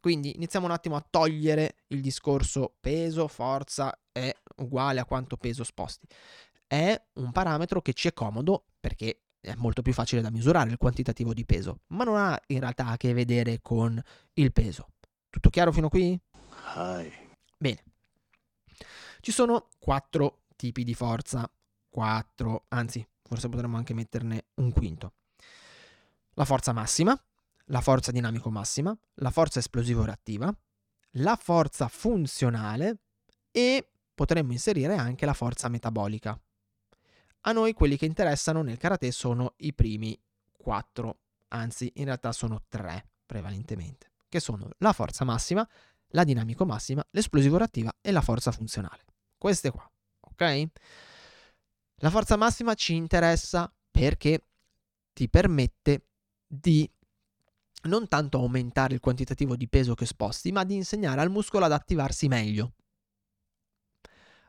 Quindi 0.00 0.34
iniziamo 0.34 0.66
un 0.66 0.72
attimo 0.72 0.96
a 0.96 1.06
togliere 1.08 1.76
il 1.88 2.00
discorso 2.00 2.74
peso, 2.80 3.28
forza 3.28 3.96
è 4.10 4.34
uguale 4.56 5.00
a 5.00 5.04
quanto 5.04 5.36
peso 5.36 5.64
sposti. 5.64 6.06
È 6.66 7.00
un 7.14 7.32
parametro 7.32 7.80
che 7.80 7.92
ci 7.92 8.08
è 8.08 8.12
comodo 8.12 8.64
perché 8.80 9.22
è 9.40 9.54
molto 9.54 9.82
più 9.82 9.92
facile 9.92 10.20
da 10.20 10.30
misurare 10.30 10.70
il 10.70 10.76
quantitativo 10.76 11.32
di 11.32 11.44
peso, 11.44 11.80
ma 11.88 12.04
non 12.04 12.16
ha 12.16 12.40
in 12.48 12.60
realtà 12.60 12.86
a 12.86 12.96
che 12.96 13.12
vedere 13.12 13.60
con 13.60 14.00
il 14.34 14.52
peso. 14.52 14.88
Tutto 15.30 15.50
chiaro 15.50 15.72
fino 15.72 15.86
a 15.86 15.90
qui? 15.90 16.20
Hi. 16.74 17.12
Bene. 17.56 17.82
Ci 19.20 19.32
sono 19.32 19.68
quattro 19.78 20.42
tipi 20.56 20.84
di 20.84 20.94
forza, 20.94 21.50
4, 21.88 22.64
anzi 22.68 23.06
forse 23.22 23.48
potremmo 23.48 23.76
anche 23.76 23.94
metterne 23.94 24.46
un 24.54 24.72
quinto. 24.72 25.12
La 26.34 26.44
forza 26.44 26.72
massima, 26.72 27.18
la 27.66 27.80
forza 27.80 28.10
dinamico 28.10 28.50
massima, 28.50 28.96
la 29.14 29.30
forza 29.30 29.58
esplosivo 29.58 30.04
reattiva, 30.04 30.54
la 31.16 31.36
forza 31.36 31.88
funzionale 31.88 32.98
e 33.50 33.90
potremmo 34.14 34.52
inserire 34.52 34.96
anche 34.96 35.26
la 35.26 35.34
forza 35.34 35.68
metabolica. 35.68 36.38
A 37.42 37.52
noi 37.52 37.72
quelli 37.72 37.96
che 37.96 38.06
interessano 38.06 38.62
nel 38.62 38.78
karate 38.78 39.10
sono 39.10 39.54
i 39.58 39.74
primi 39.74 40.18
4, 40.52 41.18
anzi 41.48 41.90
in 41.96 42.04
realtà 42.04 42.32
sono 42.32 42.62
3 42.68 43.06
prevalentemente, 43.26 44.12
che 44.28 44.40
sono 44.40 44.70
la 44.78 44.92
forza 44.92 45.24
massima, 45.24 45.68
la 46.12 46.24
dinamico 46.24 46.64
massima, 46.64 47.04
l'esplosivo 47.10 47.58
reattiva 47.58 47.92
e 48.00 48.10
la 48.10 48.22
forza 48.22 48.52
funzionale. 48.52 49.04
Queste 49.36 49.70
qua 49.70 49.86
ok? 50.32 50.66
La 51.96 52.10
forza 52.10 52.36
massima 52.36 52.74
ci 52.74 52.94
interessa 52.94 53.72
perché 53.90 54.46
ti 55.12 55.28
permette 55.28 56.06
di 56.46 56.90
non 57.84 58.08
tanto 58.08 58.38
aumentare 58.38 58.94
il 58.94 59.00
quantitativo 59.00 59.56
di 59.56 59.68
peso 59.68 59.94
che 59.94 60.06
sposti, 60.06 60.52
ma 60.52 60.64
di 60.64 60.74
insegnare 60.74 61.20
al 61.20 61.30
muscolo 61.30 61.64
ad 61.64 61.72
attivarsi 61.72 62.28
meglio. 62.28 62.74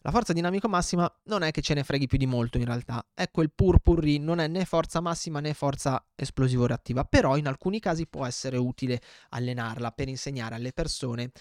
La 0.06 0.12
forza 0.12 0.34
dinamico 0.34 0.68
massima 0.68 1.10
non 1.28 1.44
è 1.44 1.52
che 1.52 1.62
ce 1.62 1.74
ne 1.74 1.86
freghi 1.86 2.08
più 2.08 2.18
di 2.18 2.26
molto 2.26 2.58
in 2.58 2.66
realtà, 2.66 3.08
è 3.14 3.32
quel 3.32 3.54
purpurri, 3.54 4.20
non 4.20 4.40
è 4.40 4.48
né 4.48 4.66
forza 4.66 5.00
massima 5.00 5.40
né 5.40 5.54
forza 5.54 6.06
esplosivo 6.14 6.66
reattiva, 6.66 7.06
però 7.06 7.38
in 7.38 7.48
alcuni 7.48 7.80
casi 7.80 8.06
può 8.06 8.26
essere 8.26 8.58
utile 8.58 9.00
allenarla 9.30 9.92
per 9.92 10.10
insegnare 10.10 10.56
alle 10.56 10.74
persone 10.74 11.32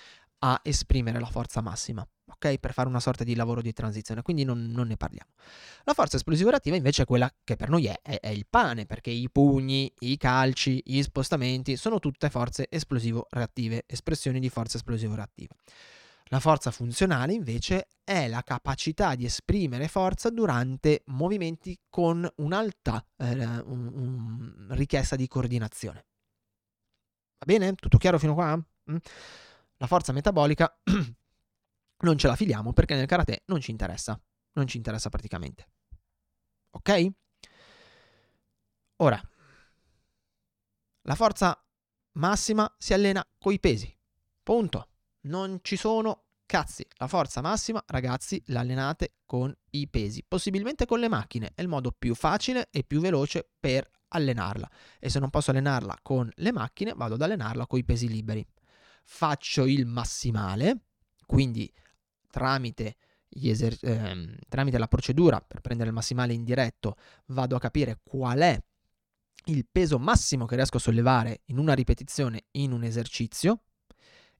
a 0.45 0.61
esprimere 0.63 1.19
la 1.19 1.27
forza 1.27 1.61
massima, 1.61 2.07
ok? 2.25 2.59
Per 2.59 2.73
fare 2.73 2.89
una 2.89 3.01
sorta 3.01 3.25
di 3.25 3.35
lavoro 3.35 3.63
di 3.63 3.73
transizione, 3.73 4.23
quindi 4.23 4.45
non, 4.45 4.71
non 4.71 4.87
ne 4.87 4.97
parliamo. 4.97 5.33
La 5.83 5.93
forza 5.93 6.15
esplosivo 6.15 6.51
reattiva 6.51 6.77
invece 6.77 7.03
è 7.03 7.05
quella 7.05 7.33
che 7.43 7.57
per 7.57 7.69
noi 7.69 7.87
è, 7.87 7.99
è, 8.01 8.21
è, 8.21 8.29
il 8.29 8.47
pane, 8.49 8.87
perché 8.87 9.11
i 9.11 9.29
pugni, 9.29 9.93
i 10.01 10.17
calci, 10.17 10.81
gli 10.85 11.03
spostamenti 11.03 11.77
sono 11.77 11.99
tutte 11.99 12.31
forze 12.31 12.69
esplosivo 12.71 13.27
reattive, 13.31 13.83
espressioni 13.89 14.39
di 14.39 14.49
forza 14.49 14.77
esplosivo 14.77 15.17
reattiva. 15.17 15.53
La 16.33 16.41
forza 16.41 16.71
funzionale 16.71 17.35
invece 17.35 17.89
è 18.03 18.27
la 18.27 18.43
capacità 18.43 19.15
di 19.15 19.27
esprimere 19.27 19.87
forza 19.87 20.31
durante 20.31 21.03
movimenti 21.09 21.79
con 21.91 22.27
un'alta 22.37 23.07
eh, 23.19 23.35
un, 23.35 23.91
un 23.93 24.67
richiesta 24.71 25.15
di 25.15 25.29
coordinazione. 25.29 26.07
Va 27.39 27.45
bene? 27.45 27.75
Tutto 27.75 27.99
chiaro 27.99 28.19
fino 28.19 28.33
a 28.33 28.35
qua? 28.35 28.57
Mm? 28.57 28.97
La 29.77 29.87
forza 29.87 30.13
metabolica 30.13 30.75
non 32.01 32.17
ce 32.17 32.27
la 32.27 32.37
filiamo 32.37 32.73
perché 32.73 32.95
nel 32.95 33.07
karate 33.07 33.43
non 33.49 33.61
ci 33.61 33.71
interessa, 33.71 34.19
non 34.53 34.67
ci 34.67 34.79
interessa 34.79 35.11
praticamente. 35.11 35.69
Ok? 36.71 37.11
Ora, 39.03 39.21
la 41.03 41.15
forza 41.15 41.63
massima 42.13 42.75
si 42.79 42.95
allena 42.95 43.23
coi 43.39 43.61
pesi. 43.61 43.95
Punto. 44.43 44.87
Non 45.23 45.61
ci 45.63 45.77
sono 45.77 46.25
cazzi. 46.47 46.87
La 46.97 47.07
forza 47.07 47.41
massima, 47.41 47.83
ragazzi, 47.87 48.43
l'allenate 48.47 49.15
con 49.25 49.55
i 49.71 49.89
pesi, 49.89 50.25
possibilmente 50.27 50.85
con 50.85 50.99
le 50.99 51.09
macchine. 51.09 51.53
È 51.55 51.63
il 51.63 51.69
modo 51.69 51.93
più 51.93 52.15
facile 52.15 52.69
e 52.71 52.85
più 52.85 53.01
veloce 53.01 53.49
per 53.59 53.89
allenarla. 54.09 54.69
E 54.99 55.09
se 55.09 55.19
non 55.19 55.31
posso 55.31 55.51
allenarla 55.51 55.99
con 56.03 56.31
le 56.35 56.53
macchine, 56.53 56.93
vado 56.95 57.15
ad 57.15 57.23
allenarla 57.23 57.67
con 57.67 57.79
i 57.79 57.85
pesi 57.85 58.09
liberi. 58.09 58.47
Faccio 59.05 59.65
il 59.65 59.87
massimale, 59.87 60.87
quindi 61.27 61.73
tramite, 62.31 62.97
eser- 63.29 63.83
ehm, 63.83 64.37
tramite 64.49 64.79
la 64.79 64.89
procedura 64.89 65.41
per 65.41 65.61
prendere 65.61 65.89
il 65.89 65.95
massimale 65.95 66.33
in 66.33 66.45
diretto, 66.45 66.97
vado 67.27 67.57
a 67.57 67.61
capire 67.61 68.01
qual 68.03 68.41
è 68.41 68.63
il 69.47 69.67
peso 69.71 69.99
massimo 69.99 70.47
che 70.47 70.57
riesco 70.57 70.77
a 70.77 70.81
sollevare 70.81 71.41
in 71.47 71.59
una 71.59 71.75
ripetizione 71.75 72.45
in 72.53 72.73
un 72.73 72.85
esercizio 72.85 73.63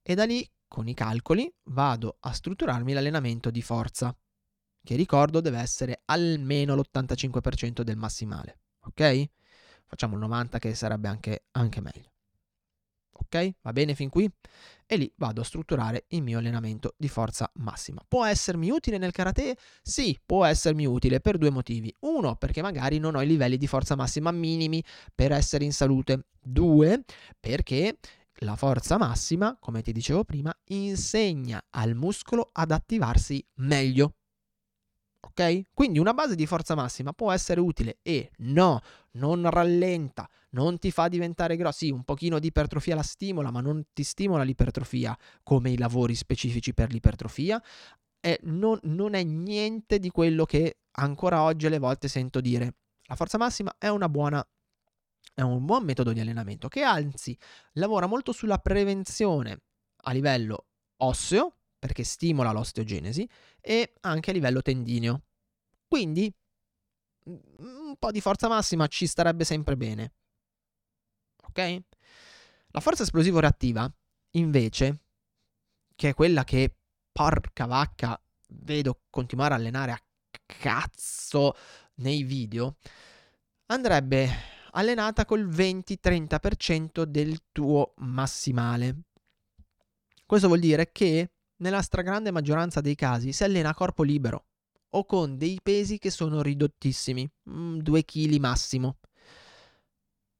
e 0.01 0.15
da 0.15 0.25
lì 0.25 0.47
con 0.73 0.87
i 0.87 0.95
calcoli 0.95 1.53
vado 1.65 2.17
a 2.21 2.31
strutturarmi 2.31 2.93
l'allenamento 2.93 3.51
di 3.51 3.61
forza, 3.61 4.11
che 4.83 4.95
ricordo 4.95 5.39
deve 5.39 5.59
essere 5.59 6.01
almeno 6.05 6.73
l'85% 6.73 7.83
del 7.83 7.95
massimale, 7.95 8.57
ok? 8.85 9.29
Facciamo 9.85 10.15
il 10.15 10.27
90% 10.27 10.57
che 10.57 10.73
sarebbe 10.73 11.09
anche, 11.09 11.43
anche 11.51 11.79
meglio. 11.79 12.11
Ok? 13.11 13.57
Va 13.61 13.71
bene 13.71 13.93
fin 13.93 14.09
qui? 14.09 14.27
E 14.87 14.95
lì 14.95 15.13
vado 15.17 15.41
a 15.41 15.43
strutturare 15.43 16.05
il 16.07 16.23
mio 16.23 16.39
allenamento 16.39 16.95
di 16.97 17.07
forza 17.07 17.47
massima. 17.57 18.03
Può 18.07 18.25
essermi 18.25 18.71
utile 18.71 18.97
nel 18.97 19.11
karate? 19.11 19.55
Sì, 19.83 20.19
può 20.25 20.43
essermi 20.43 20.87
utile 20.87 21.19
per 21.19 21.37
due 21.37 21.51
motivi. 21.51 21.93
Uno, 21.99 22.35
perché 22.35 22.63
magari 22.63 22.97
non 22.97 23.13
ho 23.13 23.21
i 23.21 23.27
livelli 23.27 23.57
di 23.57 23.67
forza 23.67 23.95
massima 23.95 24.31
minimi 24.31 24.83
per 25.13 25.31
essere 25.33 25.65
in 25.65 25.71
salute. 25.71 26.25
Due, 26.41 27.03
perché 27.39 27.99
la 28.43 28.55
forza 28.55 28.97
massima, 28.97 29.57
come 29.59 29.81
ti 29.81 29.91
dicevo 29.91 30.23
prima, 30.23 30.53
insegna 30.65 31.61
al 31.71 31.95
muscolo 31.95 32.49
ad 32.51 32.71
attivarsi 32.71 33.45
meglio. 33.55 34.15
Ok? 35.25 35.63
Quindi 35.73 35.99
una 35.99 36.13
base 36.13 36.35
di 36.35 36.45
forza 36.45 36.75
massima 36.75 37.13
può 37.13 37.31
essere 37.31 37.59
utile 37.59 37.99
e 38.01 38.31
no, 38.39 38.81
non 39.13 39.49
rallenta, 39.49 40.29
non 40.51 40.77
ti 40.77 40.91
fa 40.91 41.07
diventare 41.07 41.55
grosso. 41.55 41.85
Sì, 41.85 41.91
un 41.91 42.03
pochino 42.03 42.39
di 42.39 42.47
ipertrofia 42.47 42.95
la 42.95 43.03
stimola, 43.03 43.49
ma 43.49 43.61
non 43.61 43.85
ti 43.93 44.03
stimola 44.03 44.43
l'ipertrofia 44.43 45.17
come 45.41 45.71
i 45.71 45.77
lavori 45.77 46.13
specifici 46.13 46.73
per 46.73 46.91
l'ipertrofia. 46.91 47.61
E 48.19 48.39
non, 48.43 48.77
non 48.83 49.15
è 49.15 49.23
niente 49.23 49.99
di 49.99 50.09
quello 50.09 50.45
che 50.45 50.79
ancora 50.91 51.41
oggi 51.41 51.65
alle 51.65 51.79
volte 51.79 52.07
sento 52.07 52.39
dire. 52.39 52.75
La 53.07 53.15
forza 53.15 53.37
massima 53.37 53.75
è 53.77 53.87
una 53.87 54.07
buona 54.07 54.45
è 55.33 55.41
un 55.41 55.65
buon 55.65 55.83
metodo 55.83 56.13
di 56.13 56.19
allenamento 56.19 56.67
che 56.67 56.83
anzi 56.83 57.37
lavora 57.73 58.05
molto 58.05 58.31
sulla 58.31 58.59
prevenzione 58.59 59.61
a 60.05 60.11
livello 60.11 60.67
osseo, 60.97 61.57
perché 61.79 62.03
stimola 62.03 62.51
l'osteogenesi, 62.51 63.27
e 63.59 63.93
anche 64.01 64.29
a 64.29 64.33
livello 64.33 64.61
tendineo. 64.61 65.23
Quindi 65.87 66.33
un 67.25 67.95
po' 67.97 68.11
di 68.11 68.21
forza 68.21 68.47
massima 68.47 68.87
ci 68.87 69.07
starebbe 69.07 69.43
sempre 69.43 69.77
bene. 69.77 70.13
Ok? 71.43 71.83
La 72.67 72.79
forza 72.79 73.03
esplosivo 73.03 73.39
reattiva, 73.39 73.91
invece, 74.31 75.03
che 75.95 76.09
è 76.09 76.13
quella 76.13 76.43
che 76.43 76.75
porca 77.11 77.65
vacca 77.65 78.19
vedo 78.47 79.03
continuare 79.09 79.53
a 79.53 79.57
allenare 79.57 79.91
a 79.91 80.03
cazzo 80.45 81.55
nei 81.95 82.23
video, 82.23 82.77
andrebbe 83.67 84.52
allenata 84.73 85.25
col 85.25 85.47
20-30% 85.47 87.03
del 87.03 87.43
tuo 87.51 87.93
massimale. 87.97 89.03
Questo 90.25 90.47
vuol 90.47 90.59
dire 90.59 90.91
che 90.91 91.31
nella 91.57 91.81
stragrande 91.81 92.31
maggioranza 92.31 92.81
dei 92.81 92.95
casi 92.95 93.31
si 93.31 93.43
allena 93.43 93.69
a 93.69 93.73
corpo 93.73 94.03
libero 94.03 94.45
o 94.95 95.05
con 95.05 95.37
dei 95.37 95.59
pesi 95.61 95.97
che 95.97 96.09
sono 96.09 96.41
ridottissimi, 96.41 97.29
2 97.43 97.81
mm, 97.81 97.99
kg 98.05 98.35
massimo. 98.37 98.97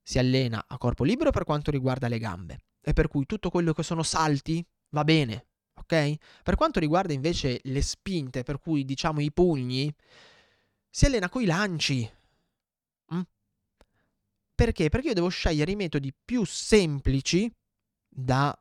Si 0.01 0.19
allena 0.19 0.65
a 0.67 0.77
corpo 0.77 1.03
libero 1.03 1.31
per 1.31 1.43
quanto 1.43 1.71
riguarda 1.71 2.07
le 2.07 2.19
gambe 2.19 2.59
e 2.81 2.93
per 2.93 3.07
cui 3.07 3.25
tutto 3.25 3.49
quello 3.49 3.73
che 3.73 3.83
sono 3.83 4.03
salti 4.03 4.63
va 4.89 5.03
bene, 5.03 5.47
ok? 5.75 6.15
Per 6.43 6.55
quanto 6.55 6.79
riguarda 6.79 7.13
invece 7.13 7.59
le 7.63 7.81
spinte, 7.81 8.43
per 8.43 8.59
cui 8.59 8.83
diciamo 8.83 9.21
i 9.21 9.31
pugni, 9.31 9.93
si 10.89 11.05
allena 11.05 11.29
coi 11.29 11.45
lanci, 11.45 12.11
perché? 14.55 14.89
Perché 14.89 15.09
io 15.09 15.13
devo 15.13 15.29
scegliere 15.29 15.71
i 15.71 15.75
metodi 15.75 16.13
più 16.13 16.45
semplici 16.45 17.51
da 18.07 18.55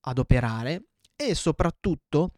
adoperare 0.00 0.88
e 1.16 1.34
soprattutto 1.34 2.32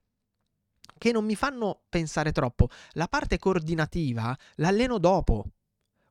che 0.99 1.13
non 1.13 1.25
mi 1.25 1.37
fanno 1.37 1.83
pensare 1.89 2.33
troppo. 2.33 2.69
La 2.93 3.09
parte 3.09 3.39
coordinativa 3.39 4.37
l'alleno 4.57 4.99
dopo. 4.99 5.45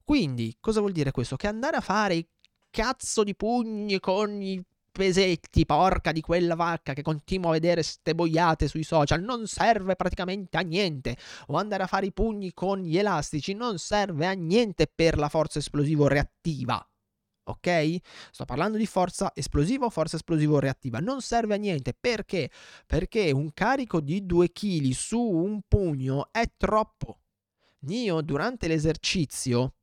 Quindi, 0.04 0.56
cosa 0.60 0.80
vuol 0.80 0.92
dire 0.92 1.12
questo? 1.12 1.36
Che 1.36 1.48
andare 1.48 1.78
a 1.78 1.82
fare 1.82 2.16
i 2.16 2.28
cazzo 2.70 3.24
di 3.24 3.36
pugni 3.36 4.00
con 4.00 4.42
i 4.42 4.64
pesetti, 4.96 5.66
porca 5.66 6.14
di 6.14 6.22
quella 6.22 6.56
vacca 6.56 6.94
che 6.94 7.02
continuo 7.02 7.50
a 7.50 7.54
vedere 7.54 7.84
ste 7.84 8.16
boiate 8.16 8.70
sui 8.70 8.84
social, 8.84 9.22
non 9.22 9.46
serve 9.46 9.98
praticamente 9.98 10.56
a 10.56 10.62
niente. 10.62 11.18
O 11.48 11.58
andare 11.58 11.84
a 11.84 11.88
fare 11.88 12.06
i 12.06 12.14
pugni 12.14 12.54
con 12.54 12.80
gli 12.80 12.98
elastici 12.98 13.54
non 13.54 13.78
serve 13.78 14.26
a 14.26 14.32
niente 14.32 14.88
per 14.88 15.18
la 15.18 15.28
forza 15.28 15.60
esplosivo 15.60 16.08
reattiva. 16.08 16.82
Ok? 17.48 17.98
Sto 18.32 18.46
parlando 18.46 18.78
di 18.78 18.86
forza 18.86 19.32
esplosiva 19.36 19.86
o 19.86 19.90
forza 19.90 20.16
esplosivo 20.16 20.60
reattiva. 20.60 21.00
Non 21.00 21.20
serve 21.20 21.56
a 21.56 21.58
niente 21.58 21.94
perché? 21.94 22.50
Perché 22.88 23.32
un 23.32 23.52
carico 23.54 24.00
di 24.00 24.26
2 24.26 24.54
kg 24.54 24.90
su 24.92 25.20
un 25.20 25.60
pugno 25.68 26.30
è 26.32 26.50
troppo. 26.56 27.20
Io 27.88 28.22
durante 28.22 28.68
l'esercizio 28.68 29.74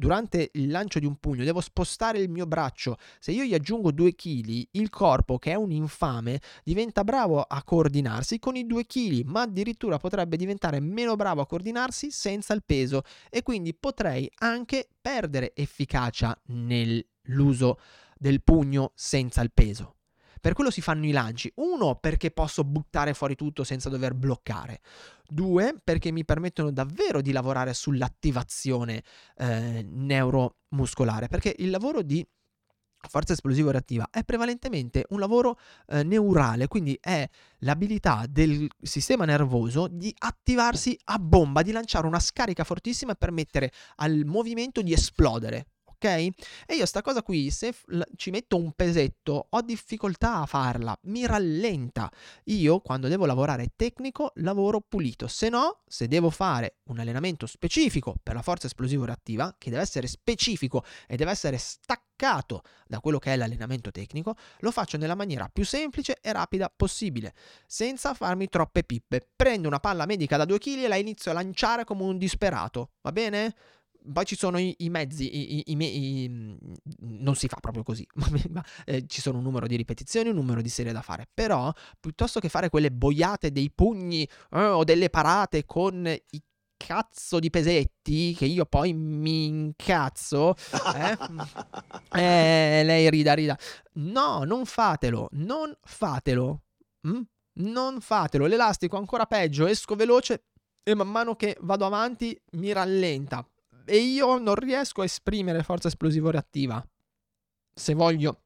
durante 0.00 0.48
il 0.54 0.70
lancio 0.70 0.98
di 0.98 1.04
un 1.04 1.16
pugno 1.16 1.44
devo 1.44 1.60
spostare 1.60 2.18
il 2.18 2.30
mio 2.30 2.46
braccio. 2.46 2.96
Se 3.20 3.30
io 3.30 3.44
gli 3.44 3.54
aggiungo 3.54 3.92
2 3.92 4.14
kg, 4.14 4.68
il 4.72 4.88
corpo, 4.88 5.38
che 5.38 5.52
è 5.52 5.54
un 5.54 5.70
infame, 5.70 6.40
diventa 6.64 7.04
bravo 7.04 7.42
a 7.42 7.62
coordinarsi 7.62 8.38
con 8.38 8.56
i 8.56 8.66
2 8.66 8.86
kg, 8.86 9.22
ma 9.26 9.42
addirittura 9.42 9.98
potrebbe 9.98 10.36
diventare 10.36 10.80
meno 10.80 11.14
bravo 11.16 11.42
a 11.42 11.46
coordinarsi 11.46 12.10
senza 12.10 12.54
il 12.54 12.64
peso 12.64 13.02
e 13.28 13.42
quindi 13.42 13.74
potrei 13.74 14.28
anche 14.38 14.88
perdere 15.00 15.52
efficacia 15.54 16.36
nell'uso 16.46 17.78
del 18.16 18.42
pugno 18.42 18.92
senza 18.94 19.42
il 19.42 19.52
peso. 19.52 19.96
Per 20.40 20.52
quello 20.54 20.70
si 20.70 20.80
fanno 20.80 21.06
i 21.06 21.12
lanci. 21.12 21.52
Uno, 21.56 21.96
perché 21.96 22.30
posso 22.30 22.64
buttare 22.64 23.14
fuori 23.14 23.34
tutto 23.34 23.64
senza 23.64 23.88
dover 23.88 24.14
bloccare. 24.14 24.80
Due, 25.28 25.76
perché 25.82 26.10
mi 26.10 26.24
permettono 26.24 26.70
davvero 26.72 27.20
di 27.20 27.32
lavorare 27.32 27.74
sull'attivazione 27.74 29.02
eh, 29.36 29.86
neuromuscolare. 29.88 31.28
Perché 31.28 31.54
il 31.58 31.70
lavoro 31.70 32.02
di 32.02 32.26
forza 33.08 33.32
esplosiva 33.32 33.70
reattiva 33.70 34.08
è 34.10 34.24
prevalentemente 34.24 35.04
un 35.10 35.20
lavoro 35.20 35.58
eh, 35.88 36.02
neurale, 36.02 36.68
quindi 36.68 36.98
è 37.00 37.26
l'abilità 37.58 38.24
del 38.28 38.68
sistema 38.80 39.24
nervoso 39.24 39.88
di 39.88 40.14
attivarsi 40.18 40.98
a 41.04 41.18
bomba, 41.18 41.62
di 41.62 41.72
lanciare 41.72 42.06
una 42.06 42.20
scarica 42.20 42.64
fortissima 42.64 43.12
e 43.12 43.16
permettere 43.16 43.72
al 43.96 44.24
movimento 44.24 44.82
di 44.82 44.92
esplodere 44.92 45.66
ok? 46.00 46.04
E 46.66 46.74
io 46.74 46.86
sta 46.86 47.02
cosa 47.02 47.22
qui, 47.22 47.50
se 47.50 47.72
f- 47.72 47.84
ci 48.16 48.30
metto 48.30 48.56
un 48.56 48.72
pesetto, 48.72 49.48
ho 49.50 49.60
difficoltà 49.60 50.36
a 50.36 50.46
farla, 50.46 50.98
mi 51.02 51.26
rallenta. 51.26 52.10
Io 52.44 52.80
quando 52.80 53.08
devo 53.08 53.26
lavorare 53.26 53.72
tecnico, 53.76 54.32
lavoro 54.36 54.80
pulito, 54.80 55.28
se 55.28 55.50
no, 55.50 55.82
se 55.86 56.08
devo 56.08 56.30
fare 56.30 56.78
un 56.84 56.98
allenamento 56.98 57.46
specifico 57.46 58.14
per 58.22 58.34
la 58.34 58.42
forza 58.42 58.66
esplosivo 58.66 59.04
reattiva, 59.04 59.54
che 59.58 59.68
deve 59.68 59.82
essere 59.82 60.06
specifico 60.06 60.84
e 61.06 61.16
deve 61.16 61.32
essere 61.32 61.58
staccato 61.58 62.62
da 62.86 63.00
quello 63.00 63.18
che 63.18 63.32
è 63.32 63.36
l'allenamento 63.36 63.90
tecnico, 63.90 64.34
lo 64.60 64.70
faccio 64.70 64.96
nella 64.96 65.14
maniera 65.14 65.48
più 65.52 65.64
semplice 65.64 66.18
e 66.20 66.32
rapida 66.32 66.72
possibile, 66.74 67.34
senza 67.66 68.14
farmi 68.14 68.48
troppe 68.48 68.84
pippe. 68.84 69.28
Prendo 69.36 69.68
una 69.68 69.80
palla 69.80 70.06
medica 70.06 70.36
da 70.36 70.44
2 70.44 70.58
kg 70.58 70.82
e 70.82 70.88
la 70.88 70.96
inizio 70.96 71.30
a 71.30 71.34
lanciare 71.34 71.84
come 71.84 72.02
un 72.02 72.18
disperato, 72.18 72.92
va 73.02 73.12
bene? 73.12 73.54
Poi 74.12 74.24
ci 74.24 74.36
sono 74.36 74.58
i, 74.58 74.74
i 74.78 74.90
mezzi, 74.90 75.28
i, 75.36 75.72
i, 75.72 76.26
non 77.00 77.34
si 77.34 77.48
fa 77.48 77.56
proprio 77.60 77.82
così, 77.82 78.06
ma, 78.14 78.26
ma 78.50 78.64
eh, 78.84 79.06
ci 79.06 79.20
sono 79.20 79.38
un 79.38 79.44
numero 79.44 79.66
di 79.66 79.76
ripetizioni, 79.76 80.28
un 80.28 80.36
numero 80.36 80.62
di 80.62 80.68
serie 80.68 80.92
da 80.92 81.02
fare. 81.02 81.28
Però, 81.32 81.72
piuttosto 81.98 82.40
che 82.40 82.48
fare 82.48 82.68
quelle 82.68 82.90
boiate 82.90 83.52
dei 83.52 83.70
pugni 83.70 84.28
eh, 84.50 84.62
o 84.64 84.84
delle 84.84 85.10
parate 85.10 85.64
con 85.64 86.06
i 86.06 86.42
cazzo 86.86 87.38
di 87.38 87.50
pesetti 87.50 88.34
che 88.34 88.46
io 88.46 88.64
poi 88.64 88.94
mi 88.94 89.44
incazzo. 89.46 90.54
Eh? 90.96 91.18
eh, 92.18 92.82
lei 92.84 93.10
rida, 93.10 93.34
rida. 93.34 93.58
No, 93.94 94.44
non 94.44 94.64
fatelo, 94.64 95.28
non 95.32 95.76
fatelo. 95.82 96.62
Mm? 97.06 97.20
Non 97.52 98.00
fatelo. 98.00 98.46
L'elastico 98.46 98.96
ancora 98.96 99.26
peggio, 99.26 99.66
esco 99.66 99.94
veloce 99.94 100.44
e 100.82 100.94
man 100.94 101.08
mano 101.08 101.36
che 101.36 101.56
vado 101.60 101.84
avanti 101.84 102.38
mi 102.52 102.72
rallenta. 102.72 103.46
E 103.84 103.96
io 103.96 104.38
non 104.38 104.54
riesco 104.54 105.02
a 105.02 105.04
esprimere 105.04 105.62
forza 105.62 105.88
esplosivo 105.88 106.30
reattiva. 106.30 106.84
Se 107.72 107.94
voglio 107.94 108.42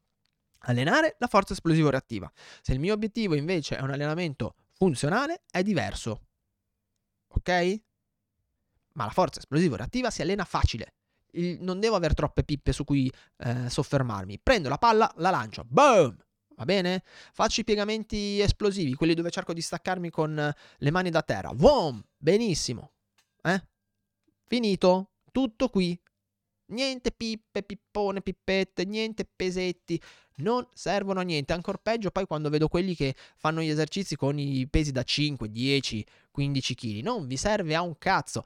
allenare 0.66 1.16
la 1.18 1.26
forza 1.26 1.52
esplosivo 1.52 1.90
reattiva. 1.90 2.30
Se 2.62 2.72
il 2.72 2.80
mio 2.80 2.94
obiettivo 2.94 3.34
invece 3.34 3.76
è 3.76 3.82
un 3.82 3.90
allenamento 3.90 4.54
funzionale, 4.72 5.42
è 5.50 5.62
diverso. 5.62 6.22
Ok? 7.28 7.82
ma 8.94 9.04
la 9.04 9.10
forza 9.10 9.38
esplosiva 9.38 9.76
reattiva 9.76 10.10
si 10.10 10.22
allena 10.22 10.44
facile. 10.44 10.94
Il, 11.32 11.58
non 11.60 11.80
devo 11.80 11.96
avere 11.96 12.14
troppe 12.14 12.44
pippe 12.44 12.72
su 12.72 12.84
cui 12.84 13.12
eh, 13.38 13.68
soffermarmi. 13.68 14.40
Prendo 14.40 14.68
la 14.68 14.78
palla, 14.78 15.12
la 15.16 15.30
lancio, 15.30 15.64
boom! 15.66 16.16
Va 16.56 16.64
bene? 16.64 17.02
Faccio 17.32 17.60
i 17.60 17.64
piegamenti 17.64 18.40
esplosivi, 18.40 18.94
quelli 18.94 19.14
dove 19.14 19.30
cerco 19.30 19.52
di 19.52 19.60
staccarmi 19.60 20.10
con 20.10 20.54
le 20.78 20.90
mani 20.90 21.10
da 21.10 21.22
terra. 21.22 21.52
Boom! 21.52 22.02
Benissimo. 22.16 22.92
Eh? 23.42 23.62
Finito. 24.46 25.10
Tutto 25.34 25.68
qui. 25.68 26.00
Niente 26.66 27.10
pippe, 27.10 27.64
pippone, 27.64 28.22
pippette, 28.22 28.84
niente 28.84 29.24
pesetti. 29.24 30.00
Non 30.36 30.64
servono 30.72 31.18
a 31.18 31.22
niente. 31.24 31.52
Ancora 31.52 31.76
peggio 31.76 32.12
poi 32.12 32.24
quando 32.24 32.50
vedo 32.50 32.68
quelli 32.68 32.94
che 32.94 33.16
fanno 33.34 33.60
gli 33.60 33.68
esercizi 33.68 34.14
con 34.14 34.38
i 34.38 34.68
pesi 34.68 34.92
da 34.92 35.02
5, 35.02 35.50
10, 35.50 36.06
15 36.30 36.74
kg. 36.76 37.00
Non 37.02 37.26
vi 37.26 37.36
serve 37.36 37.74
a 37.74 37.82
un 37.82 37.98
cazzo. 37.98 38.44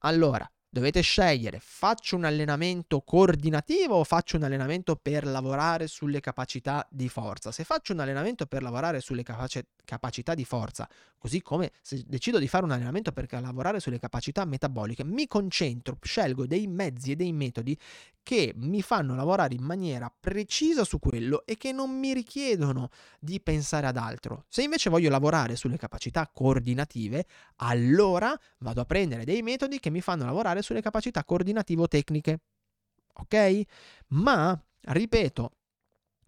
Allora, 0.00 0.46
dovete 0.76 1.00
scegliere, 1.00 1.58
faccio 1.58 2.16
un 2.16 2.24
allenamento 2.24 3.00
coordinativo 3.00 3.94
o 3.94 4.04
faccio 4.04 4.36
un 4.36 4.42
allenamento 4.42 4.94
per 4.94 5.24
lavorare 5.24 5.86
sulle 5.86 6.20
capacità 6.20 6.86
di 6.90 7.08
forza? 7.08 7.50
Se 7.50 7.64
faccio 7.64 7.94
un 7.94 8.00
allenamento 8.00 8.44
per 8.44 8.62
lavorare 8.62 9.00
sulle 9.00 9.22
capaci- 9.22 9.64
capacità 9.86 10.34
di 10.34 10.44
forza, 10.44 10.86
così 11.16 11.40
come 11.40 11.72
se 11.80 12.02
decido 12.06 12.38
di 12.38 12.46
fare 12.46 12.64
un 12.64 12.72
allenamento 12.72 13.10
per 13.12 13.26
lavorare 13.40 13.80
sulle 13.80 13.98
capacità 13.98 14.44
metaboliche, 14.44 15.02
mi 15.02 15.26
concentro, 15.26 15.96
scelgo 16.02 16.46
dei 16.46 16.66
mezzi 16.66 17.12
e 17.12 17.16
dei 17.16 17.32
metodi 17.32 17.78
che 18.26 18.52
mi 18.56 18.82
fanno 18.82 19.14
lavorare 19.14 19.54
in 19.54 19.62
maniera 19.62 20.12
precisa 20.18 20.82
su 20.82 20.98
quello 20.98 21.46
e 21.46 21.56
che 21.56 21.70
non 21.70 21.96
mi 21.96 22.12
richiedono 22.12 22.90
di 23.20 23.40
pensare 23.40 23.86
ad 23.86 23.96
altro. 23.96 24.46
Se 24.48 24.62
invece 24.62 24.90
voglio 24.90 25.10
lavorare 25.10 25.54
sulle 25.54 25.76
capacità 25.76 26.28
coordinative, 26.32 27.24
allora 27.58 28.36
vado 28.58 28.80
a 28.80 28.84
prendere 28.84 29.24
dei 29.24 29.42
metodi 29.42 29.78
che 29.78 29.90
mi 29.90 30.00
fanno 30.00 30.24
lavorare 30.24 30.60
sulle 30.66 30.82
capacità 30.82 31.24
coordinativo-tecniche. 31.24 32.40
Ok? 33.14 33.62
Ma, 34.08 34.60
ripeto, 34.80 35.52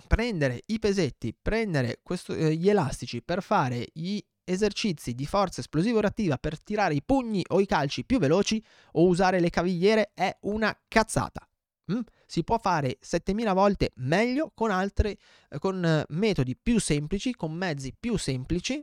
prendere 0.07 0.63
i 0.67 0.79
pesetti, 0.79 1.35
prendere 1.41 2.01
questo, 2.03 2.35
eh, 2.35 2.55
gli 2.55 2.69
elastici 2.69 3.23
per 3.23 3.43
fare 3.43 3.89
gli 3.93 4.23
esercizi 4.45 5.15
di 5.15 5.27
forza 5.27 5.61
esplosivo 5.61 6.01
reattiva 6.01 6.39
per 6.39 6.63
tirare 6.63 6.95
i 6.95 7.03
pugni 7.03 7.45
o 7.49 7.61
i 7.61 7.67
calci 7.67 8.05
più 8.05 8.19
veloci 8.19 8.65
o 8.93 9.07
usare 9.07 9.41
le 9.41 9.51
cavigliere 9.51 10.13
è 10.15 10.35
una 10.43 10.75
cazzata. 10.89 11.47
Mm? 11.93 12.01
Si 12.27 12.45
può 12.45 12.59
fare 12.59 12.99
7000 13.01 13.53
volte 13.53 13.93
meglio 13.97 14.51
con 14.55 14.71
altri 14.71 15.19
eh, 15.49 15.59
con 15.59 15.85
eh, 15.85 16.05
metodi 16.11 16.57
più 16.57 16.79
semplici, 16.79 17.35
con 17.35 17.53
mezzi 17.53 17.95
più 17.99 18.17
semplici? 18.17 18.83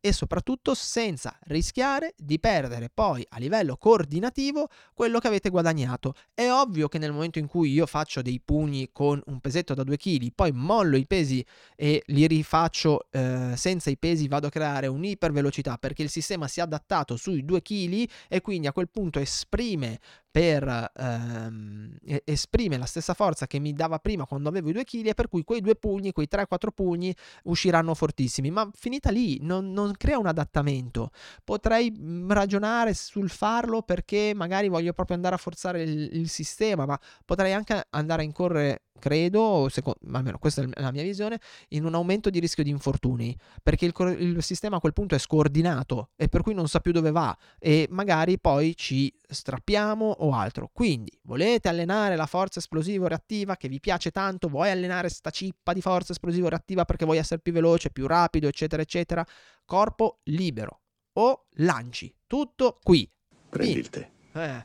E 0.00 0.12
soprattutto 0.12 0.74
senza 0.74 1.36
rischiare 1.44 2.14
di 2.16 2.38
perdere 2.38 2.90
poi 2.92 3.26
a 3.30 3.38
livello 3.38 3.76
coordinativo 3.76 4.68
quello 4.94 5.18
che 5.18 5.26
avete 5.26 5.50
guadagnato. 5.50 6.14
È 6.32 6.48
ovvio 6.50 6.88
che 6.88 6.98
nel 6.98 7.12
momento 7.12 7.38
in 7.38 7.46
cui 7.46 7.72
io 7.72 7.86
faccio 7.86 8.22
dei 8.22 8.40
pugni 8.40 8.90
con 8.92 9.20
un 9.26 9.40
pesetto 9.40 9.74
da 9.74 9.82
2 9.82 9.96
kg, 9.96 10.32
poi 10.34 10.52
mollo 10.52 10.96
i 10.96 11.06
pesi 11.06 11.44
e 11.74 12.02
li 12.06 12.26
rifaccio 12.26 13.06
eh, 13.10 13.54
senza 13.56 13.90
i 13.90 13.98
pesi, 13.98 14.28
vado 14.28 14.46
a 14.46 14.50
creare 14.50 14.86
un'ipervelocità 14.86 15.76
perché 15.78 16.02
il 16.02 16.10
sistema 16.10 16.48
si 16.48 16.60
è 16.60 16.62
adattato 16.62 17.16
sui 17.16 17.44
2 17.44 17.62
kg 17.62 18.08
e 18.28 18.40
quindi 18.40 18.66
a 18.66 18.72
quel 18.72 18.88
punto 18.88 19.18
esprime 19.18 19.98
per 20.32 20.90
ehm, 20.96 21.98
esprime 22.24 22.78
la 22.78 22.86
stessa 22.86 23.12
forza 23.12 23.46
che 23.46 23.58
mi 23.58 23.74
dava 23.74 23.98
prima 23.98 24.24
quando 24.24 24.48
avevo 24.48 24.70
i 24.70 24.72
2 24.72 24.84
kg 24.84 25.06
e 25.08 25.14
per 25.14 25.28
cui 25.28 25.44
quei 25.44 25.60
due 25.60 25.76
pugni, 25.76 26.10
quei 26.12 26.26
3-4 26.28 26.68
pugni 26.74 27.14
usciranno 27.44 27.94
fortissimi, 27.94 28.50
ma 28.50 28.68
finita 28.72 29.10
lì 29.10 29.31
non, 29.42 29.72
non 29.72 29.92
crea 29.96 30.18
un 30.18 30.26
adattamento. 30.26 31.10
Potrei 31.44 31.90
mm, 31.96 32.30
ragionare 32.30 32.94
sul 32.94 33.30
farlo 33.30 33.82
perché 33.82 34.32
magari 34.34 34.68
voglio 34.68 34.92
proprio 34.92 35.16
andare 35.16 35.34
a 35.34 35.38
forzare 35.38 35.82
il, 35.82 36.10
il 36.16 36.28
sistema, 36.28 36.86
ma 36.86 36.98
potrei 37.24 37.52
anche 37.52 37.86
andare 37.90 38.22
a 38.22 38.24
incorrere 38.24 38.82
credo, 39.02 39.66
secondo, 39.68 39.98
almeno 40.12 40.38
questa 40.38 40.62
è 40.62 40.80
la 40.80 40.92
mia 40.92 41.02
visione, 41.02 41.40
in 41.70 41.84
un 41.84 41.94
aumento 41.96 42.30
di 42.30 42.38
rischio 42.38 42.62
di 42.62 42.70
infortuni, 42.70 43.36
perché 43.60 43.84
il, 43.84 43.92
il, 44.20 44.42
sistema 44.44 44.76
a 44.76 44.80
quel 44.80 44.92
punto 44.92 45.16
è 45.16 45.18
scordinato 45.18 46.10
e 46.14 46.28
per 46.28 46.42
cui 46.42 46.54
non 46.54 46.68
sa 46.68 46.78
più 46.78 46.92
dove 46.92 47.10
va 47.10 47.36
e 47.58 47.88
magari 47.90 48.38
poi 48.38 48.76
ci 48.76 49.12
strappiamo 49.28 50.08
o 50.08 50.32
altro. 50.34 50.70
Quindi, 50.72 51.10
volete 51.22 51.68
allenare 51.68 52.14
la 52.14 52.26
forza 52.26 52.60
esplosivo 52.60 53.08
reattiva 53.08 53.56
che 53.56 53.66
vi 53.66 53.80
piace 53.80 54.12
tanto, 54.12 54.46
vuoi 54.46 54.70
allenare 54.70 55.08
sta 55.08 55.30
cippa 55.30 55.72
di 55.72 55.80
forza 55.80 56.12
esplosivo 56.12 56.48
reattiva 56.48 56.84
perché 56.84 57.04
vuoi 57.04 57.18
essere 57.18 57.40
più 57.40 57.52
veloce, 57.52 57.90
più 57.90 58.06
rapido, 58.06 58.46
eccetera, 58.46 58.82
eccetera, 58.82 59.26
corpo 59.64 60.20
libero 60.24 60.82
o 61.14 61.46
lanci, 61.54 62.14
tutto 62.28 62.78
qui. 62.80 63.10
Prendi 63.48 63.78
il 63.78 63.90
tè. 63.90 64.08
Eh. 64.34 64.64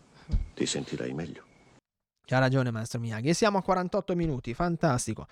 Ti 0.54 0.66
sentirai 0.68 1.12
meglio. 1.14 1.47
C'ha 2.28 2.40
ragione, 2.40 2.72
maestro 2.72 3.00
Miyagi. 3.00 3.30
E 3.30 3.34
siamo 3.34 3.58
a 3.58 3.64
48 3.64 4.14
minuti, 4.14 4.54
fantastico. 4.54 5.28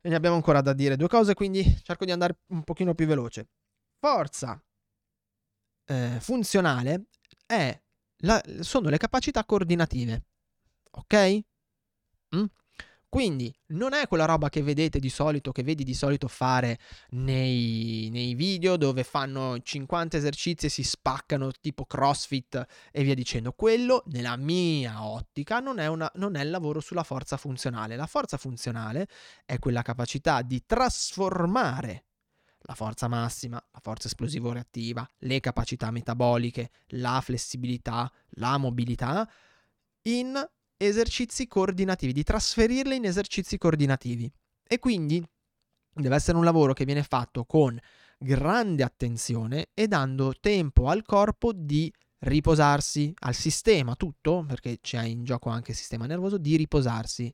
E 0.00 0.08
ne 0.08 0.16
abbiamo 0.16 0.34
ancora 0.34 0.60
da 0.60 0.72
dire 0.72 0.96
due 0.96 1.06
cose, 1.06 1.34
quindi 1.34 1.62
cerco 1.84 2.04
di 2.04 2.10
andare 2.10 2.40
un 2.48 2.64
pochino 2.64 2.94
più 2.94 3.06
veloce. 3.06 3.48
Forza 4.00 4.60
eh, 5.86 6.18
funzionale 6.20 7.04
la, 8.24 8.42
sono 8.60 8.88
le 8.88 8.98
capacità 8.98 9.44
coordinative. 9.44 10.24
Ok? 10.90 11.40
Mm? 12.34 12.44
Quindi 13.12 13.54
non 13.66 13.92
è 13.92 14.08
quella 14.08 14.24
roba 14.24 14.48
che 14.48 14.62
vedete 14.62 14.98
di 14.98 15.10
solito, 15.10 15.52
che 15.52 15.62
vedi 15.62 15.84
di 15.84 15.92
solito 15.92 16.28
fare 16.28 16.78
nei, 17.10 18.08
nei, 18.10 18.32
video 18.32 18.78
dove 18.78 19.04
fanno 19.04 19.60
50 19.60 20.16
esercizi 20.16 20.64
e 20.64 20.68
si 20.70 20.82
spaccano 20.82 21.50
tipo 21.60 21.84
CrossFit 21.84 22.66
e 22.90 23.02
via 23.02 23.12
dicendo. 23.12 23.52
Quello, 23.52 24.02
nella 24.06 24.38
mia 24.38 25.04
ottica, 25.04 25.60
non 25.60 25.78
è, 25.78 25.88
una, 25.88 26.10
non 26.14 26.36
è 26.36 26.42
il 26.42 26.48
lavoro 26.48 26.80
sulla 26.80 27.02
forza 27.02 27.36
funzionale. 27.36 27.96
La 27.96 28.06
forza 28.06 28.38
funzionale 28.38 29.06
è 29.44 29.58
quella 29.58 29.82
capacità 29.82 30.40
di 30.40 30.62
trasformare 30.64 32.04
la 32.60 32.74
forza 32.74 33.08
massima, 33.08 33.62
la 33.72 33.80
forza 33.82 34.06
esplosivo 34.06 34.52
reattiva, 34.52 35.06
le 35.18 35.38
capacità 35.40 35.90
metaboliche, 35.90 36.70
la 36.92 37.20
flessibilità, 37.22 38.10
la 38.36 38.56
mobilità 38.56 39.30
in 40.04 40.34
esercizi 40.86 41.46
coordinativi, 41.46 42.12
di 42.12 42.22
trasferirle 42.22 42.94
in 42.94 43.04
esercizi 43.04 43.58
coordinativi. 43.58 44.30
E 44.66 44.78
quindi 44.78 45.22
deve 45.94 46.14
essere 46.14 46.36
un 46.36 46.44
lavoro 46.44 46.72
che 46.72 46.84
viene 46.84 47.02
fatto 47.02 47.44
con 47.44 47.78
grande 48.18 48.82
attenzione 48.82 49.68
e 49.74 49.88
dando 49.88 50.32
tempo 50.38 50.88
al 50.88 51.02
corpo 51.02 51.52
di 51.52 51.92
riposarsi, 52.20 53.12
al 53.20 53.34
sistema 53.34 53.96
tutto, 53.96 54.44
perché 54.46 54.78
c'è 54.80 55.04
in 55.04 55.24
gioco 55.24 55.50
anche 55.50 55.72
il 55.72 55.76
sistema 55.76 56.06
nervoso, 56.06 56.38
di 56.38 56.56
riposarsi. 56.56 57.32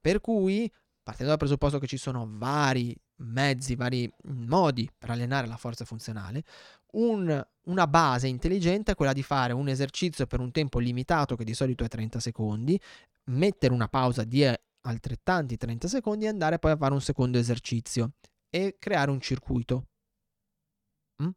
Per 0.00 0.20
cui, 0.20 0.70
partendo 1.02 1.30
dal 1.30 1.38
presupposto 1.38 1.78
che 1.78 1.86
ci 1.86 1.96
sono 1.96 2.26
vari 2.28 2.94
mezzi, 3.16 3.74
vari 3.74 4.10
modi 4.24 4.90
per 4.96 5.10
allenare 5.10 5.46
la 5.46 5.56
forza 5.56 5.84
funzionale, 5.84 6.44
un, 6.92 7.46
una 7.64 7.86
base 7.86 8.28
intelligente 8.28 8.92
è 8.92 8.94
quella 8.94 9.12
di 9.12 9.22
fare 9.22 9.52
un 9.52 9.68
esercizio 9.68 10.26
per 10.26 10.40
un 10.40 10.50
tempo 10.50 10.78
limitato, 10.78 11.36
che 11.36 11.44
di 11.44 11.54
solito 11.54 11.84
è 11.84 11.88
30 11.88 12.20
secondi, 12.20 12.80
mettere 13.24 13.72
una 13.72 13.88
pausa 13.88 14.24
di 14.24 14.44
altrettanti 14.82 15.56
30 15.56 15.88
secondi 15.88 16.24
e 16.24 16.28
andare 16.28 16.58
poi 16.58 16.72
a 16.72 16.76
fare 16.76 16.94
un 16.94 17.00
secondo 17.00 17.38
esercizio 17.38 18.12
e 18.50 18.76
creare 18.78 19.10
un 19.10 19.20
circuito. 19.20 19.86
Mm? 21.22 21.30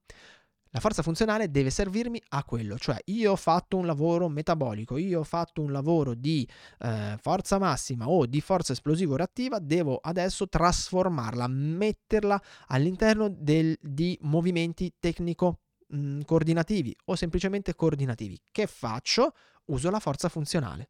La 0.71 0.79
forza 0.79 1.01
funzionale 1.01 1.49
deve 1.49 1.71
servirmi 1.71 2.21
a 2.29 2.43
quello, 2.43 2.77
cioè 2.77 2.97
io 3.05 3.31
ho 3.31 3.35
fatto 3.35 3.75
un 3.75 3.87
lavoro 3.87 4.29
metabolico, 4.29 4.97
io 4.97 5.21
ho 5.21 5.23
fatto 5.23 5.63
un 5.63 5.71
lavoro 5.71 6.13
di 6.13 6.47
eh, 6.79 7.17
forza 7.19 7.57
massima 7.57 8.07
o 8.07 8.27
di 8.27 8.39
forza 8.39 8.73
esplosivo 8.73 9.15
reattiva, 9.15 9.57
devo 9.57 9.97
adesso 9.97 10.47
trasformarla, 10.47 11.47
metterla 11.47 12.39
all'interno 12.67 13.29
del, 13.29 13.75
di 13.81 14.15
movimenti 14.21 14.93
tecnico 14.99 15.61
mh, 15.87 15.97
mm, 15.97 16.21
o 17.05 17.15
semplicemente 17.15 17.73
coordinativi. 17.73 18.39
Che 18.51 18.67
faccio? 18.67 19.33
Uso 19.65 19.89
la 19.89 19.99
forza 19.99 20.29
funzionale. 20.29 20.89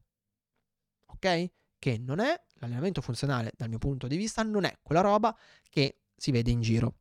Ok? 1.06 1.52
Che 1.80 1.98
non 1.98 2.20
è 2.20 2.38
l'allenamento 2.56 3.00
funzionale 3.00 3.54
dal 3.56 3.70
mio 3.70 3.78
punto 3.78 4.08
di 4.08 4.18
vista, 4.18 4.44
non 4.44 4.66
è 4.66 4.78
quella 4.82 5.00
roba 5.00 5.34
che 5.70 6.02
si 6.18 6.32
vede 6.32 6.52
in 6.52 6.60
giro. 6.60 6.96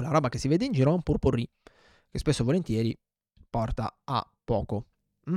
Quella 0.00 0.14
roba 0.14 0.30
che 0.30 0.38
si 0.38 0.48
vede 0.48 0.64
in 0.64 0.72
giro 0.72 0.92
è 0.92 0.94
un 0.94 1.02
purpurri 1.02 1.46
che 2.08 2.18
spesso 2.18 2.40
e 2.40 2.44
volentieri 2.46 2.98
porta 3.50 3.98
a 4.02 4.26
poco. 4.42 4.86
Mm? 5.28 5.36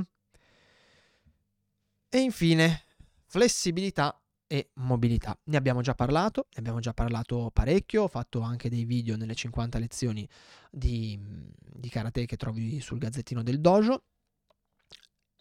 E 2.08 2.18
infine, 2.18 2.84
flessibilità 3.26 4.18
e 4.46 4.70
mobilità. 4.76 5.38
Ne 5.44 5.58
abbiamo 5.58 5.82
già 5.82 5.94
parlato, 5.94 6.46
ne 6.50 6.60
abbiamo 6.60 6.80
già 6.80 6.94
parlato 6.94 7.50
parecchio, 7.52 8.04
ho 8.04 8.08
fatto 8.08 8.40
anche 8.40 8.70
dei 8.70 8.86
video 8.86 9.18
nelle 9.18 9.34
50 9.34 9.78
lezioni 9.78 10.26
di, 10.70 11.20
di 11.58 11.90
karate 11.90 12.24
che 12.24 12.38
trovi 12.38 12.80
sul 12.80 12.96
gazzettino 12.96 13.42
del 13.42 13.60
dojo. 13.60 14.04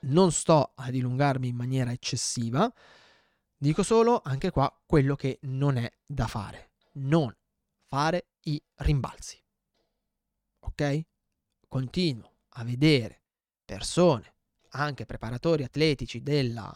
Non 0.01 0.33
sto 0.33 0.73
a 0.75 0.91
dilungarmi 0.91 1.47
in 1.47 1.55
maniera 1.55 1.93
eccessiva, 1.93 2.69
dico 3.55 3.83
solo 3.83 4.19
anche 4.21 4.51
qua 4.51 4.69
quello 4.85 5.15
che 5.15 5.39
non 5.43 5.77
è 5.77 5.89
da 6.05 6.27
fare. 6.27 6.71
Non 6.95 7.33
fare 7.85 8.25
i 8.43 8.61
rimbalzi. 8.75 9.41
Ok? 10.59 11.01
Continuo 11.67 12.31
a 12.49 12.63
vedere 12.63 13.21
persone, 13.65 14.35
anche 14.69 15.05
preparatori 15.05 15.63
atletici 15.63 16.21
della 16.21 16.71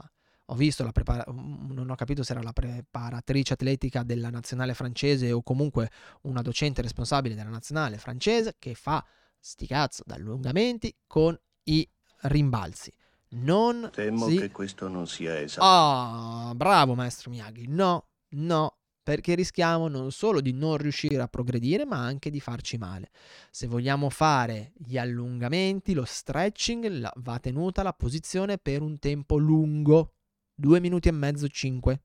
ho 0.50 0.56
visto 0.56 0.84
la 0.84 0.92
prepara- 0.92 1.26
non 1.28 1.90
ho 1.90 1.96
capito 1.96 2.24
se 2.24 2.32
era 2.32 2.42
la 2.42 2.54
preparatrice 2.54 3.54
atletica 3.54 4.04
della 4.04 4.30
nazionale 4.30 4.74
francese 4.74 5.32
o 5.32 5.44
comunque 5.44 5.92
una 6.22 6.42
docente 6.42 6.82
responsabile 6.82 7.36
della 7.36 7.50
nazionale 7.50 7.98
francese 7.98 8.56
che 8.58 8.74
fa 8.74 9.06
sti 9.40 9.68
cazzo 9.68 10.04
d'allungamenti 10.06 10.96
con 11.06 11.38
i 11.64 11.88
rimbalzi. 12.22 12.92
Non 13.30 13.90
Temo 13.92 14.30
si... 14.30 14.38
che 14.38 14.52
questo 14.52 14.88
non 14.88 15.06
sia 15.06 15.38
esatto. 15.38 15.66
Ah, 15.66 16.54
bravo 16.56 16.96
maestro 16.96 17.30
Miyagi. 17.30 17.68
No, 17.68 18.08
no, 18.30 18.78
perché 19.08 19.36
rischiamo 19.36 19.88
non 19.88 20.12
solo 20.12 20.42
di 20.42 20.52
non 20.52 20.76
riuscire 20.76 21.22
a 21.22 21.30
progredire, 21.30 21.86
ma 21.86 21.96
anche 21.96 22.30
di 22.30 22.42
farci 22.42 22.78
male. 22.78 23.10
Se 23.52 23.66
vogliamo 23.66 24.10
fare 24.10 24.74
gli 24.76 24.98
allungamenti, 24.98 25.94
lo 25.94 26.04
stretching, 26.04 26.86
la, 26.90 27.14
va 27.20 27.40
tenuta 27.40 27.84
la 27.84 27.94
posizione 27.94 28.58
per 28.58 28.82
un 28.82 29.00
tempo 29.00 29.38
lungo. 29.38 30.16
2 30.56 30.82
minuti 30.82 31.08
e 31.08 31.14
mezzo, 31.14 31.48
5, 31.48 32.02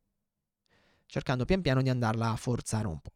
cercando 1.07 1.45
pian 1.45 1.61
piano 1.61 1.83
di 1.83 1.89
andarla 1.89 2.31
a 2.31 2.37
forzare 2.37 2.87
un 2.87 3.01
po'. 3.01 3.15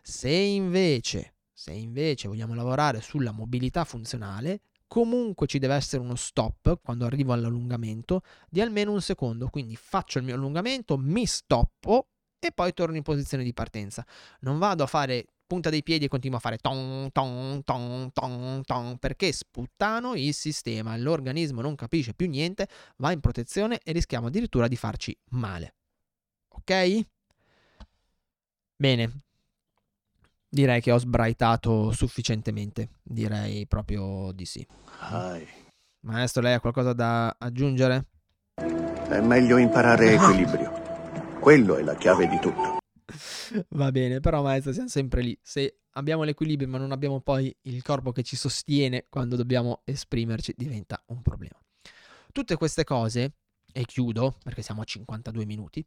Se 0.00 0.30
invece, 0.30 1.34
se 1.52 1.72
invece 1.72 2.28
vogliamo 2.28 2.54
lavorare 2.54 3.02
sulla 3.02 3.32
mobilità 3.32 3.84
funzionale, 3.84 4.62
comunque 4.86 5.46
ci 5.46 5.58
deve 5.58 5.74
essere 5.74 6.00
uno 6.00 6.16
stop 6.16 6.80
quando 6.82 7.04
arrivo 7.04 7.34
all'allungamento 7.34 8.22
di 8.48 8.62
almeno 8.62 8.92
un 8.92 9.02
secondo, 9.02 9.48
quindi 9.48 9.76
faccio 9.76 10.16
il 10.16 10.24
mio 10.24 10.36
allungamento, 10.36 10.96
mi 10.96 11.26
stoppo 11.26 12.12
e 12.38 12.52
poi 12.52 12.72
torno 12.72 12.96
in 12.96 13.02
posizione 13.02 13.44
di 13.44 13.52
partenza. 13.52 14.04
Non 14.40 14.58
vado 14.58 14.82
a 14.82 14.86
fare 14.86 15.26
punta 15.46 15.70
dei 15.70 15.82
piedi 15.82 16.06
e 16.06 16.08
continuo 16.08 16.38
a 16.38 16.40
fare 16.40 16.58
ton 16.58 17.08
ton 17.12 17.62
ton 17.62 18.10
ton 18.12 18.62
ton 18.64 18.98
perché 18.98 19.30
sputtano 19.32 20.14
il 20.14 20.34
sistema, 20.34 20.96
l'organismo 20.96 21.60
non 21.60 21.76
capisce 21.76 22.14
più 22.14 22.28
niente, 22.28 22.68
va 22.96 23.12
in 23.12 23.20
protezione 23.20 23.80
e 23.82 23.92
rischiamo 23.92 24.26
addirittura 24.26 24.68
di 24.68 24.76
farci 24.76 25.16
male. 25.30 25.74
Ok? 26.48 27.06
Bene. 28.76 29.20
Direi 30.48 30.80
che 30.80 30.90
ho 30.90 30.98
sbraitato 30.98 31.92
sufficientemente, 31.92 32.88
direi 33.02 33.66
proprio 33.66 34.32
di 34.32 34.46
sì. 34.46 34.66
Hi. 35.10 35.46
Maestro, 36.00 36.40
lei 36.40 36.54
ha 36.54 36.60
qualcosa 36.60 36.92
da 36.92 37.34
aggiungere? 37.38 38.06
È 38.54 39.20
meglio 39.20 39.58
imparare 39.58 40.12
equilibrio. 40.12 40.85
Quello 41.46 41.76
è 41.76 41.82
la 41.84 41.94
chiave 41.94 42.26
di 42.26 42.40
tutto. 42.40 42.78
Va 43.68 43.92
bene, 43.92 44.18
però 44.18 44.42
maestro 44.42 44.72
siamo 44.72 44.88
sempre 44.88 45.22
lì. 45.22 45.38
Se 45.40 45.82
abbiamo 45.90 46.24
l'equilibrio 46.24 46.66
ma 46.66 46.76
non 46.76 46.90
abbiamo 46.90 47.20
poi 47.20 47.56
il 47.62 47.84
corpo 47.84 48.10
che 48.10 48.24
ci 48.24 48.34
sostiene 48.34 49.06
quando 49.08 49.36
dobbiamo 49.36 49.82
esprimerci, 49.84 50.54
diventa 50.56 51.00
un 51.06 51.22
problema. 51.22 51.56
Tutte 52.32 52.56
queste 52.56 52.82
cose, 52.82 53.34
e 53.72 53.84
chiudo 53.84 54.38
perché 54.42 54.60
siamo 54.60 54.80
a 54.80 54.84
52 54.84 55.44
minuti, 55.46 55.86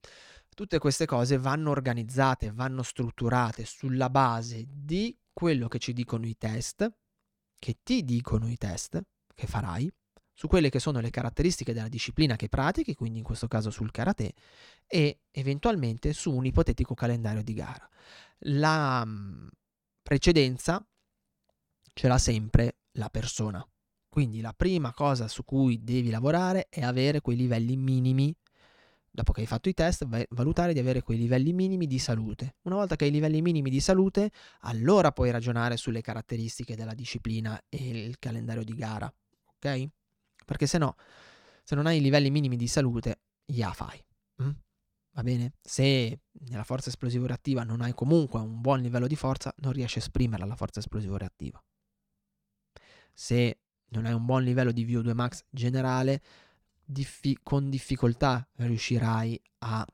tutte 0.56 0.78
queste 0.78 1.06
cose 1.06 1.38
vanno 1.38 1.72
organizzate, 1.72 2.54
vanno 2.54 2.82
strutturate 2.82 3.66
sulla 3.66 4.10
base 4.10 4.66
di 4.66 5.14
quello 5.34 5.68
che 5.68 5.80
ci 5.80 5.92
dicono 5.92 6.26
i 6.26 6.38
test, 6.38 6.90
che 7.60 7.80
ti 7.84 8.06
dicono 8.06 8.50
i 8.50 8.56
test 8.56 8.98
che 9.36 9.46
farai, 9.46 9.92
su 10.40 10.48
quelle 10.48 10.70
che 10.70 10.80
sono 10.80 11.02
le 11.02 11.10
caratteristiche 11.10 11.74
della 11.74 11.90
disciplina 11.90 12.38
che 12.38 12.48
pratichi, 12.48 12.96
quindi 12.96 13.18
in 13.18 13.26
questo 13.26 13.50
caso 13.50 13.72
sul 13.72 13.92
karate, 13.92 14.32
e 14.88 15.24
eventualmente 15.32 16.14
su 16.14 16.34
un 16.34 16.46
ipotetico 16.46 16.94
calendario 16.94 17.44
di 17.44 17.54
gara. 17.54 17.86
La 18.44 19.04
mm, 19.06 19.48
precedenza 20.02 20.82
ce 21.92 22.08
l'ha 22.08 22.18
sempre 22.18 22.78
la 22.94 23.10
persona. 23.10 23.62
Quindi 24.08 24.40
la 24.40 24.54
prima 24.54 24.94
cosa 24.94 25.28
su 25.28 25.44
cui 25.44 25.84
devi 25.84 26.10
lavorare 26.10 26.68
è 26.70 26.84
avere 26.84 27.20
quei 27.20 27.36
livelli 27.36 27.76
minimi, 27.76 28.34
dopo 29.12 29.34
che 29.34 29.42
hai 29.42 29.46
fatto 29.46 29.68
i 29.68 29.74
test, 29.74 30.08
valutare 30.30 30.72
di 30.72 30.80
avere 30.80 31.04
quei 31.04 31.18
livelli 31.18 31.52
minimi 31.52 31.86
di 31.86 32.00
salute. 32.00 32.56
Una 32.62 32.76
volta 32.76 32.96
che 32.96 33.04
hai 33.04 33.10
i 33.10 33.14
livelli 33.14 33.42
minimi 33.42 33.70
di 33.70 33.82
salute, 33.82 34.32
allora 34.62 35.12
puoi 35.12 35.32
ragionare 35.32 35.76
sulle 35.76 36.00
caratteristiche 36.00 36.78
della 36.78 36.94
disciplina 36.94 37.62
e 37.68 37.90
il 37.90 38.20
calendario 38.20 38.64
di 38.64 38.74
gara. 38.74 39.14
Ok? 39.56 39.98
Perché 40.50 40.66
se 40.66 40.80
no, 40.80 40.96
se 41.64 41.76
non 41.76 41.86
hai 41.86 41.98
i 41.98 42.02
livelli 42.02 42.32
minimi 42.32 42.56
di 42.56 42.68
salute, 42.68 43.22
ya 43.46 43.72
fai. 43.72 44.04
Mm? 44.42 44.50
Va 45.12 45.22
bene? 45.22 45.54
Se 45.62 46.22
nella 46.32 46.64
forza 46.64 46.90
esplosivo 46.90 47.28
reattiva 47.28 47.62
non 47.62 47.82
hai 47.82 47.94
comunque 47.94 48.40
un 48.40 48.60
buon 48.60 48.82
livello 48.82 49.06
di 49.06 49.16
forza, 49.16 49.54
non 49.58 49.74
riesci 49.74 50.00
a 50.00 50.02
esprimerla 50.02 50.48
la 50.48 50.56
forza 50.56 50.80
esplosivo 50.80 51.18
reattiva. 51.18 51.64
Se 53.14 53.60
non 53.90 54.08
hai 54.08 54.14
un 54.14 54.26
buon 54.26 54.42
livello 54.42 54.72
di 54.72 54.88
VO2 54.88 55.14
max 55.14 55.44
generale, 55.52 56.20
diffi- 56.84 57.38
con 57.44 57.70
difficoltà 57.70 58.50
riuscirai 58.56 59.40
a 59.60 59.86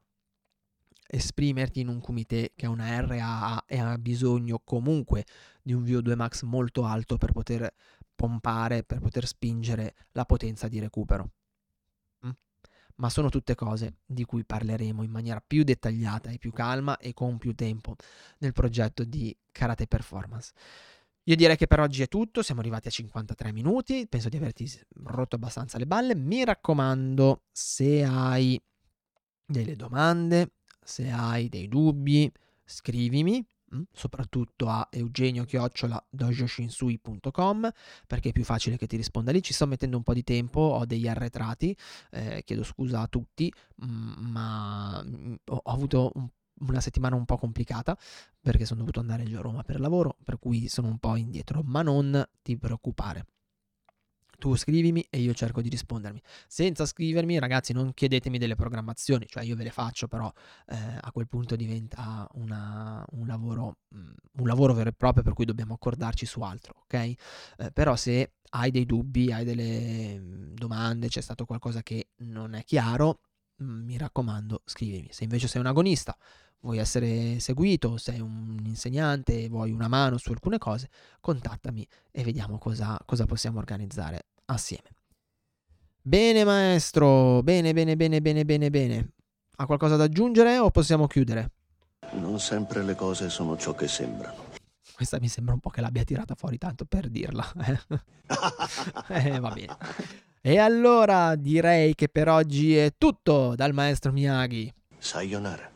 esprimerti 1.05 1.81
in 1.81 1.89
un 1.89 1.99
comité 1.99 2.53
che 2.55 2.65
è 2.65 2.69
una 2.69 2.97
RAA 3.01 3.65
e 3.67 3.77
ha 3.77 3.97
bisogno 3.97 4.61
comunque 4.63 5.25
di 5.61 5.73
un 5.73 5.83
VO2 5.83 6.15
max 6.15 6.43
molto 6.43 6.85
alto 6.85 7.17
per 7.17 7.33
poter 7.33 7.69
pompare, 8.15 8.83
per 8.83 8.99
poter 8.99 9.27
spingere 9.27 9.95
la 10.11 10.25
potenza 10.25 10.67
di 10.67 10.79
recupero. 10.79 11.31
Mm? 12.25 12.31
Ma 12.95 13.09
sono 13.09 13.29
tutte 13.29 13.55
cose 13.55 13.97
di 14.05 14.23
cui 14.23 14.45
parleremo 14.45 15.03
in 15.03 15.11
maniera 15.11 15.43
più 15.45 15.63
dettagliata 15.63 16.29
e 16.29 16.37
più 16.37 16.51
calma 16.51 16.97
e 16.97 17.13
con 17.13 17.37
più 17.37 17.53
tempo 17.53 17.95
nel 18.39 18.53
progetto 18.53 19.03
di 19.03 19.35
Karate 19.51 19.87
Performance. 19.87 20.53
Io 21.27 21.35
direi 21.35 21.57
che 21.57 21.65
per 21.65 21.79
oggi 21.79 22.03
è 22.03 22.07
tutto, 22.07 22.43
siamo 22.43 22.61
arrivati 22.61 22.87
a 22.87 22.91
53 22.91 23.51
minuti, 23.51 24.05
penso 24.07 24.29
di 24.29 24.37
averti 24.37 24.71
rotto 25.05 25.35
abbastanza 25.35 25.79
le 25.79 25.87
balle. 25.87 26.15
Mi 26.15 26.43
raccomando, 26.45 27.45
se 27.51 28.03
hai 28.03 28.61
delle 29.43 29.75
domande, 29.75 30.51
se 30.83 31.09
hai 31.09 31.49
dei 31.49 31.67
dubbi, 31.67 32.31
scrivimi, 32.63 33.43
soprattutto 33.91 34.67
a 34.67 34.87
eugenio-dojoshinsui.com 34.91 37.71
perché 38.07 38.29
è 38.29 38.31
più 38.31 38.43
facile 38.43 38.77
che 38.77 38.85
ti 38.87 38.97
risponda 38.97 39.31
lì. 39.31 39.41
Ci 39.41 39.53
sto 39.53 39.65
mettendo 39.65 39.97
un 39.97 40.03
po' 40.03 40.13
di 40.13 40.23
tempo, 40.23 40.59
ho 40.59 40.85
degli 40.85 41.07
arretrati, 41.07 41.75
eh, 42.11 42.43
chiedo 42.45 42.63
scusa 42.63 43.01
a 43.01 43.07
tutti, 43.07 43.51
mm, 43.85 44.31
ma 44.31 45.03
mm, 45.03 45.33
ho, 45.45 45.61
avuto 45.65 46.11
un 46.15 46.29
una 46.57 46.79
settimana 46.79 47.17
un 47.17 47.25
po' 47.25 47.37
complicata 47.37 47.97
perché 48.39 48.63
sono 48.65 48.79
dovuto 48.79 49.01
andare 49.01 49.23
a 49.23 49.41
Roma 49.41 49.61
per 49.63 49.77
lavoro, 49.79 50.15
per 50.23 50.39
cui 50.39 50.69
sono 50.69 50.87
un 50.87 50.99
po' 50.99 51.17
indietro, 51.17 51.61
ma 51.63 51.81
non 51.81 52.25
ti 52.41 52.57
preoccupare. 52.57 53.25
Tu 54.37 54.55
scrivimi 54.55 55.05
e 55.09 55.19
io 55.19 55.33
cerco 55.33 55.61
di 55.61 55.69
rispondermi. 55.69 56.21
Senza 56.47 56.85
scrivermi, 56.85 57.39
ragazzi, 57.39 57.73
non 57.73 57.93
chiedetemi 57.93 58.37
delle 58.37 58.55
programmazioni, 58.55 59.25
cioè 59.27 59.43
io 59.43 59.55
ve 59.55 59.63
le 59.63 59.71
faccio, 59.71 60.07
però 60.07 60.31
eh, 60.67 60.75
a 60.99 61.11
quel 61.11 61.27
punto 61.27 61.55
diventa 61.55 62.27
una, 62.33 63.05
un, 63.11 63.27
lavoro, 63.27 63.77
mm, 63.95 64.11
un, 64.39 64.47
lavoro, 64.47 64.73
vero 64.73 64.89
e 64.89 64.93
proprio 64.93 65.23
per 65.23 65.33
cui 65.33 65.45
dobbiamo 65.45 65.73
accordarci 65.73 66.25
su 66.25 66.41
altro, 66.41 66.83
ok? 66.83 66.93
Eh, 66.93 67.17
però 67.73 67.95
se 67.95 68.33
hai 68.51 68.71
dei 68.71 68.85
dubbi, 68.85 69.31
hai 69.31 69.45
delle 69.45 70.19
mm, 70.19 70.53
domande, 70.53 71.07
c'è 71.07 71.21
stato 71.21 71.45
qualcosa 71.45 71.81
che 71.83 72.09
non 72.17 72.53
è 72.53 72.63
chiaro, 72.63 73.19
mm, 73.63 73.85
mi 73.85 73.97
raccomando, 73.97 74.61
scrivimi. 74.65 75.09
Se 75.11 75.23
invece 75.23 75.47
sei 75.47 75.61
un 75.61 75.67
agonista, 75.67 76.17
vuoi 76.59 76.77
essere 76.79 77.39
seguito, 77.39 77.97
sei 77.97 78.19
un 78.19 78.61
insegnante, 78.65 79.47
vuoi 79.49 79.71
una 79.71 79.87
mano 79.87 80.17
su 80.17 80.31
alcune 80.31 80.57
cose, 80.57 80.89
contattami 81.19 81.87
e 82.11 82.23
vediamo 82.23 82.57
cosa, 82.57 82.99
cosa 83.05 83.25
possiamo 83.25 83.59
organizzare 83.59 84.27
assieme. 84.45 84.89
Bene 86.01 86.43
maestro, 86.43 87.41
bene, 87.41 87.73
bene, 87.73 87.95
bene, 87.95 88.21
bene, 88.21 88.45
bene, 88.45 88.69
bene. 88.69 89.09
Ha 89.57 89.65
qualcosa 89.65 89.95
da 89.95 90.03
aggiungere 90.03 90.57
o 90.59 90.69
possiamo 90.69 91.07
chiudere? 91.07 91.51
Non 92.13 92.39
sempre 92.39 92.83
le 92.83 92.95
cose 92.95 93.29
sono 93.29 93.57
ciò 93.57 93.73
che 93.73 93.87
sembrano. 93.87 94.53
Questa 94.93 95.19
mi 95.19 95.27
sembra 95.27 95.53
un 95.53 95.59
po' 95.59 95.69
che 95.69 95.81
l'abbia 95.81 96.03
tirata 96.03 96.35
fuori 96.35 96.57
tanto 96.57 96.85
per 96.85 97.09
dirla. 97.09 97.51
eh, 99.09 99.39
va 99.39 99.49
bene. 99.49 99.77
E 100.41 100.59
allora 100.59 101.35
direi 101.35 101.95
che 101.95 102.07
per 102.07 102.29
oggi 102.29 102.77
è 102.77 102.93
tutto 102.97 103.55
dal 103.55 103.73
maestro 103.73 104.11
Miyagi. 104.11 104.71
Sayonara. 104.97 105.74